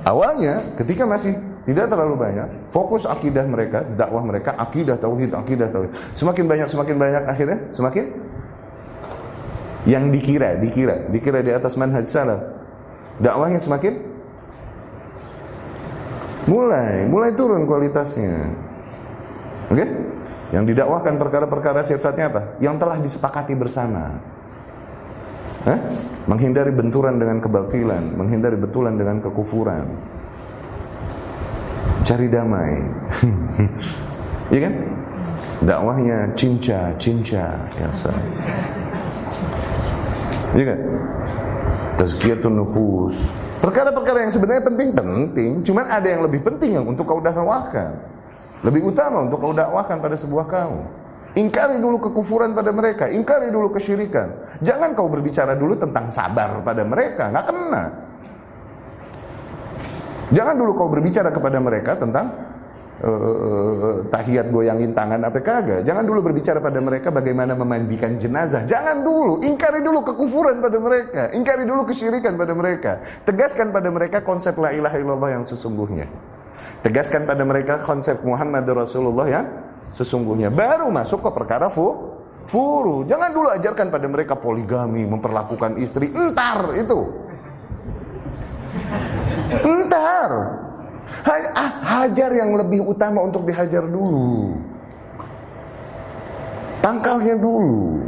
Awalnya 0.08 0.80
ketika 0.80 1.04
masih 1.04 1.36
tidak 1.64 1.86
terlalu 1.88 2.16
banyak, 2.20 2.48
fokus 2.70 3.08
akidah 3.08 3.48
mereka, 3.48 3.88
dakwah 3.96 4.20
mereka, 4.20 4.52
akidah 4.60 5.00
tauhid, 5.00 5.32
akidah 5.32 5.72
tauhid. 5.72 5.92
Semakin 6.16 6.46
banyak, 6.46 6.68
semakin 6.68 6.96
banyak 7.00 7.24
akhirnya 7.24 7.58
semakin 7.72 8.06
yang 9.88 10.12
dikira, 10.12 10.60
dikira, 10.60 11.08
dikira 11.08 11.40
di 11.40 11.52
atas 11.56 11.80
manhaj 11.80 12.08
salaf. 12.08 12.42
Dakwahnya 13.22 13.62
semakin 13.62 14.14
Mulai, 16.44 17.08
mulai 17.08 17.32
turun 17.40 17.64
kualitasnya. 17.64 18.52
Oke? 19.72 19.80
Okay? 19.80 19.88
Yang 20.52 20.76
didakwahkan 20.76 21.16
perkara-perkara 21.16 21.82
sifatnya 21.88 22.30
apa? 22.30 22.42
Yang 22.60 22.76
telah 22.84 22.98
disepakati 23.00 23.54
bersama. 23.56 24.20
Hah? 25.64 25.80
Menghindari 26.28 26.76
benturan 26.76 27.16
dengan 27.16 27.40
kebatilan, 27.40 28.20
menghindari 28.20 28.60
betulan 28.60 29.00
dengan 29.00 29.24
kekufuran. 29.24 29.88
Cari 32.04 32.28
damai. 32.28 32.74
Iya 34.52 34.70
kan? 34.70 34.76
Dakwahnya 35.66 36.30
cinca, 36.38 36.94
cinca, 37.02 37.58
biasa. 37.74 38.12
Iya 40.54 40.66
kan? 40.68 40.80
Tazkiyatun 41.98 42.54
nufus, 42.54 43.18
Perkara-perkara 43.64 44.28
yang 44.28 44.34
sebenarnya 44.36 44.68
penting-penting, 44.68 45.64
cuman 45.64 45.88
ada 45.88 46.04
yang 46.04 46.28
lebih 46.28 46.44
penting 46.44 46.76
yang 46.76 46.84
untuk 46.84 47.08
kau 47.08 47.24
dakwahkan. 47.24 47.96
Lebih 48.60 48.92
utama 48.92 49.24
untuk 49.24 49.40
kau 49.40 49.56
dakwahkan 49.56 50.04
pada 50.04 50.20
sebuah 50.20 50.46
kaum. 50.52 50.84
Ingkari 51.40 51.80
dulu 51.80 52.04
kekufuran 52.04 52.52
pada 52.52 52.76
mereka, 52.76 53.08
ingkari 53.08 53.48
dulu 53.48 53.72
kesyirikan. 53.72 54.60
Jangan 54.60 54.92
kau 54.94 55.08
berbicara 55.08 55.56
dulu 55.56 55.80
tentang 55.80 56.12
sabar 56.12 56.60
pada 56.60 56.84
mereka, 56.84 57.32
nggak 57.32 57.46
kena. 57.48 57.84
Jangan 60.34 60.56
dulu 60.58 60.72
kau 60.74 60.90
berbicara 60.90 61.30
kepada 61.30 61.62
mereka 61.62 61.94
tentang 61.94 62.26
uh, 63.06 64.02
tahiyat 64.10 64.50
goyangin 64.50 64.92
tangan 64.98 65.22
apa 65.22 65.40
kagak. 65.40 65.86
Jangan 65.86 66.04
dulu 66.04 66.26
berbicara 66.26 66.58
pada 66.58 66.82
mereka 66.82 67.14
bagaimana 67.14 67.54
memandikan 67.54 68.18
jenazah. 68.18 68.66
Jangan 68.66 69.06
dulu, 69.06 69.46
ingkari 69.46 69.86
dulu 69.86 70.02
kekufuran 70.02 70.58
pada 70.58 70.78
mereka, 70.82 71.22
ingkari 71.38 71.64
dulu 71.70 71.86
kesyirikan 71.86 72.34
pada 72.34 72.54
mereka. 72.58 72.92
Tegaskan 73.24 73.70
pada 73.70 73.90
mereka 73.94 74.26
konsep 74.26 74.58
la 74.58 74.74
ilaha 74.74 74.98
illallah 74.98 75.30
yang 75.42 75.44
sesungguhnya. 75.46 76.10
Tegaskan 76.82 77.24
pada 77.30 77.46
mereka 77.48 77.80
konsep 77.86 78.20
Muhammad 78.26 78.68
Rasulullah 78.68 79.28
yang 79.30 79.46
sesungguhnya. 79.96 80.52
Baru 80.52 80.92
masuk 80.92 81.24
ke 81.24 81.30
perkara 81.32 81.70
fu 81.72 82.12
furu. 82.44 83.08
Jangan 83.08 83.30
dulu 83.32 83.48
ajarkan 83.54 83.88
pada 83.88 84.08
mereka 84.10 84.34
poligami, 84.36 85.08
memperlakukan 85.08 85.80
istri. 85.80 86.12
Entar 86.12 86.76
itu. 86.76 87.00
Entar. 89.62 90.30
Ah, 91.54 91.72
hajar 92.02 92.34
yang 92.34 92.58
lebih 92.58 92.82
utama 92.82 93.22
untuk 93.22 93.46
dihajar 93.46 93.86
dulu. 93.86 94.58
Tangkalnya 96.82 97.38
dulu. 97.38 98.02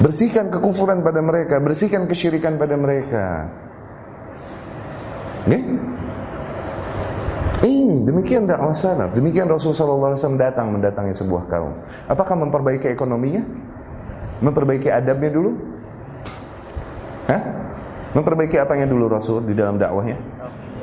Bersihkan 0.00 0.48
kekufuran 0.48 1.04
pada 1.04 1.20
mereka, 1.20 1.60
bersihkan 1.60 2.08
kesyirikan 2.08 2.56
pada 2.56 2.76
mereka. 2.76 3.52
Nih? 5.44 5.64
Ini 7.60 8.08
demikian 8.08 8.48
dakwah 8.48 8.72
salaf. 8.72 9.12
Demikian 9.12 9.44
Rasulullah 9.44 10.16
SAW 10.16 10.40
datang 10.40 10.72
mendatangi 10.72 11.12
sebuah 11.12 11.44
kaum. 11.52 11.76
Apakah 12.08 12.32
memperbaiki 12.32 12.88
ekonominya? 12.88 13.44
Memperbaiki 14.40 14.88
adabnya 14.88 15.28
dulu? 15.28 15.52
Hah? 17.28 17.42
Memperbaiki 18.10 18.58
apanya 18.58 18.90
dulu 18.90 19.06
Rasul 19.06 19.46
di 19.46 19.54
dalam 19.54 19.78
dakwahnya? 19.78 20.18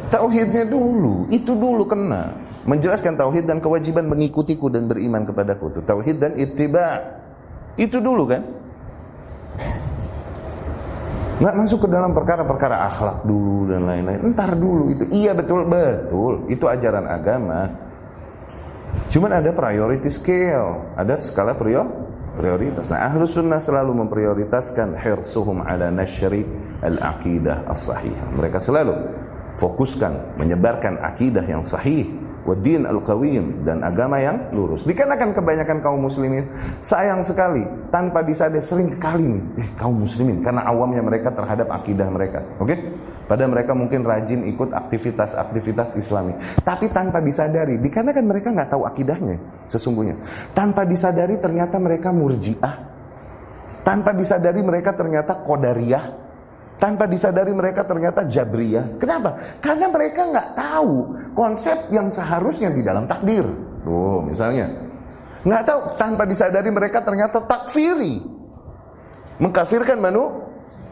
Tauhidnya 0.07 0.63
dulu, 0.63 1.28
itu 1.28 1.51
dulu 1.51 1.84
kena. 1.84 2.32
Menjelaskan 2.67 3.19
tauhid 3.19 3.47
dan 3.47 3.59
kewajiban 3.59 4.07
mengikutiku 4.07 4.71
dan 4.71 4.88
beriman 4.88 5.28
kepadaku. 5.28 5.71
Itu 5.71 5.82
tauhid 5.84 6.17
dan 6.19 6.32
ittiba. 6.39 7.19
Itu 7.75 7.99
dulu 7.99 8.23
kan? 8.28 8.41
Nggak 11.38 11.55
masuk 11.59 11.86
ke 11.86 11.88
dalam 11.91 12.11
perkara-perkara 12.17 12.89
akhlak 12.89 13.17
dulu 13.28 13.69
dan 13.69 13.86
lain-lain. 13.86 14.19
Entar 14.25 14.55
dulu 14.57 14.89
itu. 14.89 15.03
Iya 15.11 15.36
betul 15.38 15.67
betul. 15.69 16.47
Itu 16.49 16.65
ajaran 16.65 17.05
agama. 17.05 17.71
Cuman 19.07 19.32
ada 19.32 19.51
priority 19.53 20.09
scale, 20.09 20.97
ada 20.97 21.19
skala 21.21 21.53
prior 21.55 22.06
prioritas. 22.38 22.93
Nah, 22.93 23.09
ahlu 23.09 23.25
sunnah 23.25 23.57
selalu 23.57 24.05
memprioritaskan 24.05 24.93
hirsuhum 24.95 25.65
ala 25.65 25.89
nashri 25.89 26.45
al-aqidah 26.85 27.65
as-sahihah. 27.67 28.38
Mereka 28.38 28.61
selalu 28.61 28.93
fokuskan 29.57 30.38
menyebarkan 30.38 31.01
akidah 31.01 31.41
yang 31.43 31.65
sahih 31.65 32.05
wadin 32.47 32.88
al-qawim 32.88 33.67
dan 33.67 33.83
agama 33.83 34.21
yang 34.23 34.53
lurus. 34.55 34.88
Dikarenakan 34.88 35.35
kebanyakan 35.35 35.77
kaum 35.83 35.99
muslimin 35.99 36.47
sayang 36.79 37.19
sekali 37.25 37.67
tanpa 37.91 38.23
disadari 38.23 38.63
sering 38.63 38.95
kali 38.95 39.35
eh 39.59 39.67
kaum 39.75 40.07
muslimin 40.07 40.39
karena 40.39 40.63
awamnya 40.63 41.03
mereka 41.03 41.35
terhadap 41.35 41.67
akidah 41.67 42.07
mereka. 42.07 42.39
Oke? 42.63 42.71
Okay? 42.71 42.79
Padahal 43.28 43.51
mereka 43.51 43.75
mungkin 43.75 44.07
rajin 44.07 44.47
ikut 44.47 44.71
aktivitas-aktivitas 44.71 45.99
Islami. 45.99 46.32
Tapi 46.63 46.88
tanpa 46.95 47.19
disadari, 47.19 47.75
dikarenakan 47.75 48.23
mereka 48.23 48.55
nggak 48.55 48.71
tahu 48.71 48.88
akidahnya 48.88 49.36
sesungguhnya. 49.67 50.15
Tanpa 50.55 50.88
disadari 50.88 51.36
ternyata 51.43 51.75
mereka 51.75 52.15
murjiah. 52.15 52.75
Tanpa 53.84 54.15
disadari 54.15 54.63
mereka 54.63 54.95
ternyata 54.95 55.43
kodariyah. 55.43 56.25
Tanpa 56.80 57.03
disadari 57.09 57.51
mereka 57.51 57.84
ternyata 57.84 58.23
jabriyah. 58.23 58.95
Kenapa? 58.95 59.59
Karena 59.59 59.91
mereka 59.91 60.23
nggak 60.32 60.49
tahu 60.55 60.93
konsep 61.36 61.91
yang 61.91 62.07
seharusnya 62.07 62.71
di 62.71 62.80
dalam 62.80 63.09
takdir. 63.11 63.43
Tuh, 63.84 64.23
misalnya. 64.23 64.71
Nggak 65.43 65.63
tahu, 65.67 65.80
tanpa 65.99 66.23
disadari 66.23 66.71
mereka 66.71 67.03
ternyata 67.03 67.43
takfiri. 67.43 68.23
Mengkafirkan 69.41 69.99
manu, 69.99 70.46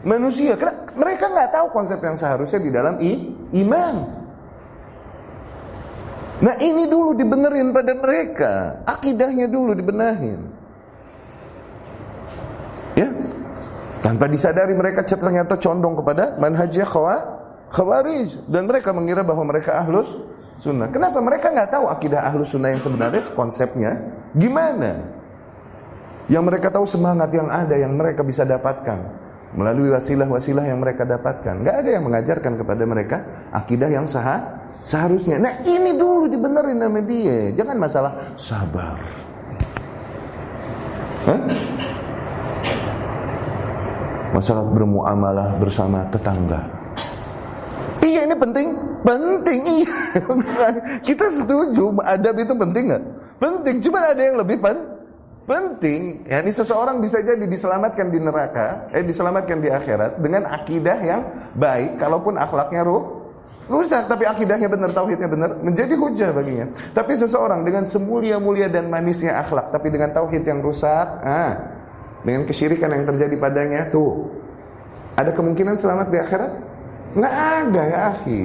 manusia. 0.06 0.54
Karena 0.54 0.86
mereka 0.94 1.26
nggak 1.28 1.50
tahu 1.50 1.66
konsep 1.74 1.98
yang 1.98 2.14
seharusnya 2.14 2.62
di 2.62 2.70
dalam 2.70 2.94
i, 3.02 3.12
iman. 3.66 3.94
Nah 6.36 6.54
ini 6.62 6.86
dulu 6.86 7.12
dibenerin 7.18 7.74
pada 7.74 7.92
mereka. 7.98 8.52
Akidahnya 8.86 9.50
dulu 9.50 9.74
dibenahin. 9.74 10.40
Ya, 12.96 13.12
tanpa 14.00 14.24
disadari 14.30 14.72
mereka 14.72 15.04
ternyata 15.04 15.60
condong 15.60 15.98
kepada 16.00 16.38
manhajnya 16.38 16.86
khawarij. 17.68 18.46
Dan 18.46 18.70
mereka 18.70 18.94
mengira 18.94 19.20
bahwa 19.26 19.44
mereka 19.44 19.76
ahlus 19.76 20.08
sunnah. 20.62 20.88
Kenapa? 20.88 21.20
Mereka 21.20 21.52
nggak 21.52 21.70
tahu 21.72 21.84
akidah 21.92 22.24
ahlus 22.24 22.54
sunnah 22.54 22.72
yang 22.72 22.80
sebenarnya 22.80 23.22
konsepnya 23.36 23.90
gimana. 24.32 25.02
Yang 26.26 26.42
mereka 26.42 26.68
tahu 26.74 26.86
semangat 26.88 27.30
yang 27.32 27.48
ada 27.48 27.76
yang 27.78 27.94
mereka 27.94 28.26
bisa 28.26 28.42
dapatkan 28.42 29.25
melalui 29.56 29.90
wasilah-wasilah 29.90 30.68
yang 30.68 30.78
mereka 30.78 31.08
dapatkan. 31.08 31.64
Nggak 31.64 31.76
ada 31.82 31.90
yang 31.90 32.04
mengajarkan 32.04 32.52
kepada 32.60 32.84
mereka 32.84 33.16
akidah 33.50 33.88
yang 33.88 34.04
sah 34.04 34.62
seharusnya. 34.84 35.40
Nah 35.40 35.64
ini 35.64 35.96
dulu 35.96 36.28
dibenerin 36.28 36.78
sama 36.78 37.00
dia. 37.02 37.50
Jangan 37.56 37.76
masalah 37.80 38.12
sabar. 38.36 39.00
Hah? 41.26 41.40
masalah 44.36 44.68
bermuamalah 44.68 45.56
bersama 45.56 46.04
tetangga. 46.12 46.68
Iya 48.04 48.28
ini 48.28 48.36
penting, 48.36 48.68
penting 49.00 49.60
iya. 49.64 49.96
Kita 51.08 51.26
setuju 51.32 51.96
adab 52.04 52.36
itu 52.36 52.52
penting 52.52 52.84
nggak? 52.92 53.04
Penting, 53.40 53.76
cuma 53.80 54.04
ada 54.04 54.20
yang 54.20 54.36
lebih 54.36 54.60
pen 54.60 54.95
penting. 55.46 56.26
Ya, 56.26 56.42
ini 56.42 56.52
seseorang 56.52 56.98
bisa 56.98 57.22
jadi 57.22 57.46
diselamatkan 57.46 58.10
di 58.10 58.18
neraka, 58.18 58.90
eh 58.90 59.06
diselamatkan 59.06 59.62
di 59.62 59.70
akhirat 59.70 60.18
dengan 60.18 60.50
akidah 60.50 60.98
yang 61.00 61.22
baik, 61.54 62.02
kalaupun 62.02 62.36
akhlaknya 62.36 62.82
ruh 62.82 63.16
rusak, 63.66 64.06
tapi 64.06 64.22
akidahnya 64.26 64.70
benar, 64.70 64.94
tauhidnya 64.94 65.26
benar, 65.26 65.58
menjadi 65.58 65.94
hujah 65.98 66.30
baginya. 66.30 66.70
Tapi 66.94 67.18
seseorang 67.18 67.66
dengan 67.66 67.82
semulia-mulia 67.82 68.70
dan 68.70 68.86
manisnya 68.86 69.42
akhlak, 69.42 69.74
tapi 69.74 69.90
dengan 69.90 70.14
tauhid 70.14 70.46
yang 70.46 70.62
rusak, 70.62 71.06
ah, 71.26 71.54
dengan 72.22 72.46
kesyirikan 72.46 72.94
yang 72.94 73.04
terjadi 73.06 73.34
padanya 73.38 73.90
tuh 73.90 74.30
ada 75.18 75.34
kemungkinan 75.34 75.78
selamat 75.78 76.06
di 76.12 76.18
akhirat? 76.20 76.52
Nggak 77.16 77.34
ada 77.34 77.82
ya 77.88 77.98
akhi. 78.12 78.42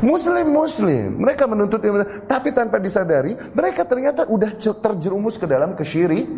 Muslim 0.00 0.46
Muslim, 0.48 1.20
mereka 1.20 1.44
menuntut 1.44 1.80
ilmu, 1.82 2.24
tapi 2.24 2.52
tanpa 2.52 2.80
disadari 2.80 3.36
mereka 3.52 3.84
ternyata 3.84 4.24
udah 4.28 4.56
terjerumus 4.56 5.36
ke 5.36 5.44
dalam 5.44 5.76
kesyirik. 5.76 6.28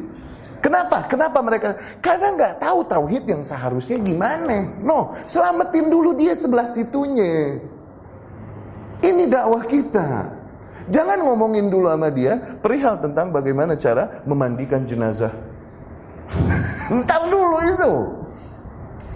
Kenapa? 0.63 1.11
Kenapa 1.11 1.43
mereka? 1.43 1.75
Karena 1.99 2.39
nggak 2.39 2.63
tahu 2.63 2.87
tauhid 2.87 3.27
yang 3.27 3.43
seharusnya 3.43 3.99
gimana. 3.99 4.79
No, 4.79 5.11
selamatin 5.27 5.91
dulu 5.91 6.15
dia 6.15 6.39
sebelah 6.39 6.71
situnya. 6.71 7.59
Ini 9.03 9.27
dakwah 9.27 9.67
kita. 9.67 10.31
Jangan 10.87 11.19
ngomongin 11.27 11.67
dulu 11.67 11.91
sama 11.91 12.11
dia 12.11 12.39
perihal 12.63 12.99
tentang 12.99 13.31
bagaimana 13.31 13.79
cara 13.79 14.23
memandikan 14.27 14.83
jenazah 14.83 15.31
Entar 16.95 17.23
dulu 17.31 17.59
itu. 17.63 17.93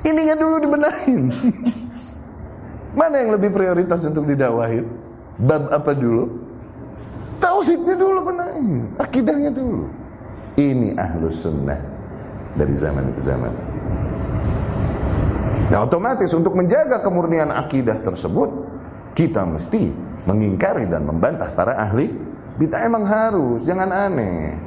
Ininya 0.06 0.34
dulu 0.38 0.56
dibenahin. 0.62 1.22
Mana 2.96 3.20
yang 3.20 3.36
lebih 3.36 3.52
prioritas 3.52 4.08
untuk 4.08 4.24
didakwahin? 4.24 4.88
Bab 5.36 5.68
apa 5.68 5.92
dulu? 5.92 6.32
Tauhidnya 7.36 7.92
dulu 7.92 8.24
benahin, 8.24 8.88
akidahnya 8.96 9.52
dulu. 9.52 9.84
Ini 10.56 10.96
ahlus 10.96 11.44
sunnah 11.44 11.76
dari 12.56 12.72
zaman 12.72 13.12
ke 13.12 13.20
zaman. 13.20 13.52
Nah 15.68 15.84
otomatis 15.84 16.32
untuk 16.32 16.56
menjaga 16.56 17.02
kemurnian 17.02 17.50
akidah 17.50 17.98
tersebut 17.98 18.48
Kita 19.18 19.42
mesti 19.42 19.90
mengingkari 20.22 20.86
dan 20.86 21.02
membantah 21.02 21.50
para 21.58 21.74
ahli 21.74 22.06
Bid'ah 22.56 22.86
emang 22.86 23.04
harus, 23.04 23.66
jangan 23.68 23.90
aneh 23.92 24.65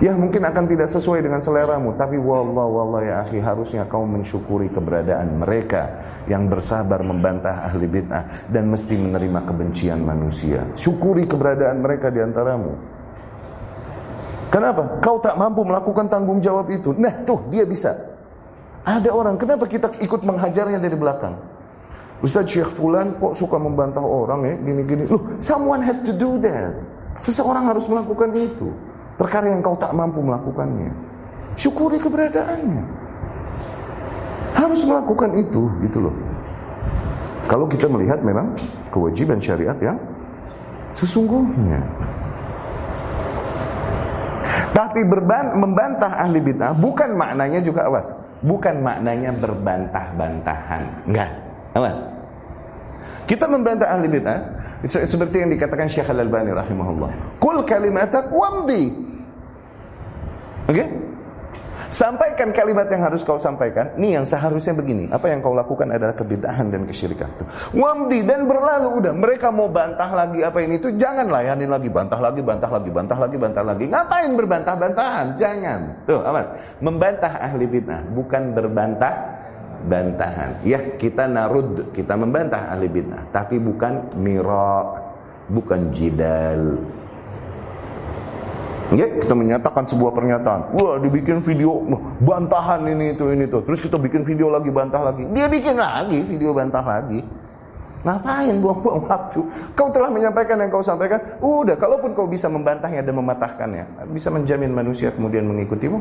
Ya 0.00 0.16
mungkin 0.16 0.40
akan 0.40 0.64
tidak 0.64 0.88
sesuai 0.88 1.20
dengan 1.20 1.44
seleramu. 1.44 1.92
Tapi 1.92 2.16
wallah 2.16 2.64
wallah 2.64 3.04
ya 3.04 3.14
akhi 3.20 3.36
Harusnya 3.36 3.84
kau 3.84 4.08
mensyukuri 4.08 4.72
keberadaan 4.72 5.36
mereka 5.36 6.00
Yang 6.24 6.56
bersabar 6.56 7.04
membantah 7.04 7.68
ahli 7.68 7.84
bid'ah 7.84 8.48
Dan 8.48 8.72
mesti 8.72 8.96
menerima 8.96 9.44
kebencian 9.44 10.00
manusia. 10.00 10.64
Syukuri 10.72 11.28
keberadaan 11.28 11.84
mereka 11.84 12.08
di 12.08 12.24
antaramu. 12.24 12.72
Kenapa? 14.48 14.98
Kau 15.04 15.20
tak 15.20 15.36
mampu 15.36 15.68
melakukan 15.68 16.08
tanggung 16.08 16.40
jawab 16.40 16.72
itu. 16.72 16.96
Nah 16.96 17.20
tuh 17.28 17.44
dia 17.52 17.68
bisa. 17.68 17.92
Ada 18.80 19.12
orang, 19.12 19.36
kenapa 19.36 19.68
kita 19.68 20.00
ikut 20.00 20.24
menghajarnya 20.24 20.80
dari 20.80 20.96
belakang? 20.96 21.36
Ustaz 22.24 22.48
Syekh 22.48 22.72
Fulan 22.72 23.20
kok 23.20 23.36
suka 23.36 23.60
membantah 23.60 24.00
orang 24.00 24.48
ya? 24.48 24.54
Gini-gini 24.56 25.04
Loh, 25.04 25.36
someone 25.36 25.84
has 25.84 26.00
to 26.00 26.16
do 26.16 26.40
that. 26.40 26.72
Seseorang 27.20 27.68
harus 27.68 27.84
melakukan 27.84 28.32
itu 28.32 28.72
Perkara 29.20 29.52
yang 29.52 29.60
kau 29.60 29.76
tak 29.76 29.92
mampu 29.92 30.24
melakukannya. 30.24 30.96
Syukuri 31.60 32.00
keberadaannya. 32.00 32.84
Harus 34.56 34.80
melakukan 34.88 35.36
itu, 35.36 35.68
gitu 35.84 36.08
loh. 36.08 36.16
Kalau 37.44 37.68
kita 37.68 37.84
melihat 37.84 38.24
memang 38.24 38.56
kewajiban 38.88 39.36
syariat 39.36 39.76
yang 39.76 40.00
sesungguhnya. 40.96 41.84
Tapi 44.72 45.04
berban, 45.04 45.52
membantah 45.52 46.16
ahli 46.16 46.40
bid'ah 46.40 46.72
bukan 46.72 47.12
maknanya 47.12 47.60
juga 47.60 47.84
awas. 47.92 48.16
Bukan 48.40 48.80
maknanya 48.80 49.36
berbantah-bantahan. 49.36 51.04
Enggak. 51.04 51.30
Awas. 51.76 52.08
Kita 53.28 53.44
membantah 53.44 53.92
ahli 53.92 54.08
bid'ah 54.08 54.38
seperti 54.88 55.44
yang 55.44 55.52
dikatakan 55.52 55.92
Syekh 55.92 56.08
Al-Albani 56.08 56.56
rahimahullah. 56.56 57.36
Kul 57.36 57.68
kalimatak 57.68 58.32
wamdi. 58.32 59.09
Oke? 60.70 60.78
Okay? 60.78 60.88
Sampaikan 61.90 62.54
kalimat 62.54 62.86
yang 62.86 63.02
harus 63.02 63.26
kau 63.26 63.34
sampaikan. 63.34 63.98
Nih 63.98 64.14
yang 64.14 64.22
seharusnya 64.22 64.70
begini. 64.78 65.10
Apa 65.10 65.26
yang 65.26 65.42
kau 65.42 65.50
lakukan 65.50 65.90
adalah 65.90 66.14
kebidahan 66.14 66.70
dan 66.70 66.86
kesyirikan. 66.86 67.26
Wamdi 67.74 68.22
dan 68.22 68.46
berlalu 68.46 69.02
udah. 69.02 69.10
Mereka 69.10 69.50
mau 69.50 69.66
bantah 69.66 70.06
lagi 70.14 70.46
apa 70.46 70.62
ini 70.62 70.78
itu. 70.78 70.94
Jangan 70.94 71.26
layani 71.26 71.66
lagi. 71.66 71.90
Bantah 71.90 72.22
lagi, 72.22 72.46
bantah 72.46 72.70
lagi, 72.70 72.90
bantah 72.94 73.18
lagi, 73.18 73.36
bantah 73.42 73.64
lagi. 73.66 73.84
Ngapain 73.90 74.30
berbantah-bantahan? 74.38 75.26
Jangan. 75.34 75.80
Tuh, 76.06 76.22
amat. 76.30 76.46
Membantah 76.78 77.32
ahli 77.42 77.66
bid'ah. 77.66 78.00
Bukan 78.06 78.42
berbantah 78.54 79.14
bantahan. 79.90 80.62
Ya, 80.62 80.94
kita 80.94 81.26
narud. 81.26 81.90
Kita 81.90 82.14
membantah 82.14 82.70
ahli 82.70 82.86
bid'ah. 82.86 83.34
Tapi 83.34 83.58
bukan 83.58 84.14
miro. 84.14 84.94
Bukan 85.50 85.90
jidal. 85.90 86.78
Ya, 88.90 89.06
kita 89.06 89.38
menyatakan 89.38 89.86
sebuah 89.86 90.10
pernyataan. 90.10 90.74
Wah, 90.74 90.98
dibikin 90.98 91.38
video 91.38 91.78
bantahan 92.18 92.82
ini 92.90 93.14
itu 93.14 93.30
ini 93.30 93.46
tuh. 93.46 93.62
Terus 93.62 93.78
kita 93.78 93.94
bikin 93.94 94.26
video 94.26 94.50
lagi 94.50 94.66
bantah 94.74 94.98
lagi. 94.98 95.30
Dia 95.30 95.46
bikin 95.46 95.78
lagi 95.78 96.18
video 96.26 96.50
bantah 96.50 96.82
lagi. 96.82 97.22
Ngapain 98.00 98.56
buang-buang 98.58 99.06
waktu? 99.06 99.40
Kau 99.76 99.92
telah 99.92 100.10
menyampaikan 100.10 100.58
yang 100.58 100.72
kau 100.72 100.82
sampaikan. 100.82 101.20
Udah, 101.38 101.78
kalaupun 101.78 102.16
kau 102.16 102.26
bisa 102.26 102.50
membantahnya 102.50 103.04
dan 103.04 103.14
mematahkannya, 103.14 104.10
bisa 104.10 104.32
menjamin 104.32 104.72
manusia 104.72 105.14
kemudian 105.14 105.46
mengikutimu. 105.46 106.00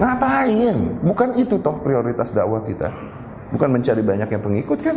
Ngapain? 0.00 0.76
Bukan 1.04 1.28
itu 1.36 1.60
toh 1.60 1.76
prioritas 1.82 2.32
dakwah 2.32 2.62
kita. 2.64 2.88
Bukan 3.52 3.68
mencari 3.68 4.00
banyak 4.00 4.28
yang 4.30 4.42
pengikut 4.42 4.78
kan? 4.80 4.96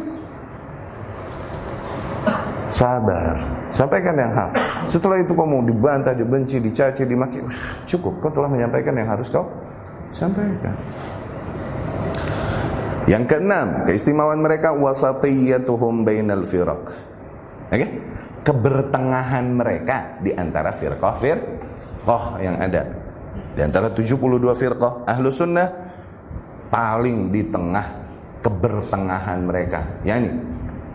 Sabar. 2.69 3.35
Sampaikan 3.73 4.13
yang 4.13 4.31
hak. 4.31 4.68
Setelah 4.89 5.21
itu 5.21 5.37
kamu 5.37 5.69
dibantah, 5.69 6.17
dibenci, 6.17 6.57
dicaci, 6.57 7.05
dimaki, 7.05 7.39
cukup. 7.85 8.17
Kau 8.25 8.33
telah 8.33 8.49
menyampaikan 8.49 8.97
yang 8.97 9.13
harus 9.13 9.29
kau 9.29 9.45
sampaikan. 10.09 10.73
Yang 13.05 13.23
keenam, 13.25 13.85
keistimewaan 13.89 14.41
mereka 14.41 14.73
wasatiyatuhum 14.73 16.05
bainal 16.05 16.45
firaq. 16.45 16.83
Oke? 17.69 17.87
Kebertengahan 18.41 19.45
mereka 19.53 20.17
di 20.21 20.33
antara 20.33 20.73
firqah 20.73 21.15
firqah 21.21 22.23
yang 22.41 22.57
ada. 22.57 22.85
Di 23.53 23.61
antara 23.61 23.93
72 23.93 24.17
firqah 24.57 25.05
ahlu 25.05 25.29
sunnah 25.29 25.69
paling 26.69 27.33
di 27.33 27.45
tengah 27.49 27.85
kebertengahan 28.41 29.39
mereka. 29.41 30.01
Yani 30.05 30.29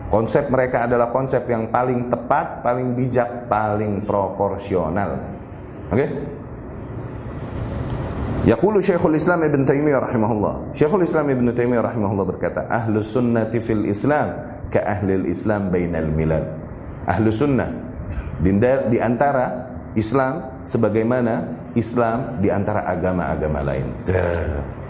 konsep 0.09 0.47
mereka 0.49 0.85
adalah 0.85 1.09
konsep 1.09 1.45
yang 1.49 1.69
paling 1.73 2.09
tepat, 2.09 2.61
paling 2.61 2.93
bijak, 2.93 3.49
paling 3.49 4.05
proporsional. 4.05 5.17
Oke? 5.89 5.97
Okay? 5.97 6.09
Yaqulu 8.45 8.77
Syekhul 8.77 9.17
Islam 9.17 9.41
Ibn 9.41 9.65
Taimiyah 9.65 10.05
rahimahullah. 10.05 10.77
Syekhul 10.77 11.01
Islam 11.01 11.33
Ibn 11.33 11.45
Taimiyah 11.49 11.81
rahimahullah 11.81 12.25
berkata, 12.29 12.69
"Ahlu 12.69 13.01
sunnati 13.01 13.57
fil 13.57 13.89
Islam 13.89 14.37
ka 14.69 14.85
ahli 14.85 15.25
Islam 15.25 15.73
bainal 15.73 16.13
milad." 16.13 16.45
Ahlu 17.09 17.33
sunnah 17.33 17.69
di 18.41 18.97
antara 19.01 19.73
Islam 19.97 20.61
sebagaimana 20.61 21.33
Islam 21.73 22.37
di 22.37 22.53
antara 22.53 22.85
agama-agama 22.85 23.65
lain. 23.65 23.87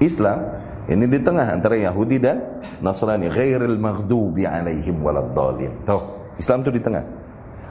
Islam 0.04 0.40
ini 0.86 1.06
di 1.10 1.18
tengah 1.18 1.50
antara 1.50 1.74
Yahudi 1.74 2.18
dan 2.22 2.62
Nasrani, 2.82 3.26
ghairil 3.30 3.78
maghdubi 3.82 4.46
alaihim 4.46 5.02
waladdallin. 5.02 5.82
Tahu, 5.82 6.00
Islam 6.38 6.62
itu 6.62 6.72
di 6.78 6.82
tengah. 6.82 7.04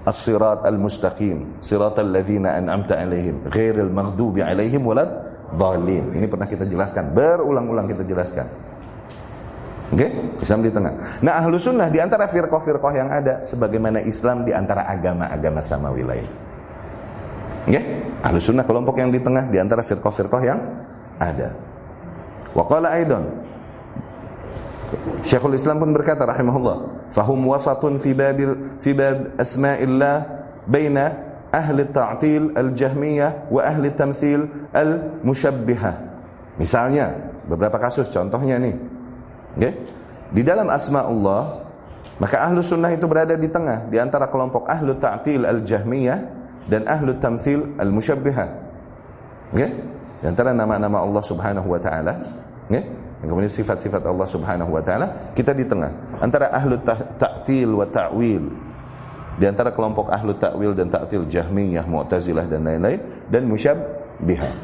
As-sirat 0.04 0.66
al-mustaqim, 0.68 1.62
siratal 1.64 2.10
ladzina 2.10 2.58
an'amta 2.58 2.98
alaihim, 2.98 3.46
ghairil 3.48 3.88
maghdubi 3.88 4.44
alaihim 4.44 4.84
walad 4.84 5.24
Dhalim. 5.54 6.10
Ini 6.10 6.26
pernah 6.26 6.50
kita 6.50 6.66
jelaskan, 6.66 7.14
berulang-ulang 7.14 7.86
kita 7.86 8.02
jelaskan. 8.02 8.46
Oke, 9.94 10.00
okay? 10.00 10.10
Islam 10.42 10.60
di 10.66 10.70
tengah. 10.74 11.22
Nah, 11.22 11.38
ahlu 11.38 11.54
sunnah 11.54 11.86
di 11.86 12.02
antara 12.02 12.26
firqah-firqah 12.26 12.92
yang 12.96 13.08
ada, 13.14 13.38
sebagaimana 13.44 14.02
Islam 14.02 14.42
di 14.42 14.50
antara 14.50 14.90
agama-agama 14.90 15.62
samawi 15.62 16.02
lain. 16.02 16.26
Oke, 17.64 17.70
okay? 17.70 17.84
ahlu 18.26 18.42
sunnah 18.42 18.66
kelompok 18.66 18.98
yang 18.98 19.14
di 19.14 19.22
tengah 19.22 19.46
di 19.46 19.62
antara 19.62 19.86
firqah-firqah 19.86 20.42
yang 20.42 20.58
ada. 21.22 21.54
Waqala 22.54 22.94
aidon. 22.94 23.44
Syekhul 25.26 25.58
Islam 25.58 25.82
pun 25.82 25.90
berkata 25.90 26.22
rahimahullah, 26.22 27.10
"Fahum 27.10 27.42
wasatun 27.50 27.98
fi 27.98 28.14
babil 28.14 28.78
fi 28.78 28.94
bab 28.94 29.34
asma'illah 29.34 30.16
baina 30.70 31.34
ahli 31.54 31.86
ta'til 31.86 32.50
al-jahmiyah 32.58 33.46
wa 33.46 33.62
ahli 33.62 33.94
tamthil 33.94 34.50
al-musyabbihah. 34.74 35.94
Misalnya, 36.58 37.14
beberapa 37.46 37.78
kasus 37.78 38.10
contohnya 38.10 38.58
nih. 38.58 38.74
Okay? 39.54 39.72
Di 40.34 40.42
dalam 40.42 40.66
asma 40.66 41.06
Allah, 41.06 41.62
maka 42.18 42.42
ahlu 42.42 42.58
sunnah 42.58 42.90
itu 42.90 43.06
berada 43.06 43.38
di 43.38 43.46
tengah 43.46 43.86
di 43.86 44.02
antara 44.02 44.26
kelompok 44.26 44.66
ahlu 44.66 44.98
ta'til 44.98 45.46
al-jahmiyah 45.46 46.18
dan 46.66 46.86
ahlu 46.90 47.14
tamthil 47.22 47.78
al-musyabbihah. 47.78 48.48
Okay? 49.54 49.70
Di 50.22 50.26
antara 50.26 50.50
nama-nama 50.50 51.02
Allah 51.02 51.22
Subhanahu 51.22 51.70
wa 51.70 51.78
taala, 51.78 52.43
Dan 52.72 53.26
kemudian 53.32 53.52
sifat-sifat 53.52 54.04
Allah 54.04 54.28
Subhanahu 54.28 54.70
wa 54.72 54.82
taala, 54.84 55.32
kita 55.32 55.56
di 55.56 55.64
tengah 55.64 56.20
antara 56.20 56.52
ahlu 56.52 56.76
ta'til 57.16 57.72
wa 57.72 57.88
ta'wil 57.88 58.44
di 59.34 59.44
antara 59.50 59.74
kelompok 59.74 60.14
ahlu 60.14 60.30
takwil 60.38 60.72
dan 60.78 60.90
taktil 60.90 61.26
Jahmiyah, 61.26 61.82
Mu'tazilah 61.90 62.46
dan 62.46 62.62
lain-lain 62.62 63.00
dan 63.26 63.42
musyabbihah. 63.50 64.54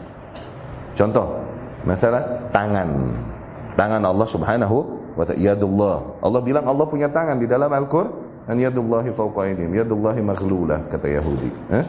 Contoh, 0.95 1.43
masalah 1.83 2.23
tangan. 2.55 2.87
Tangan 3.75 4.03
Allah 4.05 4.29
Subhanahu 4.31 4.77
wa 5.19 5.25
ta'ala 5.27 5.41
yadullah. 5.41 5.97
Allah 6.23 6.41
bilang 6.45 6.65
Allah 6.71 6.87
punya 6.87 7.11
tangan 7.11 7.43
di 7.43 7.51
dalam 7.51 7.71
Al-Qur'an, 7.71 8.55
yadullahi 8.55 9.11
fawqa 9.11 9.51
aydihim, 9.51 9.75
yadullahi 9.75 10.23
maghlulah 10.23 10.87
kata 10.87 11.07
Yahudi. 11.19 11.51
Eh? 11.75 11.85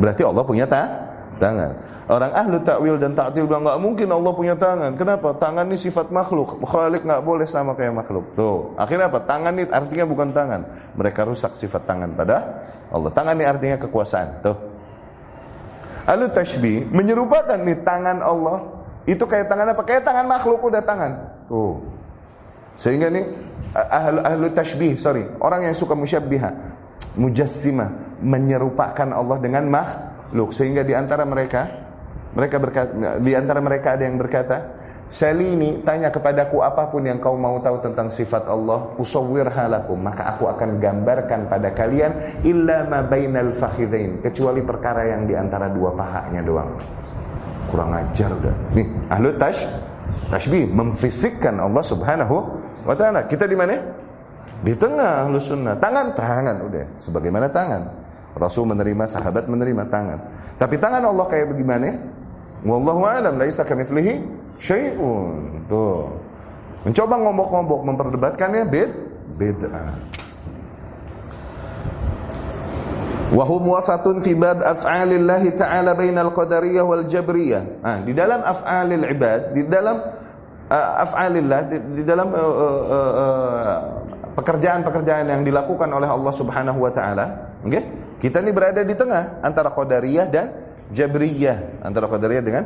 Berarti 0.00 0.22
Allah 0.26 0.42
punya 0.42 0.66
ta 0.66 1.09
tangan. 1.40 1.72
Orang 2.10 2.32
ahlu 2.36 2.60
takwil 2.60 3.00
dan 3.00 3.16
ta'til 3.16 3.48
bilang 3.48 3.64
nggak 3.64 3.80
mungkin 3.80 4.08
Allah 4.12 4.32
punya 4.36 4.54
tangan. 4.58 4.92
Kenapa? 5.00 5.32
Tangan 5.40 5.64
ini 5.64 5.80
sifat 5.80 6.12
makhluk. 6.12 6.60
Khalik 6.60 7.06
nggak 7.06 7.22
boleh 7.24 7.48
sama 7.48 7.72
kayak 7.72 7.96
makhluk. 7.96 8.36
Tuh. 8.36 8.76
Akhirnya 8.76 9.08
apa? 9.08 9.24
Tangan 9.24 9.56
ini 9.56 9.64
artinya 9.72 10.04
bukan 10.04 10.28
tangan. 10.36 10.60
Mereka 11.00 11.24
rusak 11.24 11.56
sifat 11.56 11.88
tangan 11.88 12.12
pada 12.12 12.66
Allah. 12.92 13.08
Tangan 13.08 13.34
ini 13.40 13.46
artinya 13.48 13.80
kekuasaan. 13.80 14.28
Tuh. 14.44 14.56
Ahlu 16.04 16.28
tashbih 16.34 16.90
menyerupakan 16.90 17.56
nih 17.56 17.86
tangan 17.86 18.20
Allah 18.20 18.66
itu 19.06 19.24
kayak 19.24 19.48
tangan 19.48 19.72
apa? 19.72 19.82
Kayak 19.86 20.02
tangan 20.04 20.26
makhluk 20.28 20.60
udah 20.60 20.82
tangan. 20.84 21.12
Tuh. 21.46 21.78
Sehingga 22.74 23.06
nih 23.06 23.24
ahlu, 23.76 24.18
ahlu 24.24 24.46
tashbih, 24.50 24.98
sorry, 24.98 25.28
orang 25.38 25.68
yang 25.70 25.76
suka 25.76 25.94
musyabbiha, 25.94 26.50
mujassimah, 27.14 28.18
menyerupakan 28.18 29.08
Allah 29.14 29.36
dengan 29.38 29.68
makhluk. 29.70 30.09
Sehingga 30.30 30.86
di 30.86 30.94
antara 30.94 31.26
mereka 31.26 31.90
mereka 32.30 32.56
berkata, 32.62 33.18
di 33.18 33.32
antara 33.34 33.58
mereka 33.58 33.98
ada 33.98 34.06
yang 34.06 34.14
berkata, 34.14 34.56
Salini 35.10 35.82
tanya 35.82 36.14
kepadaku 36.14 36.62
apa 36.62 36.86
pun 36.86 37.02
yang 37.02 37.18
kau 37.18 37.34
mau 37.34 37.58
tahu 37.58 37.82
tentang 37.82 38.14
sifat 38.14 38.46
Allah, 38.46 38.94
usawwir 38.94 39.50
halakum, 39.50 39.98
maka 39.98 40.30
aku 40.30 40.46
akan 40.46 40.78
gambarkan 40.78 41.50
pada 41.50 41.74
kalian 41.74 42.38
illa 42.46 42.86
ma 42.86 43.02
bainal 43.02 43.50
fakhidain, 43.50 44.22
kecuali 44.22 44.62
perkara 44.62 45.10
yang 45.10 45.26
di 45.26 45.34
antara 45.34 45.66
dua 45.66 45.90
pahanya 45.90 46.38
doang. 46.46 46.70
Kurang 47.66 47.90
ajar 47.90 48.30
dah. 48.38 48.54
Nih, 48.78 48.86
ahlu 49.10 49.34
tash 49.34 49.66
tashbih 50.30 50.70
memfisikkan 50.70 51.58
Allah 51.58 51.82
Subhanahu 51.82 52.36
wa 52.86 52.94
taala. 52.94 53.26
Kita 53.26 53.50
di 53.50 53.58
mana? 53.58 53.74
Di 54.62 54.78
tengah 54.78 55.26
ahlu. 55.26 55.42
Tangan, 55.78 56.14
tangan 56.14 56.56
udah. 56.70 56.86
Sebagaimana 57.02 57.50
tangan. 57.50 57.99
Rasul 58.38 58.68
menerima, 58.70 59.04
sahabat 59.10 59.50
menerima 59.50 59.90
tangan. 59.90 60.18
Tapi 60.60 60.76
tangan 60.78 61.02
Allah 61.02 61.26
kayak 61.26 61.50
bagaimana? 61.50 61.98
Wallahu 62.62 63.08
alam 63.08 63.40
laisa 63.40 63.64
kamitslihi 63.64 64.20
syai'un. 64.60 65.64
Tuh. 65.66 66.12
Mencoba 66.84 67.14
ngombok-ngombok 67.20 67.80
memperdebatkannya 67.92 68.62
bid 68.68 68.90
bid'ah. 69.36 69.92
Wa 73.30 73.44
hum 73.46 73.62
wasatun 73.70 74.18
fi 74.26 74.34
bab 74.34 74.58
af'alillah 74.58 75.42
ta'ala 75.54 75.94
bainal 75.94 76.34
qadariyah 76.34 76.82
wal 76.82 77.06
jabriyah. 77.06 77.78
Ah, 77.86 78.02
di 78.02 78.10
dalam 78.10 78.42
af'alil 78.42 79.06
ibad, 79.06 79.54
di 79.54 79.62
dalam 79.70 79.96
uh, 80.66 80.90
af'alillah 81.06 81.60
di, 81.70 81.76
di 82.00 82.02
dalam 82.02 82.34
pekerjaan-pekerjaan 84.34 85.24
uh, 85.24 85.30
uh, 85.30 85.34
yang 85.38 85.42
dilakukan 85.46 85.88
oleh 85.94 86.10
Allah 86.10 86.32
Subhanahu 86.34 86.78
wa 86.82 86.90
taala, 86.90 87.54
okay? 87.62 87.86
Kita 88.20 88.44
ini 88.44 88.52
berada 88.52 88.84
di 88.84 88.92
tengah 88.92 89.40
antara 89.40 89.72
qadariyah 89.72 90.28
dan 90.28 90.46
Jabriyah 90.90 91.86
antara 91.86 92.10
Qadariyah 92.10 92.42
dengan 92.42 92.64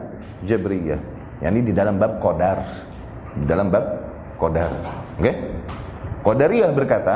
Jabriyah. 0.49 1.01
Yani 1.45 1.61
di 1.61 1.73
dalam 1.77 2.01
bab 2.01 2.17
Qadar. 2.25 2.59
Di 3.37 3.45
dalam 3.45 3.69
bab 3.69 3.85
Qadar. 4.41 4.73
Oke? 5.21 5.23
Okay? 5.23 5.35
Qadariyah 6.25 6.73
berkata, 6.73 7.15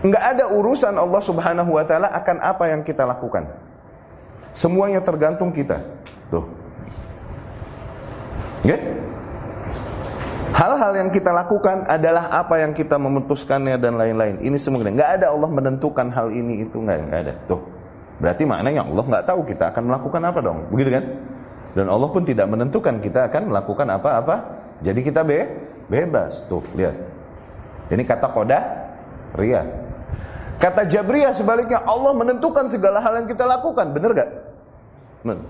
enggak 0.00 0.24
ada 0.24 0.44
urusan 0.56 0.96
Allah 0.96 1.20
Subhanahu 1.20 1.76
wa 1.76 1.84
taala 1.84 2.08
akan 2.16 2.40
apa 2.40 2.72
yang 2.72 2.80
kita 2.80 3.04
lakukan. 3.04 3.44
Semuanya 4.56 5.04
tergantung 5.04 5.52
kita. 5.52 5.84
Tuh. 6.32 6.48
Oke? 8.64 8.72
Okay? 8.72 8.80
Hal-hal 10.54 10.94
yang 10.94 11.10
kita 11.10 11.34
lakukan 11.34 11.82
adalah 11.90 12.30
apa 12.30 12.62
yang 12.62 12.70
kita 12.70 12.94
memutuskannya 12.94 13.74
dan 13.74 13.98
lain-lain. 13.98 14.38
Ini 14.38 14.54
semua 14.54 14.86
enggak 14.86 15.18
ada 15.18 15.34
Allah 15.34 15.50
menentukan 15.50 16.14
hal 16.14 16.30
ini 16.30 16.62
itu 16.62 16.78
enggak, 16.78 17.10
enggak 17.10 17.20
ada. 17.26 17.34
Tuh. 17.50 17.62
Berarti 18.22 18.46
maknanya 18.46 18.86
Allah 18.86 19.02
nggak 19.02 19.24
tahu 19.26 19.42
kita 19.42 19.74
akan 19.74 19.82
melakukan 19.90 20.22
apa 20.22 20.38
dong, 20.38 20.70
begitu 20.70 20.94
kan? 20.94 21.04
Dan 21.74 21.90
Allah 21.90 22.06
pun 22.06 22.22
tidak 22.22 22.46
menentukan 22.46 23.02
kita 23.02 23.26
akan 23.26 23.50
melakukan 23.50 23.86
apa-apa. 23.98 24.36
Jadi 24.78 25.02
kita 25.02 25.26
be 25.26 25.42
bebas. 25.90 26.46
Tuh, 26.46 26.62
lihat. 26.78 26.94
Ini 27.90 28.02
kata 28.06 28.30
koda 28.30 28.58
ria. 29.34 29.66
Kata 30.62 30.86
Jabriyah 30.86 31.34
sebaliknya 31.34 31.82
Allah 31.82 32.14
menentukan 32.14 32.70
segala 32.70 33.02
hal 33.02 33.18
yang 33.18 33.26
kita 33.26 33.42
lakukan, 33.42 33.90
benar 33.90 34.14
gak? 34.14 34.30
Men. 35.26 35.42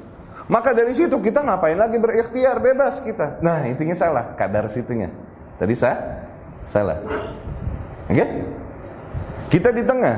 Maka 0.45 0.77
dari 0.77 0.93
situ 0.93 1.17
kita 1.25 1.41
ngapain 1.41 1.77
lagi 1.77 1.97
berikhtiar 1.97 2.61
bebas 2.61 3.01
kita. 3.01 3.41
Nah 3.41 3.65
intinya 3.65 3.97
salah 3.97 4.37
kadar 4.37 4.69
situnya. 4.69 5.09
Tadi 5.57 5.73
sah 5.73 5.97
salah. 6.69 7.01
Oke? 8.09 8.13
Okay? 8.13 8.29
Kita 9.49 9.73
di 9.73 9.81
tengah. 9.81 10.17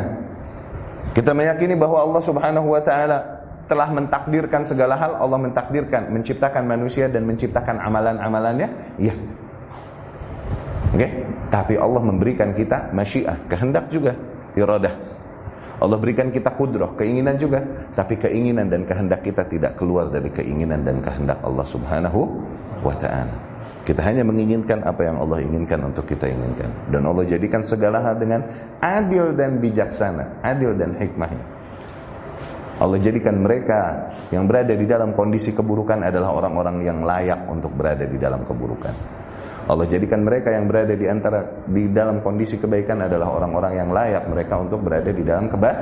Kita 1.15 1.31
meyakini 1.31 1.79
bahwa 1.79 2.03
Allah 2.03 2.23
Subhanahu 2.27 2.75
wa 2.75 2.83
taala 2.83 3.19
telah 3.67 3.89
mentakdirkan 3.91 4.67
segala 4.67 4.95
hal, 4.99 5.19
Allah 5.19 5.39
mentakdirkan, 5.43 6.11
menciptakan 6.11 6.67
manusia 6.67 7.07
dan 7.07 7.23
menciptakan 7.27 7.79
amalan-amalannya? 7.79 8.99
Iya. 8.99 9.15
Oke? 10.91 10.99
Okay? 10.99 11.11
Tapi 11.55 11.75
Allah 11.79 12.03
memberikan 12.03 12.51
kita 12.51 12.91
masyiah, 12.91 13.39
kehendak 13.47 13.87
juga, 13.95 14.19
iradah. 14.59 15.16
Allah 15.77 15.99
berikan 16.01 16.33
kita 16.33 16.57
kudrah, 16.57 16.97
keinginan 16.97 17.37
juga, 17.37 17.61
tapi 17.93 18.17
keinginan 18.17 18.73
dan 18.73 18.89
kehendak 18.89 19.21
kita 19.21 19.45
tidak 19.45 19.77
keluar 19.77 20.09
dari 20.09 20.33
keinginan 20.33 20.81
dan 20.89 21.05
kehendak 21.05 21.37
Allah 21.45 21.67
Subhanahu 21.69 22.21
wa 22.81 22.97
taala. 22.97 23.37
Kita 23.85 24.03
hanya 24.03 24.27
menginginkan 24.27 24.83
apa 24.83 25.07
yang 25.07 25.21
Allah 25.23 25.45
inginkan 25.45 25.79
untuk 25.85 26.09
kita 26.09 26.27
inginkan. 26.27 26.91
Dan 26.91 27.07
Allah 27.07 27.23
jadikan 27.29 27.63
segala 27.63 28.03
hal 28.03 28.19
dengan 28.19 28.43
adil 28.83 29.37
dan 29.37 29.63
bijaksana, 29.63 30.43
adil 30.43 30.75
dan 30.75 30.97
hikmahnya. 30.97 31.45
Allah 32.77 32.99
jadikan 33.01 33.41
mereka 33.41 34.11
yang 34.35 34.45
berada 34.45 34.75
di 34.77 34.85
dalam 34.85 35.17
kondisi 35.17 35.53
keburukan 35.57 36.03
adalah 36.03 36.35
orang-orang 36.35 36.85
yang 36.85 37.05
layak 37.05 37.49
untuk 37.49 37.73
berada 37.73 38.05
di 38.05 38.19
dalam 38.21 38.45
keburukan. 38.45 38.93
Allah 39.67 39.87
jadikan 39.91 40.23
mereka 40.23 40.55
yang 40.55 40.71
berada 40.71 40.95
di 40.95 41.11
antara 41.11 41.67
di 41.67 41.91
dalam 41.91 42.23
kondisi 42.23 42.55
kebaikan 42.55 43.03
adalah 43.03 43.35
orang-orang 43.35 43.73
yang 43.75 43.91
layak 43.91 44.31
mereka 44.31 44.63
untuk 44.63 44.79
berada 44.87 45.11
di 45.11 45.27
dalam 45.27 45.51
keba 45.51 45.75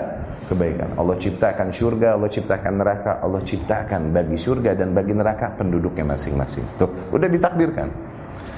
kebaikan. 0.49 0.97
Allah 0.97 1.17
ciptakan 1.21 1.69
surga, 1.69 2.17
Allah 2.17 2.31
ciptakan 2.33 2.73
neraka, 2.81 3.13
Allah 3.21 3.45
ciptakan 3.45 4.13
bagi 4.13 4.41
surga 4.41 4.73
dan 4.73 4.97
bagi 4.97 5.13
neraka 5.13 5.53
penduduknya 5.57 6.17
masing-masing. 6.17 6.65
Tuh, 6.81 6.89
udah 7.13 7.29
ditakdirkan. 7.29 7.89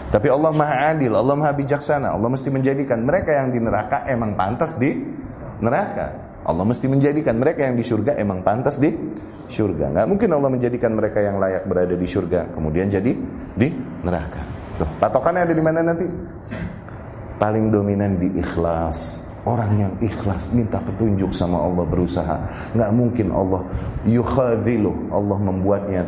Tapi 0.07 0.31
Allah 0.31 0.55
Maha 0.55 0.95
Adil, 0.95 1.11
Allah 1.11 1.35
Maha 1.35 1.53
Bijaksana. 1.59 2.15
Allah 2.15 2.31
mesti 2.31 2.47
menjadikan 2.47 3.03
mereka 3.03 3.35
yang 3.35 3.51
di 3.51 3.59
neraka 3.59 4.07
emang 4.07 4.39
pantas 4.39 4.79
di 4.79 4.95
neraka. 5.59 6.39
Allah 6.47 6.63
mesti 6.63 6.87
menjadikan 6.87 7.35
mereka 7.35 7.67
yang 7.67 7.75
di 7.75 7.83
surga 7.83 8.15
emang 8.15 8.47
pantas 8.47 8.79
di 8.79 8.95
surga. 9.51 9.91
Nggak 9.91 10.07
mungkin 10.07 10.29
Allah 10.31 10.51
menjadikan 10.55 10.95
mereka 10.95 11.19
yang 11.19 11.43
layak 11.43 11.67
berada 11.67 11.99
di 11.99 12.07
surga 12.07 12.55
kemudian 12.55 12.87
jadi 12.87 13.11
di 13.59 13.69
neraka. 14.07 14.56
Tuh, 14.77 14.89
patokannya 15.01 15.49
ada 15.49 15.55
di 15.57 15.65
mana 15.65 15.81
nanti? 15.81 16.05
Paling 17.41 17.73
dominan 17.73 18.21
di 18.21 18.29
ikhlas. 18.37 19.25
Orang 19.47 19.79
yang 19.79 19.93
ikhlas 20.03 20.51
minta 20.53 20.83
petunjuk 20.83 21.31
sama 21.31 21.63
Allah 21.63 21.87
berusaha. 21.87 22.37
Nggak 22.75 22.91
mungkin 22.93 23.29
Allah 23.33 23.63
yukhadhilu. 24.05 24.93
Allah 25.15 25.39
membuatnya 25.39 26.03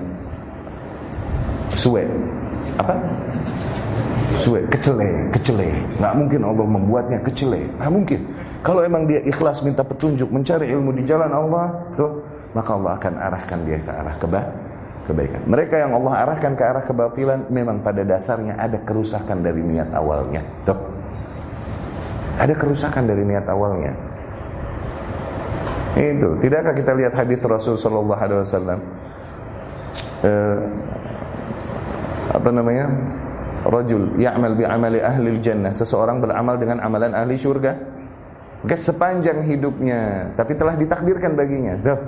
suwe. 1.73 2.05
Apa? 2.77 2.99
Suwe, 4.37 4.61
kecele, 4.69 5.33
kecele. 5.33 5.71
Nggak 5.97 6.14
mungkin 6.19 6.41
Allah 6.45 6.66
membuatnya 6.66 7.19
kecele. 7.25 7.62
Nggak 7.79 7.93
mungkin. 7.95 8.21
Kalau 8.61 8.83
emang 8.83 9.07
dia 9.07 9.23
ikhlas 9.23 9.62
minta 9.62 9.87
petunjuk, 9.87 10.29
mencari 10.29 10.69
ilmu 10.75 10.91
di 10.93 11.07
jalan 11.07 11.31
Allah, 11.31 11.79
tuh, 11.95 12.21
maka 12.53 12.75
Allah 12.75 12.93
akan 12.99 13.14
arahkan 13.16 13.59
dia 13.64 13.79
ke 13.81 13.93
arah 13.95 14.16
kebaikan 14.19 14.68
kebaikan. 15.09 15.40
Mereka 15.48 15.74
yang 15.80 15.96
Allah 15.96 16.28
arahkan 16.28 16.52
ke 16.52 16.62
arah 16.62 16.84
kebatilan 16.84 17.48
memang 17.48 17.80
pada 17.80 18.04
dasarnya 18.04 18.61
ada 18.61 18.84
kerusakan 18.84 19.40
dari 19.40 19.64
niat 19.64 19.88
awalnya. 19.96 20.44
Tuh. 20.68 20.78
Ada 22.38 22.54
kerusakan 22.54 23.09
dari 23.09 23.24
niat 23.24 23.48
awalnya. 23.48 23.92
Itu, 25.98 26.38
tidakkah 26.38 26.76
kita 26.76 26.94
lihat 26.94 27.16
hadis 27.16 27.42
Rasul 27.42 27.74
sallallahu 27.74 28.20
alaihi 28.22 28.40
wasallam? 28.46 28.78
Eh, 30.22 30.59
apa 32.30 32.48
namanya? 32.54 32.86
Rajul 33.66 34.14
ya'mal 34.22 34.54
bi 34.54 34.62
amali 34.62 35.02
ahli 35.02 35.42
jannah. 35.42 35.74
Seseorang 35.74 36.22
beramal 36.22 36.54
dengan 36.62 36.78
amalan 36.78 37.11
ahli 37.18 37.34
surga. 37.34 37.72
Oke, 38.62 38.78
sepanjang 38.78 39.42
hidupnya, 39.42 40.30
tapi 40.38 40.54
telah 40.54 40.78
ditakdirkan 40.78 41.34
baginya. 41.34 41.74
Tuh. 41.82 41.98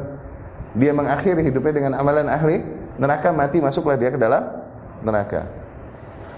Dia 0.78 0.94
mengakhiri 0.94 1.42
hidupnya 1.50 1.82
dengan 1.82 1.92
amalan 1.98 2.30
ahli 2.30 2.62
neraka 3.00 3.32
mati 3.32 3.64
masuklah 3.64 3.96
dia 3.96 4.12
ke 4.12 4.20
dalam 4.20 4.44
neraka. 5.00 5.48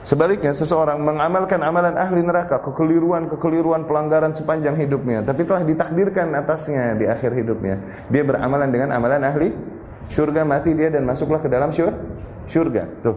Sebaliknya 0.02 0.50
seseorang 0.50 0.98
mengamalkan 0.98 1.62
amalan 1.62 1.94
ahli 1.94 2.26
neraka, 2.26 2.58
kekeliruan-kekeliruan 2.58 3.86
pelanggaran 3.86 4.34
sepanjang 4.34 4.74
hidupnya, 4.74 5.22
tapi 5.22 5.46
telah 5.46 5.62
ditakdirkan 5.62 6.34
atasnya 6.34 6.98
di 6.98 7.06
akhir 7.06 7.30
hidupnya. 7.38 7.78
Dia 8.10 8.26
beramalan 8.26 8.66
dengan 8.74 8.90
amalan 8.98 9.22
ahli 9.22 9.54
surga 10.10 10.42
mati 10.42 10.74
dia 10.74 10.90
dan 10.90 11.06
masuklah 11.06 11.38
ke 11.38 11.46
dalam 11.46 11.70
syur, 11.70 11.94
surga. 12.50 12.82
Tuh, 12.98 13.14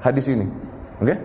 hadis 0.00 0.24
ini. 0.32 0.48
Oke? 1.04 1.12
Okay? 1.12 1.16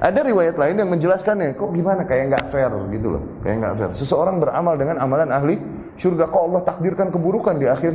Ada 0.00 0.20
riwayat 0.32 0.56
lain 0.56 0.80
yang 0.80 0.90
menjelaskannya, 0.96 1.60
kok 1.60 1.68
gimana 1.68 2.08
kayak 2.08 2.32
nggak 2.32 2.44
fair 2.48 2.72
gitu 2.88 3.20
loh, 3.20 3.22
kayak 3.44 3.56
nggak 3.60 3.74
fair. 3.76 3.90
Seseorang 4.00 4.40
beramal 4.40 4.80
dengan 4.80 4.96
amalan 4.96 5.28
ahli 5.28 5.60
surga, 6.00 6.32
kok 6.32 6.40
Allah 6.40 6.62
takdirkan 6.64 7.12
keburukan 7.12 7.60
di 7.60 7.68
akhir 7.68 7.92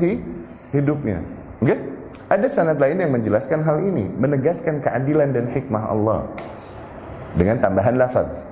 hidupnya. 0.70 1.18
Oke? 1.66 1.66
Okay? 1.66 1.80
Ada 2.30 2.46
sanad 2.46 2.78
lain 2.78 3.02
yang 3.02 3.10
menjelaskan 3.10 3.66
hal 3.66 3.82
ini, 3.82 4.06
menegaskan 4.06 4.86
keadilan 4.86 5.34
dan 5.34 5.50
hikmah 5.50 5.90
Allah. 5.90 6.30
Dengan 7.34 7.58
tambahan 7.58 7.98
lafaz. 7.98 8.46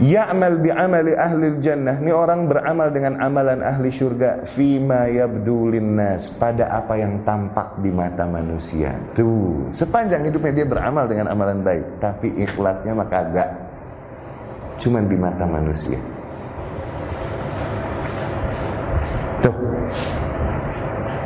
Ya'mal 0.00 0.64
bi'amali 0.64 1.12
ahli 1.12 1.60
jannah. 1.60 2.00
Ini 2.00 2.08
orang 2.08 2.48
beramal 2.48 2.88
dengan 2.88 3.20
amalan 3.20 3.60
ahli 3.60 3.92
syurga. 3.92 4.48
Fima 4.48 5.04
yabdu 5.12 5.68
linnas. 5.68 6.32
Pada 6.40 6.72
apa 6.72 6.96
yang 6.96 7.20
tampak 7.20 7.76
di 7.84 7.92
mata 7.92 8.24
manusia. 8.24 8.96
Tuh. 9.12 9.68
Sepanjang 9.68 10.24
hidupnya 10.24 10.64
dia 10.64 10.66
beramal 10.68 11.04
dengan 11.04 11.28
amalan 11.28 11.60
baik. 11.60 12.00
Tapi 12.00 12.32
ikhlasnya 12.32 12.96
maka 12.96 13.28
agak. 13.28 13.48
Cuman 14.80 15.04
di 15.04 15.20
mata 15.20 15.44
manusia. 15.44 16.00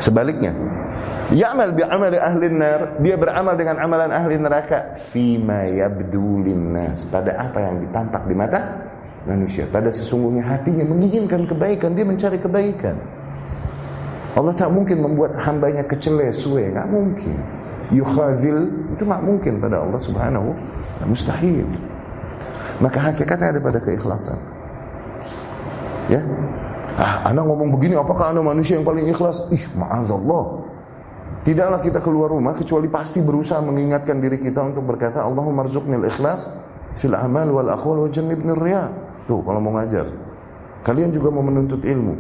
Sebaliknya, 0.05 0.53
Ya'mal 1.33 1.73
bi 1.73 1.81
amali 1.81 2.21
ahli 2.21 2.53
nar, 2.53 3.01
dia 3.01 3.17
beramal 3.17 3.57
dengan 3.57 3.81
amalan 3.81 4.13
ahli 4.13 4.37
neraka 4.37 4.93
fima 5.09 5.65
yabdu 5.65 6.45
pada 7.09 7.41
apa 7.41 7.59
yang 7.65 7.81
ditampak 7.89 8.29
di 8.29 8.37
mata 8.37 8.61
manusia. 9.25 9.65
Pada 9.65 9.89
sesungguhnya 9.89 10.45
hatinya 10.45 10.85
menginginkan 10.85 11.49
kebaikan, 11.49 11.97
dia 11.97 12.05
mencari 12.05 12.37
kebaikan. 12.37 13.01
Allah 14.37 14.53
tak 14.53 14.69
mungkin 14.69 15.01
membuat 15.01 15.41
hambanya 15.41 15.89
kecele, 15.89 16.35
suwe, 16.37 16.69
enggak 16.69 16.91
mungkin. 16.93 17.39
Yukhadil 17.95 18.59
itu 18.93 19.05
tak 19.09 19.23
mungkin 19.25 19.63
pada 19.63 19.81
Allah 19.81 20.01
Subhanahu 20.05 20.53
mustahil. 21.09 21.65
Maka 22.83 22.99
hakikatnya 23.11 23.57
ada 23.57 23.61
pada 23.63 23.79
keikhlasan. 23.81 24.37
Ya. 26.13 26.21
Ah, 26.95 27.27
anak 27.27 27.43
ngomong 27.51 27.75
begini, 27.75 27.99
apakah 27.99 28.31
anak 28.31 28.47
manusia 28.47 28.79
yang 28.79 28.87
paling 28.87 29.11
ikhlas? 29.11 29.51
Ih, 29.51 29.67
ma'azallah. 29.75 30.63
Tidaklah 31.45 31.81
kita 31.85 32.01
keluar 32.01 32.33
rumah 32.33 32.57
kecuali 32.57 32.89
pasti 32.89 33.21
berusaha 33.21 33.61
mengingatkan 33.61 34.17
diri 34.17 34.41
kita 34.41 34.65
untuk 34.65 34.89
berkata 34.89 35.21
Allahumma 35.21 35.69
rzuqnil 35.69 36.09
ikhlas 36.09 36.49
fil 36.97 37.13
amal 37.13 37.53
wal 37.53 37.69
aqwal 37.69 38.09
wa 38.09 38.09
jannibnir 38.09 38.57
riya. 38.57 38.89
Tuh 39.29 39.45
kalau 39.45 39.61
mau 39.61 39.77
ngajar. 39.77 40.09
Kalian 40.81 41.13
juga 41.13 41.29
mau 41.29 41.45
menuntut 41.45 41.85
ilmu. 41.85 42.17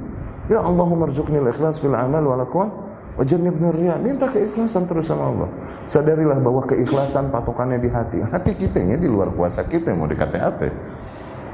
Ya 0.52 0.60
Allahumma 0.60 1.08
rzuqnil 1.08 1.48
ikhlas 1.48 1.80
fil 1.80 1.96
amal 1.96 2.20
wal 2.20 2.44
aqwal 2.44 2.68
wa 3.16 3.24
jannibnir 3.24 3.72
riya. 3.72 3.96
Minta 3.96 4.28
keikhlasan 4.28 4.84
terus 4.84 5.08
sama 5.08 5.32
Allah. 5.32 5.48
Sadarilah 5.88 6.44
bahwa 6.44 6.60
keikhlasan 6.68 7.32
patokannya 7.32 7.80
di 7.80 7.88
hati. 7.88 8.20
Hati 8.20 8.52
kita 8.52 8.76
ini 8.76 9.00
di 9.00 9.08
luar 9.08 9.32
kuasa 9.32 9.64
kita 9.64 9.96
mau 9.96 10.04
dikata 10.04 10.36
apa? 10.36 10.68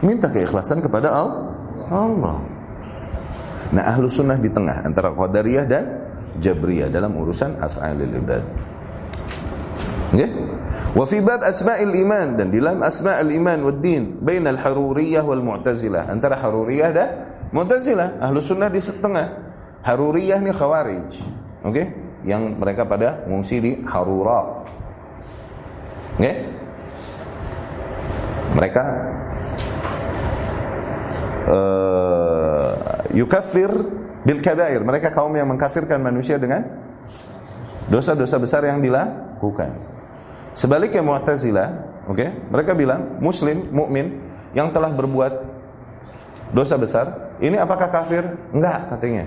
Minta 0.03 0.27
keikhlasan 0.27 0.83
kepada 0.83 1.15
Allah. 1.15 2.60
Nah, 3.71 3.83
ahlu 3.87 4.11
sunnah 4.11 4.39
di 4.39 4.51
tengah 4.51 4.83
antara 4.83 5.15
qadariyah 5.15 5.65
dan 5.67 5.85
Jabriyah 6.43 6.91
dalam 6.91 7.15
urusan 7.15 7.59
af'alil 7.59 8.15
ibad. 8.19 8.45
Ya? 10.15 10.27
Wa 10.91 11.07
fi 11.07 11.23
bab 11.23 11.47
asma'il 11.47 11.95
iman 12.03 12.35
dan 12.35 12.51
dalam 12.51 12.83
asma'il 12.83 13.31
iman 13.39 13.59
wad 13.71 13.79
din 13.79 14.19
bainal 14.19 14.59
haruriyah 14.59 15.23
wal 15.23 15.43
mu'tazilah. 15.43 16.11
Antara 16.11 16.39
haruriyah 16.43 16.91
dan 16.91 17.09
mu'tazilah. 17.55 18.19
Ahlu 18.19 18.43
sunnah 18.43 18.67
di 18.67 18.83
setengah. 18.83 19.27
Haruriyah 19.87 20.43
ni 20.43 20.51
khawarij. 20.51 21.11
Oke 21.63 22.11
yang 22.27 22.59
mereka 22.59 22.85
pada 22.85 23.25
mengungsi 23.25 23.63
di 23.63 23.73
harura. 23.87 24.67
Oke 26.19 26.33
mereka 28.51 28.83
uh, 31.47 32.10
yukaffir 33.15 33.71
bil 34.25 34.41
kabair. 34.45 34.81
Mereka 34.83 35.15
kaum 35.15 35.33
yang 35.35 35.49
mengkafirkan 35.49 35.99
manusia 36.03 36.37
dengan 36.37 36.67
dosa-dosa 37.89 38.37
besar 38.39 38.63
yang 38.69 38.79
dilakukan. 38.79 39.75
Sebaliknya 40.55 41.01
Mu'tazilah, 41.01 41.69
oke, 42.11 42.19
okay, 42.19 42.29
mereka 42.51 42.77
bilang 42.77 43.23
muslim, 43.23 43.71
mukmin 43.71 44.21
yang 44.53 44.69
telah 44.75 44.91
berbuat 44.93 45.33
dosa 46.51 46.75
besar, 46.75 47.39
ini 47.39 47.57
apakah 47.57 47.89
kafir? 47.89 48.27
Enggak, 48.51 48.91
katanya. 48.93 49.25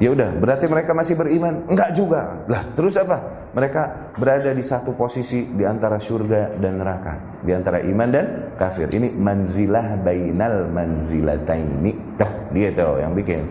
Ya 0.00 0.10
udah, 0.12 0.32
berarti 0.36 0.66
mereka 0.66 0.92
masih 0.96 1.14
beriman? 1.14 1.64
Enggak 1.68 1.94
juga. 1.94 2.42
Lah, 2.48 2.64
terus 2.74 2.96
apa? 2.96 3.39
Mereka 3.50 4.14
berada 4.14 4.54
di 4.54 4.62
satu 4.62 4.94
posisi 4.94 5.42
di 5.42 5.66
antara 5.66 5.98
surga 5.98 6.54
dan 6.54 6.78
neraka, 6.78 7.42
di 7.42 7.50
antara 7.50 7.82
iman 7.82 8.08
dan 8.08 8.26
kafir. 8.54 8.86
Ini 8.86 9.10
manzilah 9.10 9.98
bainal 9.98 10.70
manzilataini. 10.70 12.14
Tuh, 12.14 12.32
dia 12.54 12.70
tuh 12.70 13.02
yang 13.02 13.10
bikin. 13.10 13.42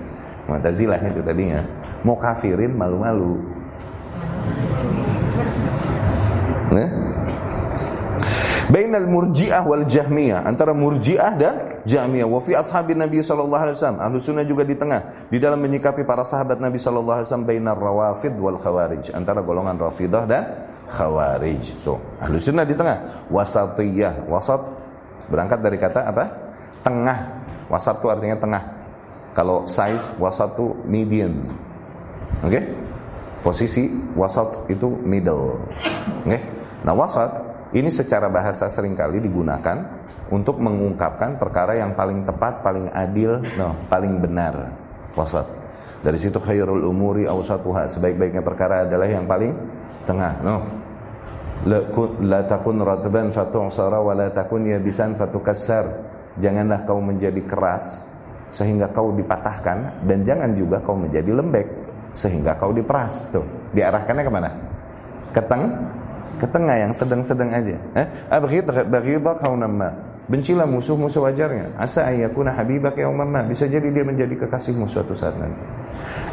Mu'tazilah 0.49 0.97
itu 1.03 1.21
tadinya 1.21 1.61
mau 2.07 2.15
kafirin 2.15 2.73
malu-malu. 2.73 3.37
Nah. 6.73 6.89
Bainal 8.69 9.09
murji'ah 9.09 9.65
wal 9.65 9.89
jahmiyah 9.89 10.45
antara 10.45 10.77
murji'ah 10.77 11.33
dan 11.35 11.55
jahmiyah 11.89 12.29
wa 12.29 12.37
fi 12.37 12.53
nabi 12.93 13.25
sallallahu 13.25 13.63
alaihi 13.65 13.75
wasallam 13.81 13.99
ahlu 14.05 14.21
sunnah 14.21 14.45
juga 14.45 14.61
di 14.61 14.77
tengah 14.77 15.25
di 15.33 15.41
dalam 15.41 15.57
menyikapi 15.57 16.05
para 16.05 16.21
sahabat 16.21 16.61
nabi 16.61 16.77
sallallahu 16.77 17.17
alaihi 17.17 17.27
wasallam 17.27 17.49
bainar 17.49 17.77
rawafid 17.81 18.37
wal 18.37 18.61
khawarij 18.61 19.09
antara 19.17 19.41
golongan 19.41 19.73
rafidah 19.81 20.29
dan 20.29 20.69
khawarij 20.85 21.81
tuh 21.81 21.97
ahlu 22.21 22.37
sunnah 22.37 22.63
di 22.69 22.77
tengah 22.77 23.25
wasatiyah 23.33 24.29
wasat 24.29 24.61
berangkat 25.33 25.65
dari 25.65 25.81
kata 25.81 26.05
apa 26.05 26.25
tengah 26.85 27.17
wasat 27.73 27.97
itu 27.97 28.07
artinya 28.13 28.37
tengah 28.37 28.63
kalau 29.33 29.63
size 29.69 30.11
wasat 30.17 30.57
itu 30.57 30.67
medium. 30.83 31.39
Oke? 32.43 32.59
Okay? 32.59 32.63
Posisi 33.39 33.87
wasat 34.19 34.67
itu 34.67 34.99
middle. 35.05 35.63
Oke? 36.27 36.27
Okay? 36.27 36.41
Nah, 36.83 36.91
wasat 36.91 37.29
ini 37.69 37.93
secara 37.93 38.33
bahasa 38.33 38.65
sering 38.65 38.97
kali 38.97 39.21
digunakan 39.21 40.01
untuk 40.33 40.57
mengungkapkan 40.57 41.37
perkara 41.37 41.77
yang 41.77 41.93
paling 41.93 42.25
tepat, 42.25 42.65
paling 42.65 42.89
adil, 42.89 43.45
no, 43.57 43.77
paling 43.85 44.17
benar. 44.17 44.73
Wasat. 45.13 45.45
Dari 45.99 46.17
situ 46.17 46.41
khairul 46.41 46.81
umuri 46.87 47.29
awsatuha. 47.29 47.91
Sebaik-baiknya 47.91 48.41
perkara 48.41 48.87
adalah 48.87 49.05
yang 49.05 49.29
paling 49.29 49.53
tengah. 50.07 50.33
No. 50.41 50.57
La 52.23 52.41
takun 52.47 52.79
ratban 52.79 53.35
fatu'sara 53.35 53.99
wa 53.99 54.13
la 54.15 54.31
takun 54.31 54.65
yabisan 54.65 55.13
fatukassar. 55.13 55.85
Janganlah 56.39 56.87
kau 56.87 57.03
menjadi 57.03 57.43
keras 57.43 57.99
sehingga 58.49 58.89
kau 58.89 59.13
dipatahkan 59.13 60.07
dan 60.09 60.25
jangan 60.25 60.55
juga 60.57 60.81
kau 60.81 60.97
menjadi 60.97 61.35
lembek 61.35 61.67
sehingga 62.15 62.57
kau 62.57 62.71
diperas. 62.71 63.27
Tuh, 63.29 63.45
diarahkannya 63.75 64.23
ke 64.23 64.31
mana? 64.31 64.49
Keteng, 65.35 65.63
ke 66.39 66.47
tengah 66.47 66.75
yang 66.79 66.91
sedang-sedang 66.95 67.51
aja. 67.51 67.75
Eh? 67.99 68.07
Baghidak 68.87 69.43
haunamma. 69.43 69.91
Bencilah 70.29 70.69
musuh-musuh 70.69 71.25
wajarnya. 71.25 71.75
Asa 71.75 72.05
ayyakuna 72.07 72.53
habibak 72.55 72.95
yaumamma. 72.95 73.43
Bisa 73.49 73.65
jadi 73.65 73.89
dia 73.89 74.05
menjadi 74.05 74.37
kekasihmu 74.45 74.85
suatu 74.87 75.17
saat 75.17 75.35
nanti. 75.35 75.61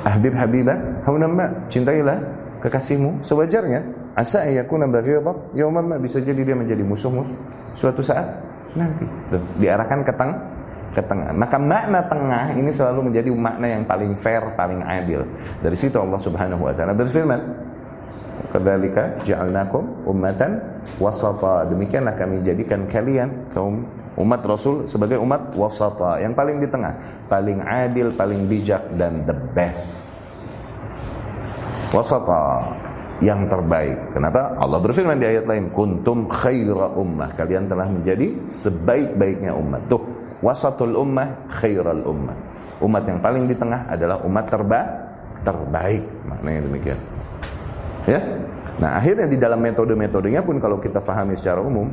Ahbib 0.04 0.36
habibak 0.36 0.78
haunamma. 1.08 1.66
Cintailah 1.72 2.20
kekasihmu 2.62 3.24
sewajarnya. 3.24 4.12
Asa 4.14 4.46
ayyakuna 4.46 4.86
baghidak 4.86 5.56
yaumamma. 5.56 5.98
Bisa 5.98 6.20
jadi 6.20 6.44
dia 6.44 6.54
menjadi 6.54 6.84
musuhmu 6.84 7.24
suatu 7.72 8.04
saat 8.04 8.28
nanti. 8.76 9.08
Tuh, 9.32 9.42
diarahkan 9.58 10.04
ke 10.04 10.12
tengah 10.12 10.38
ke 10.96 11.02
tengah. 11.04 11.28
Maka 11.36 11.60
makna 11.60 12.00
tengah 12.08 12.56
ini 12.56 12.72
selalu 12.72 13.12
menjadi 13.12 13.28
makna 13.36 13.66
yang 13.68 13.84
paling 13.84 14.16
fair, 14.16 14.40
paling 14.56 14.80
adil. 14.80 15.28
Dari 15.60 15.76
situ 15.76 16.00
Allah 16.00 16.16
Subhanahu 16.16 16.64
wa 16.64 16.72
taala 16.72 16.96
berfirman, 16.96 17.40
"Kadzalika 18.52 19.22
ja'alnakum 19.24 20.06
ummatan 20.08 20.82
wasata." 20.96 21.66
Demikianlah 21.68 22.14
kami 22.16 22.42
jadikan 22.46 22.88
kalian 22.88 23.50
kaum 23.52 23.84
umat 24.16 24.40
Rasul 24.48 24.88
sebagai 24.88 25.20
umat 25.20 25.52
wasata, 25.52 26.20
yang 26.24 26.32
paling 26.32 26.60
di 26.60 26.68
tengah, 26.68 27.24
paling 27.28 27.60
adil, 27.60 28.12
paling 28.16 28.48
bijak 28.48 28.96
dan 28.96 29.28
the 29.28 29.36
best. 29.52 30.24
Wasata 31.92 32.64
yang 33.24 33.48
terbaik. 33.48 34.12
Kenapa? 34.12 34.60
Allah 34.60 34.76
berfirman 34.80 35.16
di 35.16 35.24
ayat 35.24 35.48
lain, 35.48 35.72
"Kuntum 35.72 36.28
khaira 36.28 36.92
ummah." 36.92 37.32
Kalian 37.32 37.64
telah 37.64 37.88
menjadi 37.88 38.44
sebaik-baiknya 38.44 39.56
umat. 39.56 39.88
Tuh, 39.88 40.02
wasatul 40.44 40.92
ummah 40.96 41.48
khairal 41.48 42.04
ummah. 42.04 42.36
Umat 42.84 43.08
yang 43.08 43.24
paling 43.24 43.48
di 43.48 43.56
tengah 43.56 43.88
adalah 43.88 44.20
umat 44.28 44.44
terba 44.52 44.80
terbaik. 45.40 46.04
Maknanya 46.28 46.60
demikian. 46.68 47.15
Ya. 48.06 48.20
Nah, 48.76 49.00
akhirnya 49.00 49.26
di 49.26 49.36
dalam 49.40 49.58
metode-metodenya 49.58 50.44
pun 50.46 50.62
kalau 50.62 50.78
kita 50.78 51.02
fahami 51.02 51.34
secara 51.34 51.58
umum, 51.58 51.90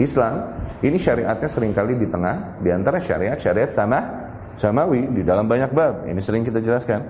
Islam 0.00 0.58
ini 0.80 0.96
syariatnya 0.96 1.48
sering 1.48 1.76
kali 1.76 1.94
di 2.00 2.08
tengah 2.08 2.58
di 2.58 2.72
antara 2.72 2.98
syariat-syariat 2.98 3.70
sama 3.70 4.00
samawi 4.56 5.06
di 5.12 5.22
dalam 5.22 5.44
banyak 5.46 5.70
bab. 5.70 6.08
Ini 6.08 6.20
sering 6.24 6.42
kita 6.42 6.64
jelaskan. 6.64 7.04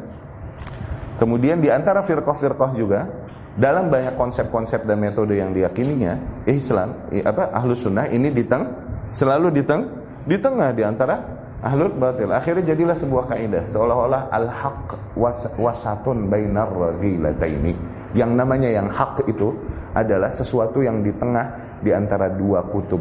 Kemudian 1.22 1.62
di 1.62 1.70
antara 1.70 2.02
firqah-firqah 2.02 2.70
juga 2.74 3.06
dalam 3.54 3.92
banyak 3.92 4.18
konsep-konsep 4.18 4.82
dan 4.88 4.98
metode 4.98 5.38
yang 5.38 5.54
diyakininya, 5.54 6.44
Islam, 6.48 7.06
apa 7.22 7.52
ahlus 7.54 7.86
sunnah 7.86 8.10
ini 8.10 8.32
di 8.34 8.42
teng, 8.42 8.66
selalu 9.14 9.54
di 9.54 9.62
teng, 9.62 9.86
di 10.26 10.36
tengah 10.40 10.74
di 10.74 10.82
antara 10.82 11.20
ahlul 11.62 11.94
batil. 11.94 12.34
Akhirnya 12.34 12.74
jadilah 12.74 12.96
sebuah 12.98 13.30
kaidah 13.30 13.70
seolah-olah 13.70 14.34
al-haq 14.34 15.14
was 15.14 15.46
wasatun 15.54 16.26
bainar 16.26 16.72
raghilataini. 16.74 18.01
Yang 18.12 18.30
namanya 18.36 18.68
yang 18.68 18.88
hak 18.92 19.24
itu 19.28 19.56
adalah 19.96 20.28
sesuatu 20.32 20.84
yang 20.84 21.00
di 21.00 21.12
tengah 21.16 21.78
di 21.80 21.90
antara 21.92 22.28
dua 22.32 22.64
kutub 22.68 23.00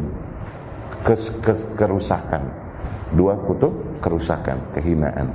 kes, 1.04 1.42
kes, 1.42 1.60
kerusakan. 1.76 2.42
Dua 3.12 3.36
kutub 3.44 4.00
kerusakan, 4.00 4.72
kehinaan. 4.72 5.28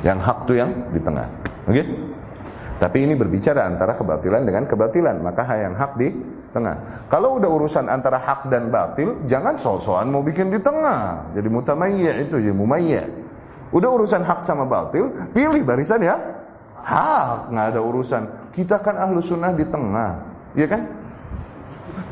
Yang 0.00 0.18
hak 0.24 0.38
itu 0.48 0.54
yang 0.56 0.70
di 0.90 1.00
tengah. 1.02 1.26
Oke? 1.68 1.74
Okay? 1.76 1.86
Tapi 2.82 2.98
ini 3.06 3.14
berbicara 3.14 3.62
antara 3.62 3.94
kebatilan 3.94 4.42
dengan 4.42 4.66
kebatilan, 4.66 5.22
maka 5.22 5.46
yang 5.54 5.78
hak 5.78 5.94
di 5.94 6.10
tengah. 6.50 7.06
Kalau 7.06 7.38
udah 7.38 7.46
urusan 7.46 7.86
antara 7.86 8.18
hak 8.18 8.50
dan 8.50 8.74
batil, 8.74 9.22
jangan 9.30 9.54
so-soan 9.54 10.10
mau 10.10 10.18
bikin 10.18 10.50
di 10.50 10.58
tengah. 10.58 11.30
Jadi 11.30 11.46
mutamayya 11.46 12.26
itu, 12.26 12.42
jadi 12.42 12.50
mumayya. 12.50 13.06
Udah 13.70 13.86
urusan 13.86 14.26
hak 14.26 14.42
sama 14.42 14.66
batil, 14.66 15.14
pilih 15.30 15.62
barisan 15.62 16.02
ya. 16.02 16.18
Hak, 16.82 17.54
nggak 17.54 17.66
ada 17.70 17.80
urusan. 17.86 18.22
Kita 18.52 18.76
kan 18.84 19.00
ahlu 19.00 19.18
sunnah 19.24 19.56
di 19.56 19.64
tengah, 19.64 20.20
ya 20.52 20.68
kan? 20.68 20.84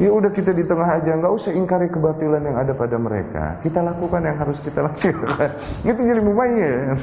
Ya 0.00 0.08
udah 0.08 0.32
kita 0.32 0.56
di 0.56 0.64
tengah 0.64 0.88
aja, 0.88 1.12
nggak 1.12 1.28
usah 1.28 1.52
ingkari 1.52 1.92
kebatilan 1.92 2.40
yang 2.40 2.56
ada 2.56 2.72
pada 2.72 2.96
mereka. 2.96 3.60
Kita 3.60 3.84
lakukan 3.84 4.24
yang 4.24 4.36
harus 4.40 4.56
kita 4.64 4.80
lakukan. 4.80 5.48
Itu 5.92 6.00
jadi 6.00 6.20
mumayya. 6.24 6.96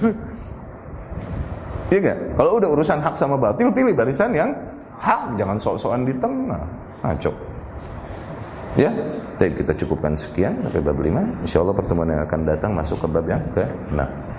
Iya 1.94 1.98
gak? 2.10 2.18
Kalau 2.34 2.58
udah 2.58 2.70
urusan 2.74 2.98
hak 2.98 3.14
sama 3.14 3.38
batil, 3.38 3.70
pilih 3.70 3.94
barisan 3.94 4.34
yang 4.34 4.50
hak, 4.98 5.38
jangan 5.38 5.58
sok-sokan 5.62 6.10
di 6.10 6.14
tengah. 6.18 6.66
Ngaco. 7.06 7.32
Ya, 8.78 8.94
Tapi 9.38 9.58
kita 9.58 9.74
cukupkan 9.74 10.14
sekian 10.14 10.58
sampai 10.62 10.82
bab 10.82 10.98
5. 10.98 11.46
Insya 11.46 11.62
Allah 11.66 11.74
pertemuan 11.78 12.10
yang 12.10 12.22
akan 12.26 12.42
datang 12.46 12.74
masuk 12.74 12.98
ke 13.02 13.08
bab 13.10 13.26
yang 13.26 13.42
ke 13.54 13.66
6. 13.94 14.37